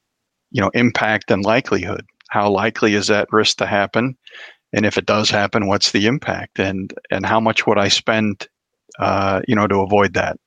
you 0.51 0.61
know 0.61 0.69
impact 0.73 1.31
and 1.31 1.43
likelihood. 1.43 2.05
How 2.29 2.49
likely 2.49 2.95
is 2.95 3.07
that 3.07 3.31
risk 3.31 3.57
to 3.57 3.65
happen? 3.65 4.17
And 4.73 4.85
if 4.85 4.97
it 4.97 5.05
does 5.05 5.29
happen, 5.29 5.67
what's 5.67 5.91
the 5.91 6.05
impact? 6.05 6.59
And 6.59 6.93
and 7.11 7.25
how 7.25 7.39
much 7.39 7.65
would 7.65 7.77
I 7.77 7.87
spend 7.87 8.47
uh, 8.99 9.41
you 9.47 9.55
know 9.55 9.67
to 9.67 9.79
avoid 9.79 10.13
that? 10.15 10.37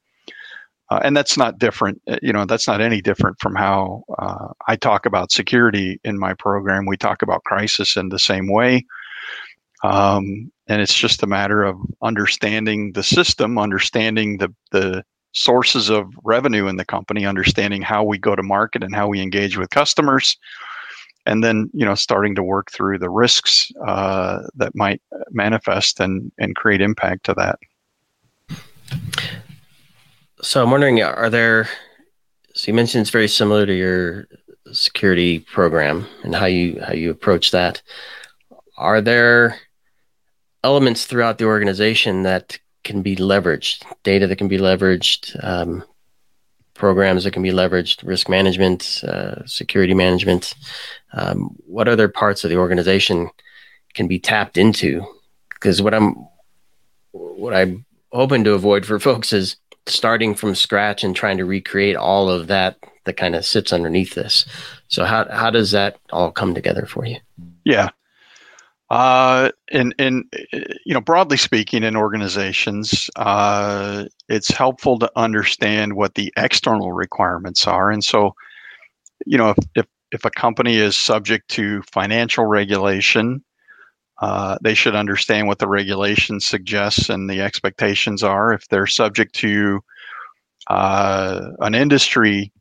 Uh, 0.88 1.00
and 1.02 1.16
that's 1.16 1.36
not 1.36 1.58
different, 1.58 2.00
uh, 2.06 2.18
you 2.22 2.32
know, 2.32 2.44
that's 2.44 2.68
not 2.68 2.80
any 2.80 3.00
different 3.00 3.38
from 3.40 3.54
how 3.56 4.04
uh, 4.18 4.48
I 4.68 4.76
talk 4.76 5.04
about 5.04 5.32
security 5.32 6.00
in 6.04 6.18
my 6.18 6.32
program. 6.34 6.86
We 6.86 6.96
talk 6.96 7.22
about 7.22 7.42
crisis 7.44 7.96
in 7.96 8.10
the 8.10 8.18
same 8.18 8.52
way. 8.52 8.84
Um, 9.82 10.50
and 10.68 10.80
it's 10.80 10.94
just 10.94 11.22
a 11.22 11.26
matter 11.26 11.62
of 11.62 11.76
understanding 12.02 12.92
the 12.92 13.02
system, 13.02 13.58
understanding 13.58 14.38
the 14.38 14.52
the 14.72 15.04
sources 15.32 15.90
of 15.90 16.06
revenue 16.24 16.66
in 16.66 16.76
the 16.76 16.84
company, 16.84 17.26
understanding 17.26 17.82
how 17.82 18.02
we 18.02 18.18
go 18.18 18.34
to 18.34 18.42
market 18.42 18.82
and 18.82 18.94
how 18.94 19.06
we 19.06 19.20
engage 19.20 19.58
with 19.58 19.70
customers, 19.70 20.36
and 21.26 21.44
then 21.44 21.70
you 21.72 21.84
know 21.84 21.94
starting 21.94 22.34
to 22.34 22.42
work 22.42 22.70
through 22.72 22.98
the 22.98 23.10
risks 23.10 23.70
uh, 23.86 24.40
that 24.56 24.74
might 24.74 25.00
manifest 25.30 26.00
and 26.00 26.32
and 26.38 26.56
create 26.56 26.80
impact 26.80 27.24
to 27.24 27.34
that. 27.34 27.58
So 30.42 30.62
I'm 30.62 30.70
wondering, 30.70 31.02
are 31.02 31.30
there? 31.30 31.68
So 32.54 32.70
you 32.70 32.74
mentioned 32.74 33.02
it's 33.02 33.10
very 33.10 33.28
similar 33.28 33.66
to 33.66 33.74
your 33.74 34.28
security 34.72 35.38
program 35.40 36.06
and 36.24 36.34
how 36.34 36.46
you 36.46 36.80
how 36.80 36.92
you 36.92 37.10
approach 37.10 37.50
that. 37.52 37.82
Are 38.76 39.00
there 39.00 39.58
elements 40.62 41.06
throughout 41.06 41.38
the 41.38 41.44
organization 41.44 42.24
that 42.24 42.58
can 42.84 43.02
be 43.02 43.16
leveraged, 43.16 43.84
data 44.02 44.26
that 44.26 44.36
can 44.36 44.48
be 44.48 44.58
leveraged, 44.58 45.42
um, 45.44 45.84
programs 46.74 47.24
that 47.24 47.32
can 47.32 47.42
be 47.42 47.50
leveraged, 47.50 48.06
risk 48.06 48.28
management, 48.28 49.02
uh, 49.04 49.44
security 49.46 49.94
management. 49.94 50.54
Um, 51.12 51.56
what 51.66 51.88
other 51.88 52.08
parts 52.08 52.44
of 52.44 52.50
the 52.50 52.56
organization 52.56 53.30
can 53.94 54.06
be 54.06 54.18
tapped 54.18 54.56
into? 54.56 55.04
Because 55.50 55.80
what 55.82 55.94
I'm 55.94 56.26
what 57.12 57.54
I'm 57.54 57.86
hoping 58.12 58.44
to 58.44 58.52
avoid 58.52 58.84
for 58.86 58.98
folks 59.08 59.32
is 59.32 59.56
starting 59.86 60.34
from 60.34 60.54
scratch 60.54 61.04
and 61.04 61.14
trying 61.14 61.38
to 61.38 61.44
recreate 61.44 61.96
all 61.96 62.28
of 62.28 62.46
that 62.48 62.76
that 63.04 63.16
kind 63.16 63.36
of 63.36 63.44
sits 63.44 63.72
underneath 63.72 64.14
this. 64.14 64.44
So 64.88 65.04
how 65.04 65.26
how 65.30 65.50
does 65.50 65.70
that 65.70 65.98
all 66.10 66.32
come 66.32 66.54
together 66.54 66.86
for 66.86 67.04
you? 67.06 67.18
Yeah, 67.64 67.90
uh, 68.88 69.50
and 69.72 69.94
and 69.98 70.24
you 70.84 70.94
know, 70.94 71.00
broadly 71.00 71.36
speaking, 71.36 71.82
in 71.82 71.96
organizations, 71.96 73.10
uh, 73.16 74.04
it's 74.28 74.50
helpful 74.50 74.98
to 75.00 75.10
understand 75.16 75.94
what 75.94 76.14
the 76.14 76.32
external 76.36 76.92
requirements 76.92 77.66
are. 77.66 77.90
And 77.90 78.04
so, 78.04 78.34
you 79.26 79.38
know, 79.38 79.50
if 79.50 79.58
if, 79.74 79.86
if 80.12 80.24
a 80.24 80.30
company 80.30 80.76
is 80.76 80.96
subject 80.96 81.48
to 81.50 81.82
financial 81.92 82.46
regulation, 82.46 83.42
uh, 84.20 84.56
they 84.62 84.74
should 84.74 84.94
understand 84.94 85.46
what 85.46 85.58
the 85.58 85.68
regulation 85.68 86.40
suggests 86.40 87.08
and 87.08 87.28
the 87.28 87.40
expectations 87.40 88.22
are. 88.22 88.52
If 88.52 88.66
they're 88.68 88.86
subject 88.86 89.34
to 89.36 89.80
uh, 90.68 91.50
an 91.60 91.74
industry 91.74 92.52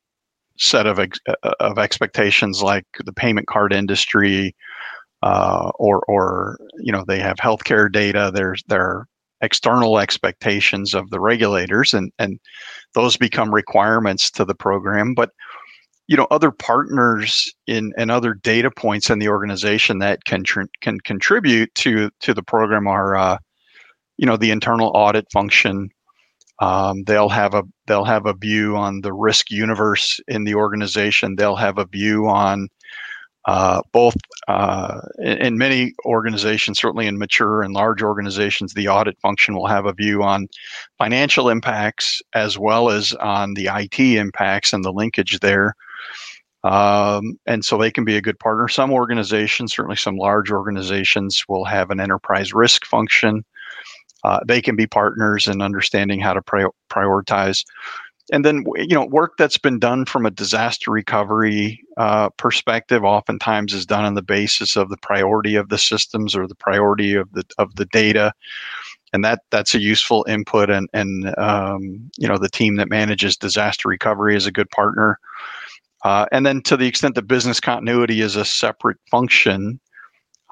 set 0.57 0.87
of 0.87 0.99
ex- 0.99 1.19
of 1.59 1.77
expectations 1.77 2.61
like 2.61 2.85
the 3.03 3.13
payment 3.13 3.47
card 3.47 3.73
industry 3.73 4.55
uh, 5.23 5.71
or 5.79 6.01
or 6.07 6.57
you 6.77 6.91
know 6.91 7.03
they 7.07 7.19
have 7.19 7.37
healthcare 7.37 7.91
data. 7.91 8.31
There's 8.33 8.63
their 8.67 9.07
external 9.41 9.99
expectations 9.99 10.93
of 10.93 11.09
the 11.09 11.19
regulators, 11.19 11.93
and 11.93 12.11
and 12.19 12.39
those 12.93 13.17
become 13.17 13.53
requirements 13.53 14.29
to 14.31 14.45
the 14.45 14.55
program. 14.55 15.13
But 15.13 15.31
you 16.07 16.15
know 16.15 16.27
other 16.31 16.51
partners 16.51 17.51
in 17.67 17.93
and 17.97 18.11
other 18.11 18.33
data 18.33 18.69
points 18.71 19.09
in 19.09 19.19
the 19.19 19.29
organization 19.29 19.99
that 19.99 20.23
can 20.25 20.43
tr- 20.43 20.63
can 20.81 20.99
contribute 20.99 21.73
to 21.75 22.09
to 22.21 22.33
the 22.33 22.43
program 22.43 22.87
are 22.87 23.15
uh, 23.15 23.37
you 24.17 24.25
know 24.25 24.37
the 24.37 24.51
internal 24.51 24.91
audit 24.93 25.25
function. 25.31 25.89
Um, 26.59 27.03
they'll 27.03 27.29
have 27.29 27.53
a 27.53 27.63
they'll 27.87 28.05
have 28.05 28.25
a 28.25 28.33
view 28.33 28.77
on 28.77 29.01
the 29.01 29.13
risk 29.13 29.51
universe 29.51 30.19
in 30.27 30.43
the 30.45 30.55
organization. 30.55 31.35
They'll 31.35 31.57
have 31.57 31.77
a 31.77 31.85
view 31.85 32.27
on 32.27 32.69
uh, 33.45 33.81
both 33.91 34.15
uh, 34.47 35.01
in, 35.19 35.37
in, 35.37 35.57
many 35.57 35.93
organizations, 36.05 36.79
certainly 36.79 37.05
in 37.05 37.19
mature 37.19 37.61
and 37.61 37.75
large 37.75 38.01
organizations, 38.01 38.73
the 38.73 38.87
audit 38.87 39.19
function 39.19 39.53
will 39.53 39.67
have 39.67 39.85
a 39.85 39.93
view 39.93 40.23
on 40.23 40.47
financial 40.97 41.49
impacts 41.49 42.23
as 42.33 42.57
well 42.57 42.89
as 42.89 43.13
on 43.13 43.53
the 43.53 43.69
IT 43.71 43.99
impacts 43.99 44.73
and 44.73 44.83
the 44.83 44.91
linkage 44.91 45.39
there. 45.41 45.75
Um, 46.63 47.37
and 47.45 47.63
so 47.63 47.77
they 47.77 47.91
can 47.91 48.05
be 48.05 48.17
a 48.17 48.21
good 48.21 48.39
partner. 48.39 48.67
Some 48.67 48.91
organizations, 48.91 49.73
certainly 49.73 49.97
some 49.97 50.17
large 50.17 50.51
organizations, 50.51 51.43
will 51.47 51.65
have 51.65 51.91
an 51.91 51.99
enterprise 51.99 52.53
risk 52.53 52.85
function. 52.85 53.45
Uh, 54.23 54.39
they 54.47 54.61
can 54.61 54.75
be 54.75 54.87
partners 54.87 55.47
in 55.47 55.61
understanding 55.61 56.19
how 56.19 56.33
to 56.33 56.41
pri- 56.41 56.65
prioritize 56.89 57.63
and 58.31 58.43
then 58.43 58.63
you 58.75 58.95
know 58.95 59.05
work 59.05 59.33
that's 59.37 59.57
been 59.57 59.79
done 59.79 60.05
from 60.05 60.25
a 60.25 60.31
disaster 60.31 60.91
recovery 60.91 61.79
uh, 61.97 62.29
perspective 62.31 63.03
oftentimes 63.03 63.73
is 63.73 63.85
done 63.85 64.05
on 64.05 64.15
the 64.15 64.21
basis 64.21 64.75
of 64.75 64.89
the 64.89 64.97
priority 64.97 65.55
of 65.55 65.69
the 65.69 65.77
systems 65.77 66.35
or 66.35 66.47
the 66.47 66.55
priority 66.55 67.13
of 67.13 67.31
the 67.33 67.43
of 67.57 67.75
the 67.75 67.85
data 67.85 68.33
and 69.13 69.23
that 69.23 69.41
that's 69.51 69.75
a 69.75 69.79
useful 69.79 70.25
input 70.27 70.69
and 70.69 70.89
and 70.93 71.37
um, 71.37 72.09
you 72.17 72.27
know 72.27 72.37
the 72.37 72.49
team 72.49 72.75
that 72.75 72.89
manages 72.89 73.37
disaster 73.37 73.87
recovery 73.87 74.35
is 74.35 74.47
a 74.47 74.51
good 74.51 74.69
partner 74.71 75.19
uh, 76.05 76.25
and 76.31 76.45
then 76.45 76.61
to 76.61 76.77
the 76.77 76.87
extent 76.87 77.15
that 77.15 77.27
business 77.27 77.59
continuity 77.59 78.21
is 78.21 78.37
a 78.37 78.45
separate 78.45 78.97
function 79.11 79.79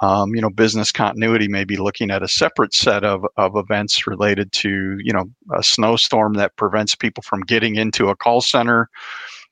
um, 0.01 0.35
you 0.35 0.41
know, 0.41 0.49
business 0.49 0.91
continuity 0.91 1.47
may 1.47 1.63
be 1.63 1.77
looking 1.77 2.11
at 2.11 2.23
a 2.23 2.27
separate 2.27 2.73
set 2.73 3.05
of, 3.05 3.25
of 3.37 3.55
events 3.55 4.05
related 4.05 4.51
to, 4.51 4.97
you 4.99 5.13
know, 5.13 5.25
a 5.55 5.63
snowstorm 5.63 6.33
that 6.33 6.55
prevents 6.57 6.93
people 6.93 7.23
from 7.23 7.39
getting 7.41 7.75
into 7.75 8.09
a 8.09 8.15
call 8.15 8.41
center. 8.41 8.89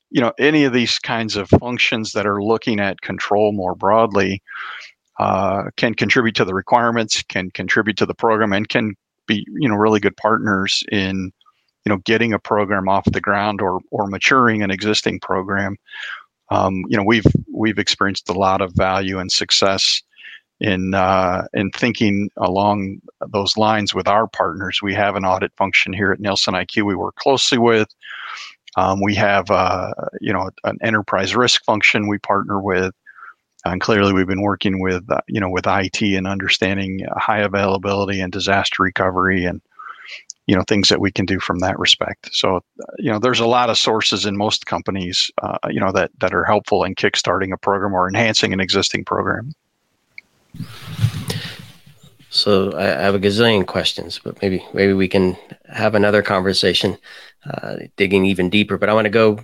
You 0.09 0.19
know, 0.19 0.33
any 0.39 0.65
of 0.65 0.73
these 0.73 0.99
kinds 0.99 1.37
of 1.37 1.47
functions 1.47 2.11
that 2.11 2.25
are 2.25 2.43
looking 2.43 2.81
at 2.81 2.99
control 2.99 3.53
more 3.53 3.75
broadly 3.75 4.41
uh, 5.19 5.65
can 5.77 5.93
contribute 5.93 6.35
to 6.35 6.43
the 6.43 6.53
requirements, 6.53 7.23
can 7.23 7.49
contribute 7.51 7.95
to 7.97 8.05
the 8.05 8.15
program, 8.15 8.51
and 8.51 8.67
can 8.67 8.95
be, 9.27 9.45
you 9.59 9.69
know, 9.69 9.75
really 9.75 10.01
good 10.01 10.17
partners 10.17 10.83
in, 10.91 11.31
you 11.85 11.89
know, 11.89 11.97
getting 11.97 12.33
a 12.33 12.39
program 12.39 12.87
off 12.87 13.05
the 13.05 13.21
ground 13.21 13.61
or 13.61 13.79
or 13.91 14.07
maturing 14.07 14.61
an 14.61 14.71
existing 14.71 15.19
program. 15.19 15.77
Um, 16.49 16.83
you 16.87 16.97
know, 16.97 17.03
we've 17.03 17.25
we've 17.51 17.79
experienced 17.79 18.29
a 18.29 18.33
lot 18.33 18.61
of 18.61 18.73
value 18.73 19.19
and 19.19 19.31
success 19.31 20.01
in 20.61 20.93
uh, 20.93 21.47
in 21.53 21.71
thinking 21.71 22.29
along 22.37 23.01
those 23.29 23.57
lines 23.57 23.95
with 23.95 24.07
our 24.07 24.27
partners. 24.27 24.79
We 24.81 24.93
have 24.93 25.15
an 25.15 25.25
audit 25.25 25.51
function 25.57 25.91
here 25.91 26.11
at 26.11 26.19
Nielsen 26.19 26.53
IQ 26.53 26.85
we 26.85 26.95
work 26.95 27.15
closely 27.15 27.57
with. 27.57 27.89
Um, 28.77 29.01
we 29.01 29.15
have 29.15 29.49
uh, 29.49 29.93
you 30.21 30.31
know 30.31 30.51
an 30.63 30.77
enterprise 30.81 31.35
risk 31.35 31.63
function 31.65 32.07
we 32.07 32.19
partner 32.19 32.61
with, 32.61 32.93
and 33.65 33.81
clearly 33.81 34.13
we've 34.13 34.27
been 34.27 34.43
working 34.43 34.79
with 34.79 35.03
uh, 35.09 35.21
you 35.27 35.41
know 35.41 35.49
with 35.49 35.65
IT 35.67 36.01
and 36.01 36.27
understanding 36.27 37.05
high 37.17 37.39
availability 37.39 38.21
and 38.21 38.31
disaster 38.31 38.83
recovery 38.83 39.45
and 39.45 39.61
you 40.47 40.55
know 40.55 40.63
things 40.67 40.89
that 40.89 40.99
we 40.99 41.11
can 41.11 41.25
do 41.25 41.39
from 41.39 41.59
that 41.59 41.77
respect. 41.79 42.29
So 42.33 42.61
you 42.97 43.11
know 43.11 43.19
there's 43.19 43.39
a 43.39 43.45
lot 43.45 43.69
of 43.69 43.77
sources 43.77 44.25
in 44.25 44.35
most 44.37 44.65
companies 44.65 45.31
uh, 45.41 45.57
you 45.69 45.79
know 45.79 45.91
that 45.91 46.11
that 46.19 46.33
are 46.33 46.43
helpful 46.43 46.83
in 46.83 46.95
kickstarting 46.95 47.53
a 47.53 47.57
program 47.57 47.93
or 47.93 48.07
enhancing 48.07 48.53
an 48.53 48.59
existing 48.59 49.05
program. 49.05 49.53
So 52.29 52.77
I 52.77 52.83
have 52.83 53.15
a 53.15 53.19
gazillion 53.19 53.67
questions, 53.67 54.19
but 54.23 54.41
maybe 54.41 54.65
maybe 54.73 54.93
we 54.93 55.07
can 55.07 55.37
have 55.69 55.95
another 55.95 56.21
conversation, 56.21 56.97
uh, 57.45 57.75
digging 57.97 58.25
even 58.25 58.49
deeper. 58.49 58.77
But 58.77 58.89
I 58.89 58.93
want 58.93 59.05
to 59.05 59.09
go 59.09 59.39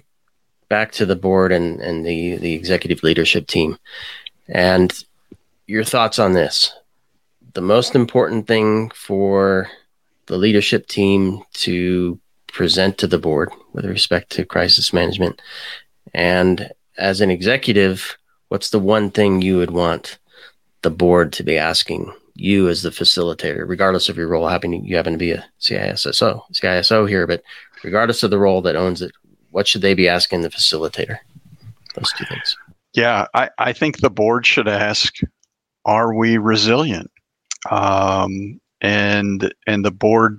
back 0.70 0.93
to 0.93 1.06
the 1.06 1.16
board 1.16 1.52
and 1.52 1.82
and 1.82 2.06
the 2.06 2.38
the 2.38 2.54
executive 2.54 3.04
leadership 3.04 3.48
team, 3.48 3.78
and 4.48 4.93
your 5.68 5.84
thoughts 5.84 6.18
on 6.18 6.34
this. 6.34 6.74
The 7.54 7.62
most 7.62 7.95
important 7.95 8.48
thing 8.48 8.89
for 8.91 9.70
the 10.28 10.38
leadership 10.38 10.88
team 10.88 11.41
to 11.53 12.19
present 12.47 12.97
to 12.97 13.07
the 13.07 13.19
board 13.19 13.49
with 13.73 13.86
respect 13.86 14.32
to 14.32 14.45
crisis 14.45 14.93
management, 14.93 15.41
and 16.13 16.71
as 16.97 17.21
an 17.21 17.30
executive, 17.30 18.17
what's 18.49 18.69
the 18.69 18.80
one 18.80 19.11
thing 19.11 19.41
you 19.41 19.57
would 19.57 19.71
want 19.71 20.17
the 20.82 20.89
board 20.89 21.34
to 21.34 21.43
be 21.43 21.57
asking 21.57 22.11
you 22.36 22.69
as 22.69 22.84
the 22.84 22.89
facilitator, 22.89 23.67
regardless 23.67 24.09
of 24.09 24.17
your 24.17 24.28
role, 24.28 24.47
having 24.47 24.86
you 24.86 24.95
happen 24.95 25.13
to 25.13 25.17
be 25.17 25.32
a 25.32 25.45
CISSO, 25.59 26.41
CISO 26.53 27.09
here, 27.09 27.25
but 27.25 27.43
regardless 27.84 28.23
of 28.23 28.30
the 28.30 28.39
role 28.39 28.61
that 28.61 28.75
owns 28.75 29.01
it, 29.01 29.11
what 29.51 29.67
should 29.67 29.82
they 29.82 29.93
be 29.93 30.07
asking 30.07 30.41
the 30.41 30.49
facilitator? 30.49 31.17
Those 31.95 32.11
two 32.13 32.25
things. 32.25 32.55
Yeah, 32.93 33.25
I, 33.34 33.49
I 33.57 33.73
think 33.73 33.99
the 33.99 34.09
board 34.09 34.45
should 34.45 34.67
ask, 34.67 35.15
are 35.86 36.13
we 36.13 36.38
resilient? 36.38 37.09
Um, 37.69 38.59
and 38.82 39.53
and 39.65 39.84
the 39.86 39.91
board, 39.91 40.38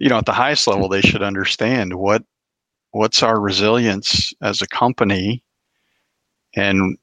you 0.00 0.08
know, 0.08 0.18
at 0.18 0.26
the 0.26 0.32
highest 0.32 0.66
level, 0.66 0.88
they 0.88 1.00
should 1.00 1.22
understand 1.22 1.94
what 1.94 2.22
what's 2.92 3.22
our 3.22 3.40
resilience 3.40 4.32
as 4.42 4.62
a 4.62 4.66
company 4.66 5.42
and 6.56 6.96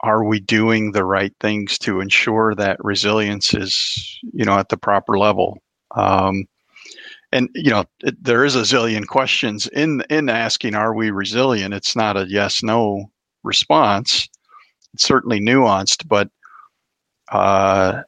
are 0.00 0.24
we 0.24 0.40
doing 0.40 0.92
the 0.92 1.04
right 1.04 1.32
things 1.40 1.78
to 1.78 2.00
ensure 2.00 2.54
that 2.54 2.82
resilience 2.84 3.54
is 3.54 4.18
you 4.32 4.44
know 4.44 4.58
at 4.58 4.68
the 4.68 4.76
proper 4.76 5.18
level? 5.18 5.58
Um, 5.94 6.44
and 7.32 7.48
you 7.54 7.70
know 7.70 7.84
it, 8.00 8.22
there 8.22 8.44
is 8.44 8.56
a 8.56 8.60
zillion 8.60 9.06
questions 9.06 9.66
in 9.68 10.02
in 10.10 10.28
asking 10.28 10.74
are 10.74 10.94
we 10.94 11.10
resilient? 11.10 11.74
It's 11.74 11.96
not 11.96 12.16
a 12.16 12.26
yes 12.28 12.62
no 12.62 13.06
response. 13.42 14.28
It's 14.94 15.04
certainly 15.04 15.40
nuanced 15.40 16.06
but 16.08 16.28
uh, 17.32 18.02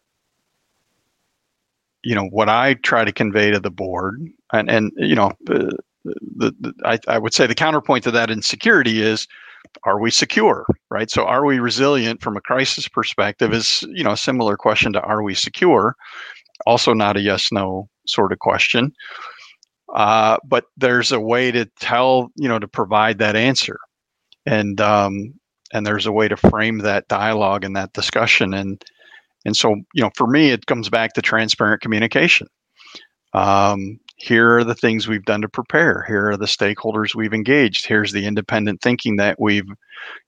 you 2.02 2.14
know 2.14 2.26
what 2.26 2.48
I 2.48 2.74
try 2.74 3.04
to 3.04 3.12
convey 3.12 3.50
to 3.50 3.60
the 3.60 3.70
board, 3.70 4.20
and 4.52 4.70
and 4.70 4.92
you 4.96 5.14
know, 5.14 5.32
uh, 5.50 5.70
the, 6.04 6.54
the 6.60 6.74
I, 6.84 6.98
I 7.08 7.18
would 7.18 7.34
say 7.34 7.46
the 7.46 7.54
counterpoint 7.54 8.04
to 8.04 8.10
that 8.12 8.30
in 8.30 8.42
security 8.42 9.02
is, 9.02 9.26
are 9.84 10.00
we 10.00 10.10
secure, 10.10 10.66
right? 10.90 11.10
So 11.10 11.24
are 11.24 11.44
we 11.44 11.58
resilient 11.58 12.22
from 12.22 12.36
a 12.36 12.40
crisis 12.40 12.88
perspective? 12.88 13.52
Is 13.52 13.84
you 13.88 14.04
know 14.04 14.12
a 14.12 14.16
similar 14.16 14.56
question 14.56 14.92
to 14.92 15.02
are 15.02 15.22
we 15.22 15.34
secure? 15.34 15.96
Also, 16.66 16.92
not 16.92 17.16
a 17.16 17.20
yes 17.20 17.52
no 17.52 17.88
sort 18.06 18.32
of 18.32 18.38
question. 18.38 18.92
Uh, 19.94 20.36
but 20.44 20.64
there's 20.76 21.12
a 21.12 21.20
way 21.20 21.50
to 21.50 21.64
tell, 21.80 22.30
you 22.36 22.48
know, 22.48 22.58
to 22.58 22.68
provide 22.68 23.18
that 23.18 23.36
answer, 23.36 23.78
and 24.44 24.80
um, 24.80 25.32
and 25.72 25.86
there's 25.86 26.06
a 26.06 26.12
way 26.12 26.28
to 26.28 26.36
frame 26.36 26.78
that 26.78 27.08
dialogue 27.08 27.64
and 27.64 27.74
that 27.74 27.92
discussion, 27.94 28.52
and 28.52 28.84
and 29.48 29.56
so 29.56 29.70
you 29.94 30.02
know, 30.02 30.10
for 30.14 30.26
me, 30.26 30.50
it 30.50 30.66
comes 30.66 30.88
back 30.88 31.14
to 31.14 31.22
transparent 31.22 31.80
communication. 31.80 32.46
Um, 33.32 33.98
here 34.16 34.58
are 34.58 34.64
the 34.64 34.74
things 34.74 35.08
we've 35.08 35.24
done 35.24 35.42
to 35.42 35.48
prepare. 35.48 36.04
Here 36.06 36.30
are 36.30 36.36
the 36.36 36.46
stakeholders 36.46 37.14
we've 37.14 37.32
engaged. 37.32 37.86
Here's 37.86 38.12
the 38.12 38.26
independent 38.26 38.82
thinking 38.82 39.16
that 39.16 39.40
we've, 39.40 39.68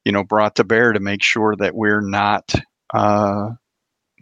you 0.04 0.12
know, 0.12 0.24
brought 0.24 0.54
to 0.56 0.64
bear 0.64 0.92
to 0.92 1.00
make 1.00 1.22
sure 1.22 1.54
that 1.56 1.74
we're 1.74 2.00
not 2.00 2.54
uh, 2.94 3.50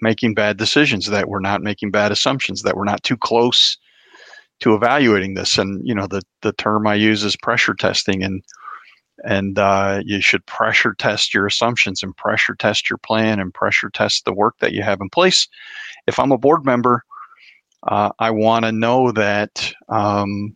making 0.00 0.34
bad 0.34 0.56
decisions, 0.56 1.06
that 1.06 1.28
we're 1.28 1.40
not 1.40 1.62
making 1.62 1.90
bad 1.90 2.12
assumptions, 2.12 2.62
that 2.62 2.76
we're 2.76 2.84
not 2.84 3.02
too 3.02 3.16
close 3.16 3.76
to 4.60 4.74
evaluating 4.74 5.34
this. 5.34 5.58
And 5.58 5.80
you 5.86 5.94
know, 5.94 6.08
the 6.08 6.22
the 6.42 6.52
term 6.54 6.86
I 6.86 6.94
use 6.94 7.22
is 7.22 7.36
pressure 7.36 7.74
testing, 7.74 8.24
and 8.24 8.42
and 9.24 9.58
uh, 9.58 10.02
you 10.04 10.20
should 10.20 10.44
pressure 10.46 10.94
test 10.94 11.34
your 11.34 11.46
assumptions 11.46 12.02
and 12.02 12.16
pressure 12.16 12.54
test 12.54 12.88
your 12.88 12.98
plan 12.98 13.40
and 13.40 13.54
pressure 13.54 13.90
test 13.90 14.24
the 14.24 14.32
work 14.32 14.56
that 14.60 14.72
you 14.72 14.82
have 14.82 15.00
in 15.00 15.10
place. 15.10 15.48
If 16.06 16.18
I'm 16.18 16.32
a 16.32 16.38
board 16.38 16.64
member, 16.64 17.04
uh, 17.86 18.10
I 18.18 18.30
want 18.30 18.64
to 18.64 18.72
know 18.72 19.12
that. 19.12 19.72
Um, 19.88 20.54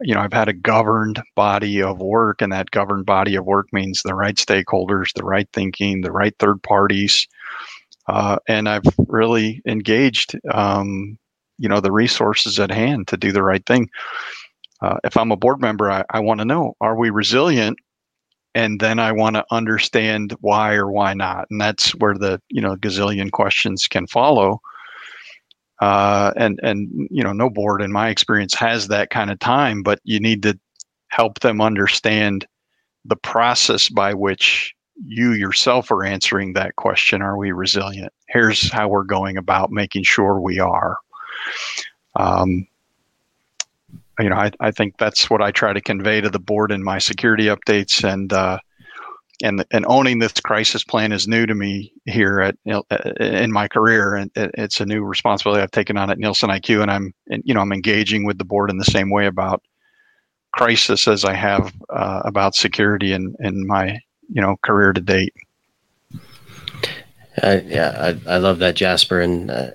you 0.00 0.14
know, 0.14 0.20
I've 0.20 0.32
had 0.32 0.48
a 0.48 0.52
governed 0.52 1.20
body 1.34 1.82
of 1.82 2.00
work, 2.00 2.40
and 2.40 2.52
that 2.52 2.70
governed 2.70 3.04
body 3.04 3.34
of 3.34 3.44
work 3.44 3.66
means 3.72 4.00
the 4.02 4.14
right 4.14 4.36
stakeholders, 4.36 5.12
the 5.14 5.24
right 5.24 5.48
thinking, 5.52 6.02
the 6.02 6.12
right 6.12 6.34
third 6.38 6.62
parties, 6.62 7.26
uh, 8.08 8.38
and 8.48 8.68
I've 8.68 8.86
really 9.08 9.60
engaged 9.66 10.38
um, 10.52 11.18
you 11.58 11.68
know 11.68 11.80
the 11.80 11.92
resources 11.92 12.58
at 12.58 12.70
hand 12.70 13.08
to 13.08 13.16
do 13.16 13.32
the 13.32 13.42
right 13.42 13.64
thing. 13.66 13.88
Uh, 14.80 14.98
if 15.04 15.16
I'm 15.16 15.32
a 15.32 15.36
board 15.36 15.60
member, 15.60 15.90
I, 15.90 16.04
I 16.10 16.20
want 16.20 16.40
to 16.40 16.44
know: 16.44 16.74
Are 16.80 16.96
we 16.96 17.10
resilient? 17.10 17.78
And 18.54 18.80
then 18.80 18.98
I 18.98 19.12
want 19.12 19.36
to 19.36 19.44
understand 19.50 20.34
why 20.40 20.74
or 20.74 20.90
why 20.90 21.14
not, 21.14 21.46
and 21.50 21.60
that's 21.60 21.90
where 21.96 22.14
the 22.14 22.40
you 22.48 22.60
know 22.60 22.76
gazillion 22.76 23.30
questions 23.30 23.86
can 23.86 24.06
follow. 24.06 24.60
Uh, 25.80 26.32
and 26.36 26.58
and 26.62 27.08
you 27.10 27.22
know, 27.22 27.32
no 27.32 27.50
board 27.50 27.82
in 27.82 27.92
my 27.92 28.08
experience 28.08 28.54
has 28.54 28.88
that 28.88 29.10
kind 29.10 29.30
of 29.30 29.38
time, 29.38 29.82
but 29.82 30.00
you 30.04 30.18
need 30.18 30.42
to 30.42 30.58
help 31.08 31.40
them 31.40 31.60
understand 31.60 32.46
the 33.04 33.16
process 33.16 33.88
by 33.88 34.12
which 34.12 34.74
you 35.06 35.32
yourself 35.32 35.90
are 35.90 36.04
answering 36.04 36.52
that 36.52 36.76
question 36.76 37.22
are 37.22 37.36
we 37.36 37.52
resilient 37.52 38.12
here's 38.28 38.70
how 38.70 38.88
we're 38.88 39.04
going 39.04 39.36
about 39.36 39.70
making 39.70 40.02
sure 40.02 40.40
we 40.40 40.58
are 40.58 40.96
um, 42.16 42.66
you 44.18 44.28
know, 44.28 44.36
I, 44.36 44.50
I 44.60 44.70
think 44.70 44.96
that's 44.98 45.30
what 45.30 45.42
I 45.42 45.50
try 45.50 45.72
to 45.72 45.80
convey 45.80 46.20
to 46.20 46.30
the 46.30 46.38
board 46.38 46.72
in 46.72 46.82
my 46.82 46.98
security 46.98 47.44
updates, 47.44 48.02
and 48.02 48.32
uh, 48.32 48.58
and 49.42 49.64
and 49.70 49.84
owning 49.86 50.18
this 50.18 50.32
crisis 50.32 50.82
plan 50.82 51.12
is 51.12 51.28
new 51.28 51.46
to 51.46 51.54
me 51.54 51.92
here 52.06 52.40
at 52.40 52.56
in 53.20 53.52
my 53.52 53.68
career, 53.68 54.14
and 54.14 54.30
it's 54.34 54.80
a 54.80 54.86
new 54.86 55.04
responsibility 55.04 55.62
I've 55.62 55.70
taken 55.70 55.96
on 55.96 56.10
at 56.10 56.18
Nielsen 56.18 56.50
IQ, 56.50 56.82
and 56.82 56.90
I'm 56.90 57.14
you 57.28 57.54
know 57.54 57.60
I'm 57.60 57.72
engaging 57.72 58.24
with 58.24 58.38
the 58.38 58.44
board 58.44 58.70
in 58.70 58.78
the 58.78 58.84
same 58.84 59.10
way 59.10 59.26
about 59.26 59.62
crisis 60.52 61.06
as 61.06 61.24
I 61.24 61.34
have 61.34 61.72
uh, 61.90 62.22
about 62.24 62.54
security 62.54 63.12
in 63.12 63.34
in 63.40 63.66
my 63.66 64.00
you 64.28 64.42
know 64.42 64.56
career 64.62 64.92
to 64.92 65.00
date. 65.00 65.34
Uh, 67.40 67.60
yeah, 67.66 68.16
I, 68.26 68.34
I 68.34 68.38
love 68.38 68.58
that, 68.58 68.74
Jasper, 68.74 69.20
and 69.20 69.50
uh, 69.50 69.70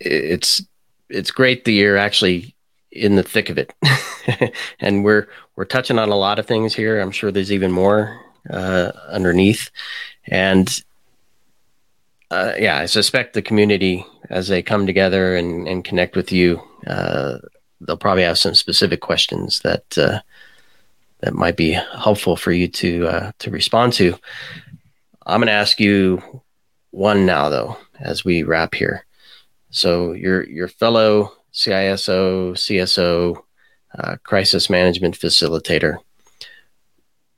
it's 0.00 0.62
it's 1.08 1.30
great 1.30 1.64
that 1.64 1.72
you're 1.72 1.96
actually 1.96 2.54
in 2.94 3.16
the 3.16 3.22
thick 3.22 3.50
of 3.50 3.58
it, 3.58 3.74
and 4.80 5.04
we're 5.04 5.28
we're 5.56 5.64
touching 5.64 5.98
on 5.98 6.10
a 6.10 6.16
lot 6.16 6.38
of 6.38 6.46
things 6.46 6.74
here. 6.74 7.00
I'm 7.00 7.10
sure 7.10 7.30
there's 7.30 7.52
even 7.52 7.72
more 7.72 8.20
uh, 8.50 8.92
underneath, 9.08 9.70
and 10.26 10.68
uh, 12.30 12.54
yeah, 12.58 12.78
I 12.78 12.86
suspect 12.86 13.34
the 13.34 13.42
community 13.42 14.04
as 14.30 14.48
they 14.48 14.62
come 14.62 14.86
together 14.86 15.36
and, 15.36 15.68
and 15.68 15.84
connect 15.84 16.16
with 16.16 16.32
you, 16.32 16.60
uh, 16.86 17.38
they'll 17.80 17.96
probably 17.96 18.22
have 18.22 18.38
some 18.38 18.54
specific 18.54 19.00
questions 19.00 19.60
that 19.60 19.98
uh, 19.98 20.20
that 21.20 21.34
might 21.34 21.56
be 21.56 21.72
helpful 21.72 22.36
for 22.36 22.52
you 22.52 22.68
to 22.68 23.06
uh, 23.06 23.32
to 23.38 23.50
respond 23.50 23.92
to. 23.94 24.18
I'm 25.26 25.40
going 25.40 25.46
to 25.46 25.52
ask 25.52 25.80
you 25.80 26.22
one 26.90 27.26
now, 27.26 27.48
though, 27.48 27.76
as 27.98 28.24
we 28.24 28.42
wrap 28.42 28.74
here. 28.74 29.06
So 29.70 30.12
your 30.12 30.44
your 30.44 30.68
fellow 30.68 31.32
CISO, 31.54 32.52
CSO, 32.52 33.42
uh, 33.96 34.16
crisis 34.24 34.68
management 34.68 35.16
facilitator, 35.16 35.98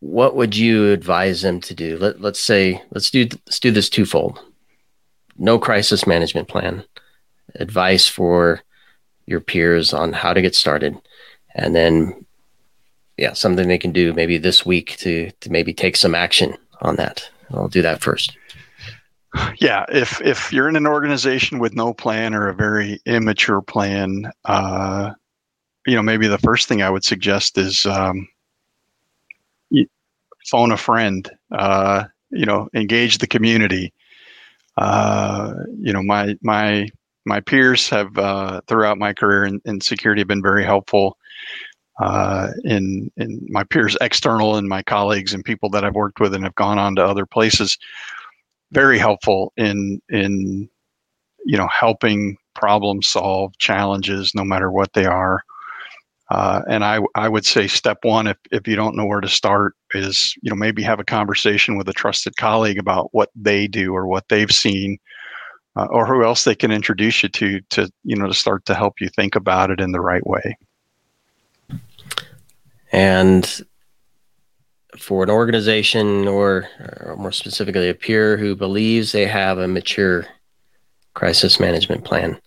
what 0.00 0.34
would 0.34 0.56
you 0.56 0.90
advise 0.92 1.42
them 1.42 1.60
to 1.60 1.74
do? 1.74 1.98
Let, 1.98 2.20
let's 2.20 2.40
say 2.40 2.82
let's 2.90 3.10
do 3.10 3.28
let's 3.46 3.60
do 3.60 3.70
this 3.70 3.90
twofold. 3.90 4.40
No 5.36 5.58
crisis 5.58 6.06
management 6.06 6.48
plan, 6.48 6.84
advice 7.56 8.08
for 8.08 8.62
your 9.26 9.40
peers 9.40 9.92
on 9.92 10.12
how 10.12 10.32
to 10.32 10.42
get 10.42 10.54
started, 10.54 10.96
and 11.54 11.74
then 11.74 12.24
yeah, 13.18 13.34
something 13.34 13.68
they 13.68 13.78
can 13.78 13.92
do 13.92 14.14
maybe 14.14 14.38
this 14.38 14.64
week 14.64 14.96
to 14.98 15.30
to 15.40 15.50
maybe 15.50 15.74
take 15.74 15.96
some 15.96 16.14
action 16.14 16.56
on 16.80 16.96
that. 16.96 17.28
I'll 17.50 17.68
do 17.68 17.82
that 17.82 18.02
first 18.02 18.36
yeah 19.58 19.84
if 19.88 20.20
if 20.22 20.52
you're 20.52 20.68
in 20.68 20.76
an 20.76 20.86
organization 20.86 21.58
with 21.58 21.74
no 21.74 21.92
plan 21.92 22.34
or 22.34 22.48
a 22.48 22.54
very 22.54 23.00
immature 23.06 23.62
plan 23.62 24.30
uh, 24.44 25.10
you 25.86 25.94
know 25.94 26.02
maybe 26.02 26.26
the 26.26 26.38
first 26.38 26.68
thing 26.68 26.82
i 26.82 26.90
would 26.90 27.04
suggest 27.04 27.58
is 27.58 27.86
um, 27.86 28.28
phone 30.46 30.72
a 30.72 30.76
friend 30.76 31.30
uh, 31.52 32.04
you 32.30 32.46
know 32.46 32.68
engage 32.74 33.18
the 33.18 33.26
community. 33.26 33.92
Uh, 34.76 35.52
you 35.78 35.92
know 35.92 36.02
my 36.02 36.36
my 36.42 36.88
my 37.24 37.40
peers 37.40 37.88
have 37.88 38.16
uh, 38.18 38.60
throughout 38.66 38.98
my 38.98 39.12
career 39.12 39.44
in, 39.44 39.60
in, 39.64 39.80
security 39.80 40.20
have 40.20 40.28
been 40.28 40.42
very 40.42 40.64
helpful 40.64 41.16
uh, 42.00 42.48
in 42.64 43.10
in 43.16 43.44
my 43.48 43.64
peers 43.64 43.96
external 44.00 44.56
and 44.56 44.68
my 44.68 44.82
colleagues 44.82 45.32
and 45.34 45.44
people 45.44 45.70
that 45.70 45.84
I've 45.84 45.94
worked 45.94 46.20
with 46.20 46.34
and 46.34 46.44
have 46.44 46.54
gone 46.54 46.78
on 46.78 46.94
to 46.96 47.04
other 47.04 47.26
places 47.26 47.78
very 48.72 48.98
helpful 48.98 49.52
in 49.56 50.00
in 50.08 50.68
you 51.44 51.56
know 51.56 51.68
helping 51.68 52.36
problem 52.54 53.02
solve 53.02 53.56
challenges 53.58 54.34
no 54.34 54.44
matter 54.44 54.70
what 54.70 54.92
they 54.94 55.06
are. 55.06 55.42
Uh, 56.28 56.62
and 56.68 56.84
I, 56.84 56.98
I 57.14 57.28
would 57.28 57.46
say 57.46 57.68
step 57.68 57.98
one 58.02 58.26
if, 58.26 58.36
if 58.50 58.66
you 58.66 58.74
don't 58.74 58.96
know 58.96 59.06
where 59.06 59.20
to 59.20 59.28
start 59.28 59.74
is 59.94 60.34
you 60.42 60.50
know 60.50 60.56
maybe 60.56 60.82
have 60.82 60.98
a 60.98 61.04
conversation 61.04 61.76
with 61.76 61.88
a 61.88 61.92
trusted 61.92 62.36
colleague 62.36 62.78
about 62.78 63.10
what 63.12 63.30
they 63.36 63.68
do 63.68 63.94
or 63.94 64.08
what 64.08 64.28
they've 64.28 64.50
seen 64.50 64.98
uh, 65.76 65.86
or 65.90 66.04
who 66.06 66.24
else 66.24 66.42
they 66.42 66.54
can 66.54 66.72
introduce 66.72 67.22
you 67.22 67.28
to 67.28 67.60
to 67.70 67.88
you 68.02 68.16
know 68.16 68.26
to 68.26 68.34
start 68.34 68.64
to 68.64 68.74
help 68.74 69.00
you 69.00 69.08
think 69.10 69.36
about 69.36 69.70
it 69.70 69.80
in 69.80 69.92
the 69.92 70.00
right 70.00 70.26
way. 70.26 70.56
And 72.92 73.64
for 74.98 75.22
an 75.22 75.30
organization 75.30 76.26
or, 76.28 76.68
or, 77.00 77.16
more 77.16 77.32
specifically 77.32 77.88
a 77.88 77.94
peer 77.94 78.36
who 78.36 78.54
believes 78.56 79.12
they 79.12 79.26
have 79.26 79.58
a 79.58 79.68
mature 79.68 80.26
crisis 81.14 81.58
management 81.58 82.04
plan 82.04 82.38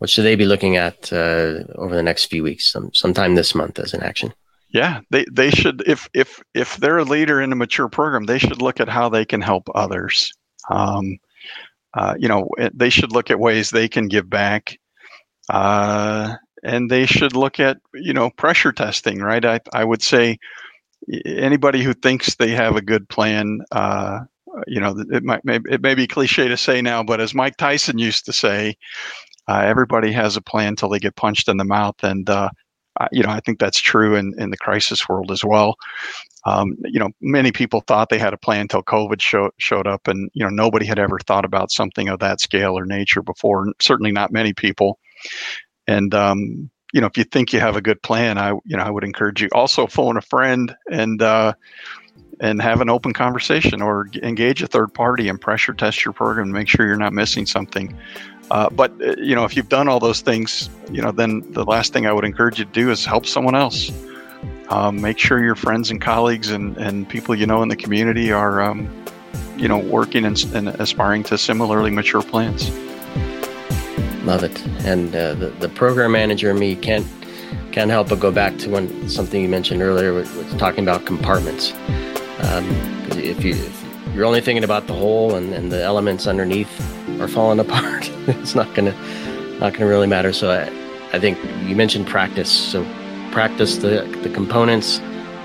what 0.00 0.08
should 0.08 0.24
they 0.24 0.34
be 0.34 0.46
looking 0.46 0.76
at 0.76 1.12
uh, 1.12 1.62
over 1.74 1.94
the 1.94 2.02
next 2.02 2.24
few 2.26 2.42
weeks 2.42 2.72
some, 2.72 2.90
sometime 2.94 3.34
this 3.34 3.54
month 3.54 3.78
as 3.78 3.92
an 3.94 4.02
action? 4.02 4.32
Yeah 4.70 5.00
they, 5.10 5.26
they 5.30 5.50
should 5.50 5.82
if 5.86 6.08
if 6.14 6.42
if 6.54 6.78
they're 6.78 6.98
a 6.98 7.04
leader 7.04 7.40
in 7.40 7.52
a 7.52 7.56
mature 7.56 7.88
program 7.88 8.24
they 8.24 8.38
should 8.38 8.62
look 8.62 8.80
at 8.80 8.88
how 8.88 9.08
they 9.08 9.24
can 9.24 9.40
help 9.42 9.68
others. 9.74 10.32
Um, 10.70 11.18
uh, 11.92 12.14
you 12.18 12.28
know 12.28 12.48
they 12.72 12.88
should 12.88 13.12
look 13.12 13.30
at 13.30 13.38
ways 13.38 13.70
they 13.70 13.88
can 13.88 14.08
give 14.08 14.28
back. 14.30 14.78
Uh, 15.50 16.36
and 16.62 16.90
they 16.90 17.04
should 17.04 17.34
look 17.36 17.60
at 17.60 17.76
you 17.92 18.14
know 18.14 18.30
pressure 18.30 18.72
testing 18.72 19.18
right? 19.18 19.44
I, 19.44 19.60
I 19.74 19.84
would 19.84 20.02
say 20.02 20.38
anybody 21.24 21.82
who 21.82 21.94
thinks 21.94 22.34
they 22.34 22.50
have 22.50 22.76
a 22.76 22.82
good 22.82 23.08
plan, 23.08 23.60
uh, 23.72 24.20
you 24.66 24.80
know, 24.80 24.94
it 25.10 25.22
might 25.22 25.40
it 25.44 25.80
may 25.80 25.94
be 25.94 26.06
cliche 26.06 26.48
to 26.48 26.56
say 26.56 26.82
now, 26.82 27.02
but 27.02 27.20
as 27.20 27.34
Mike 27.34 27.56
Tyson 27.56 27.98
used 27.98 28.24
to 28.26 28.32
say, 28.32 28.76
uh, 29.48 29.62
everybody 29.64 30.12
has 30.12 30.36
a 30.36 30.42
plan 30.42 30.68
until 30.68 30.88
they 30.88 30.98
get 30.98 31.16
punched 31.16 31.48
in 31.48 31.56
the 31.56 31.64
mouth, 31.64 31.96
and 32.02 32.28
uh, 32.28 32.50
you 33.12 33.22
know, 33.22 33.30
I 33.30 33.40
think 33.40 33.58
that's 33.58 33.80
true 33.80 34.16
in 34.16 34.34
in 34.38 34.50
the 34.50 34.56
crisis 34.56 35.08
world 35.08 35.30
as 35.30 35.44
well. 35.44 35.76
Um, 36.46 36.76
you 36.84 36.98
know, 36.98 37.10
many 37.20 37.52
people 37.52 37.82
thought 37.82 38.08
they 38.08 38.18
had 38.18 38.32
a 38.32 38.38
plan 38.38 38.62
until 38.62 38.82
COVID 38.82 39.20
show, 39.20 39.50
showed 39.58 39.86
up, 39.86 40.08
and 40.08 40.30
you 40.34 40.44
know 40.44 40.50
nobody 40.50 40.86
had 40.86 40.98
ever 40.98 41.18
thought 41.18 41.44
about 41.44 41.70
something 41.70 42.08
of 42.08 42.18
that 42.20 42.40
scale 42.40 42.78
or 42.78 42.86
nature 42.86 43.22
before. 43.22 43.66
Certainly 43.80 44.12
not 44.12 44.32
many 44.32 44.52
people. 44.52 44.98
And 45.86 46.14
um, 46.14 46.70
you 46.92 47.00
know, 47.00 47.06
if 47.06 47.16
you 47.16 47.24
think 47.24 47.52
you 47.52 47.60
have 47.60 47.76
a 47.76 47.80
good 47.80 48.02
plan, 48.02 48.38
I 48.38 48.50
you 48.64 48.76
know 48.76 48.82
I 48.82 48.90
would 48.90 49.04
encourage 49.04 49.42
you 49.42 49.48
also 49.52 49.86
phone 49.86 50.16
a 50.16 50.22
friend 50.22 50.74
and 50.90 51.22
uh, 51.22 51.54
and 52.40 52.60
have 52.62 52.80
an 52.80 52.88
open 52.88 53.12
conversation 53.12 53.82
or 53.82 54.08
engage 54.22 54.62
a 54.62 54.66
third 54.66 54.92
party 54.94 55.28
and 55.28 55.40
pressure 55.40 55.74
test 55.74 56.04
your 56.04 56.12
program 56.12 56.48
to 56.48 56.52
make 56.52 56.68
sure 56.68 56.86
you're 56.86 56.96
not 56.96 57.12
missing 57.12 57.46
something. 57.46 57.96
Uh, 58.50 58.68
but 58.70 58.90
uh, 59.02 59.14
you 59.18 59.34
know, 59.34 59.44
if 59.44 59.56
you've 59.56 59.68
done 59.68 59.88
all 59.88 60.00
those 60.00 60.22
things, 60.22 60.68
you 60.90 61.00
know, 61.00 61.12
then 61.12 61.44
the 61.52 61.64
last 61.64 61.92
thing 61.92 62.06
I 62.06 62.12
would 62.12 62.24
encourage 62.24 62.58
you 62.58 62.64
to 62.64 62.70
do 62.72 62.90
is 62.90 63.04
help 63.04 63.26
someone 63.26 63.54
else. 63.54 63.92
Um, 64.70 65.00
make 65.00 65.18
sure 65.18 65.42
your 65.42 65.54
friends 65.54 65.90
and 65.90 66.00
colleagues 66.00 66.50
and, 66.50 66.76
and 66.76 67.08
people 67.08 67.34
you 67.34 67.46
know 67.46 67.62
in 67.62 67.68
the 67.68 67.76
community 67.76 68.32
are, 68.32 68.60
um, 68.62 68.88
you 69.56 69.68
know, 69.68 69.78
working 69.78 70.24
and, 70.24 70.42
and, 70.54 70.68
aspiring 70.68 71.24
to 71.24 71.36
similarly 71.36 71.90
mature 71.90 72.22
plans. 72.22 72.70
Love 74.24 74.44
it. 74.44 74.66
And 74.84 75.14
uh, 75.14 75.34
the 75.34 75.48
the 75.50 75.68
program 75.68 76.12
manager 76.12 76.50
and 76.50 76.58
me 76.58 76.76
can't 76.76 77.06
can't 77.72 77.90
help 77.90 78.08
but 78.08 78.20
go 78.20 78.30
back 78.30 78.58
to 78.58 78.70
when 78.70 79.08
something 79.08 79.40
you 79.40 79.48
mentioned 79.48 79.82
earlier, 79.82 80.12
was 80.12 80.28
talking 80.54 80.84
about 80.84 81.06
compartments. 81.06 81.72
Um, 82.42 82.66
if 83.12 83.44
you 83.44 83.54
if 83.54 84.14
you're 84.14 84.24
only 84.24 84.40
thinking 84.40 84.64
about 84.64 84.86
the 84.86 84.92
whole 84.92 85.34
and, 85.34 85.54
and 85.54 85.70
the 85.70 85.82
elements 85.82 86.26
underneath 86.26 86.70
are 87.20 87.28
falling 87.28 87.60
apart, 87.66 88.10
it's 88.26 88.54
not 88.54 88.74
gonna 88.74 88.94
not 89.58 89.72
gonna 89.72 89.86
really 89.86 90.06
matter. 90.06 90.32
So 90.32 90.50
I, 90.50 91.16
I 91.16 91.18
think 91.18 91.38
you 91.68 91.76
mentioned 91.76 92.06
practice. 92.06 92.50
So 92.50 92.84
practice 93.32 93.76
the 93.78 94.02
the 94.22 94.30
components, 94.30 95.00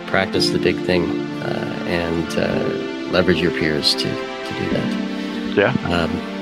practice 0.07 0.49
the 0.49 0.59
big 0.59 0.77
thing, 0.79 1.21
uh, 1.43 1.83
and 1.87 2.27
uh, 2.37 3.11
leverage 3.11 3.39
your 3.39 3.51
peers 3.51 3.93
to 3.95 4.03
to 4.03 4.53
do 4.59 4.69
that. 4.71 5.55
Yeah. 5.55 5.71
Um, 5.89 6.34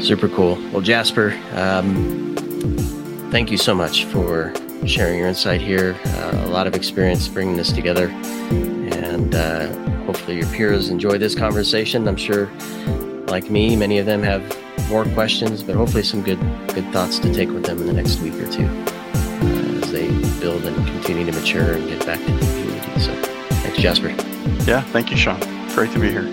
super 0.00 0.28
cool. 0.28 0.56
Well, 0.72 0.80
Jasper, 0.80 1.38
um, 1.52 2.34
thank 3.30 3.50
you 3.50 3.58
so 3.58 3.74
much 3.74 4.04
for 4.06 4.52
sharing 4.86 5.18
your 5.18 5.28
insight 5.28 5.60
here. 5.60 5.96
Uh, 6.04 6.44
a 6.44 6.48
lot 6.48 6.66
of 6.66 6.74
experience 6.74 7.26
bringing 7.28 7.56
this 7.56 7.72
together, 7.72 8.08
and 8.08 9.34
uh, 9.34 9.68
hopefully 10.04 10.38
your 10.38 10.46
peers 10.48 10.88
enjoy 10.88 11.18
this 11.18 11.34
conversation. 11.34 12.06
I'm 12.06 12.16
sure, 12.16 12.50
like 13.26 13.50
me, 13.50 13.76
many 13.76 13.98
of 13.98 14.06
them 14.06 14.22
have 14.22 14.42
more 14.88 15.04
questions, 15.06 15.62
but 15.62 15.74
hopefully 15.74 16.02
some 16.02 16.22
good 16.22 16.38
good 16.74 16.90
thoughts 16.92 17.18
to 17.20 17.32
take 17.32 17.48
with 17.50 17.64
them 17.64 17.78
in 17.78 17.86
the 17.86 17.92
next 17.92 18.20
week 18.20 18.34
or 18.34 18.50
two 18.50 18.66
uh, 18.66 19.82
as 19.82 19.92
they 19.92 20.08
build 20.40 20.64
and 20.64 20.76
continue 20.88 21.24
to 21.24 21.32
mature 21.32 21.74
and 21.74 21.88
get 21.88 22.04
back 22.04 22.18
to 22.18 22.32
the 22.32 22.38
community. 22.40 23.00
So, 23.00 23.14
thanks, 23.62 23.78
Jasper. 23.78 24.08
Yeah, 24.64 24.82
thank 24.82 25.10
you, 25.10 25.16
Sean. 25.16 25.40
Great 25.74 25.92
to 25.92 25.98
be 25.98 26.10
here. 26.10 26.32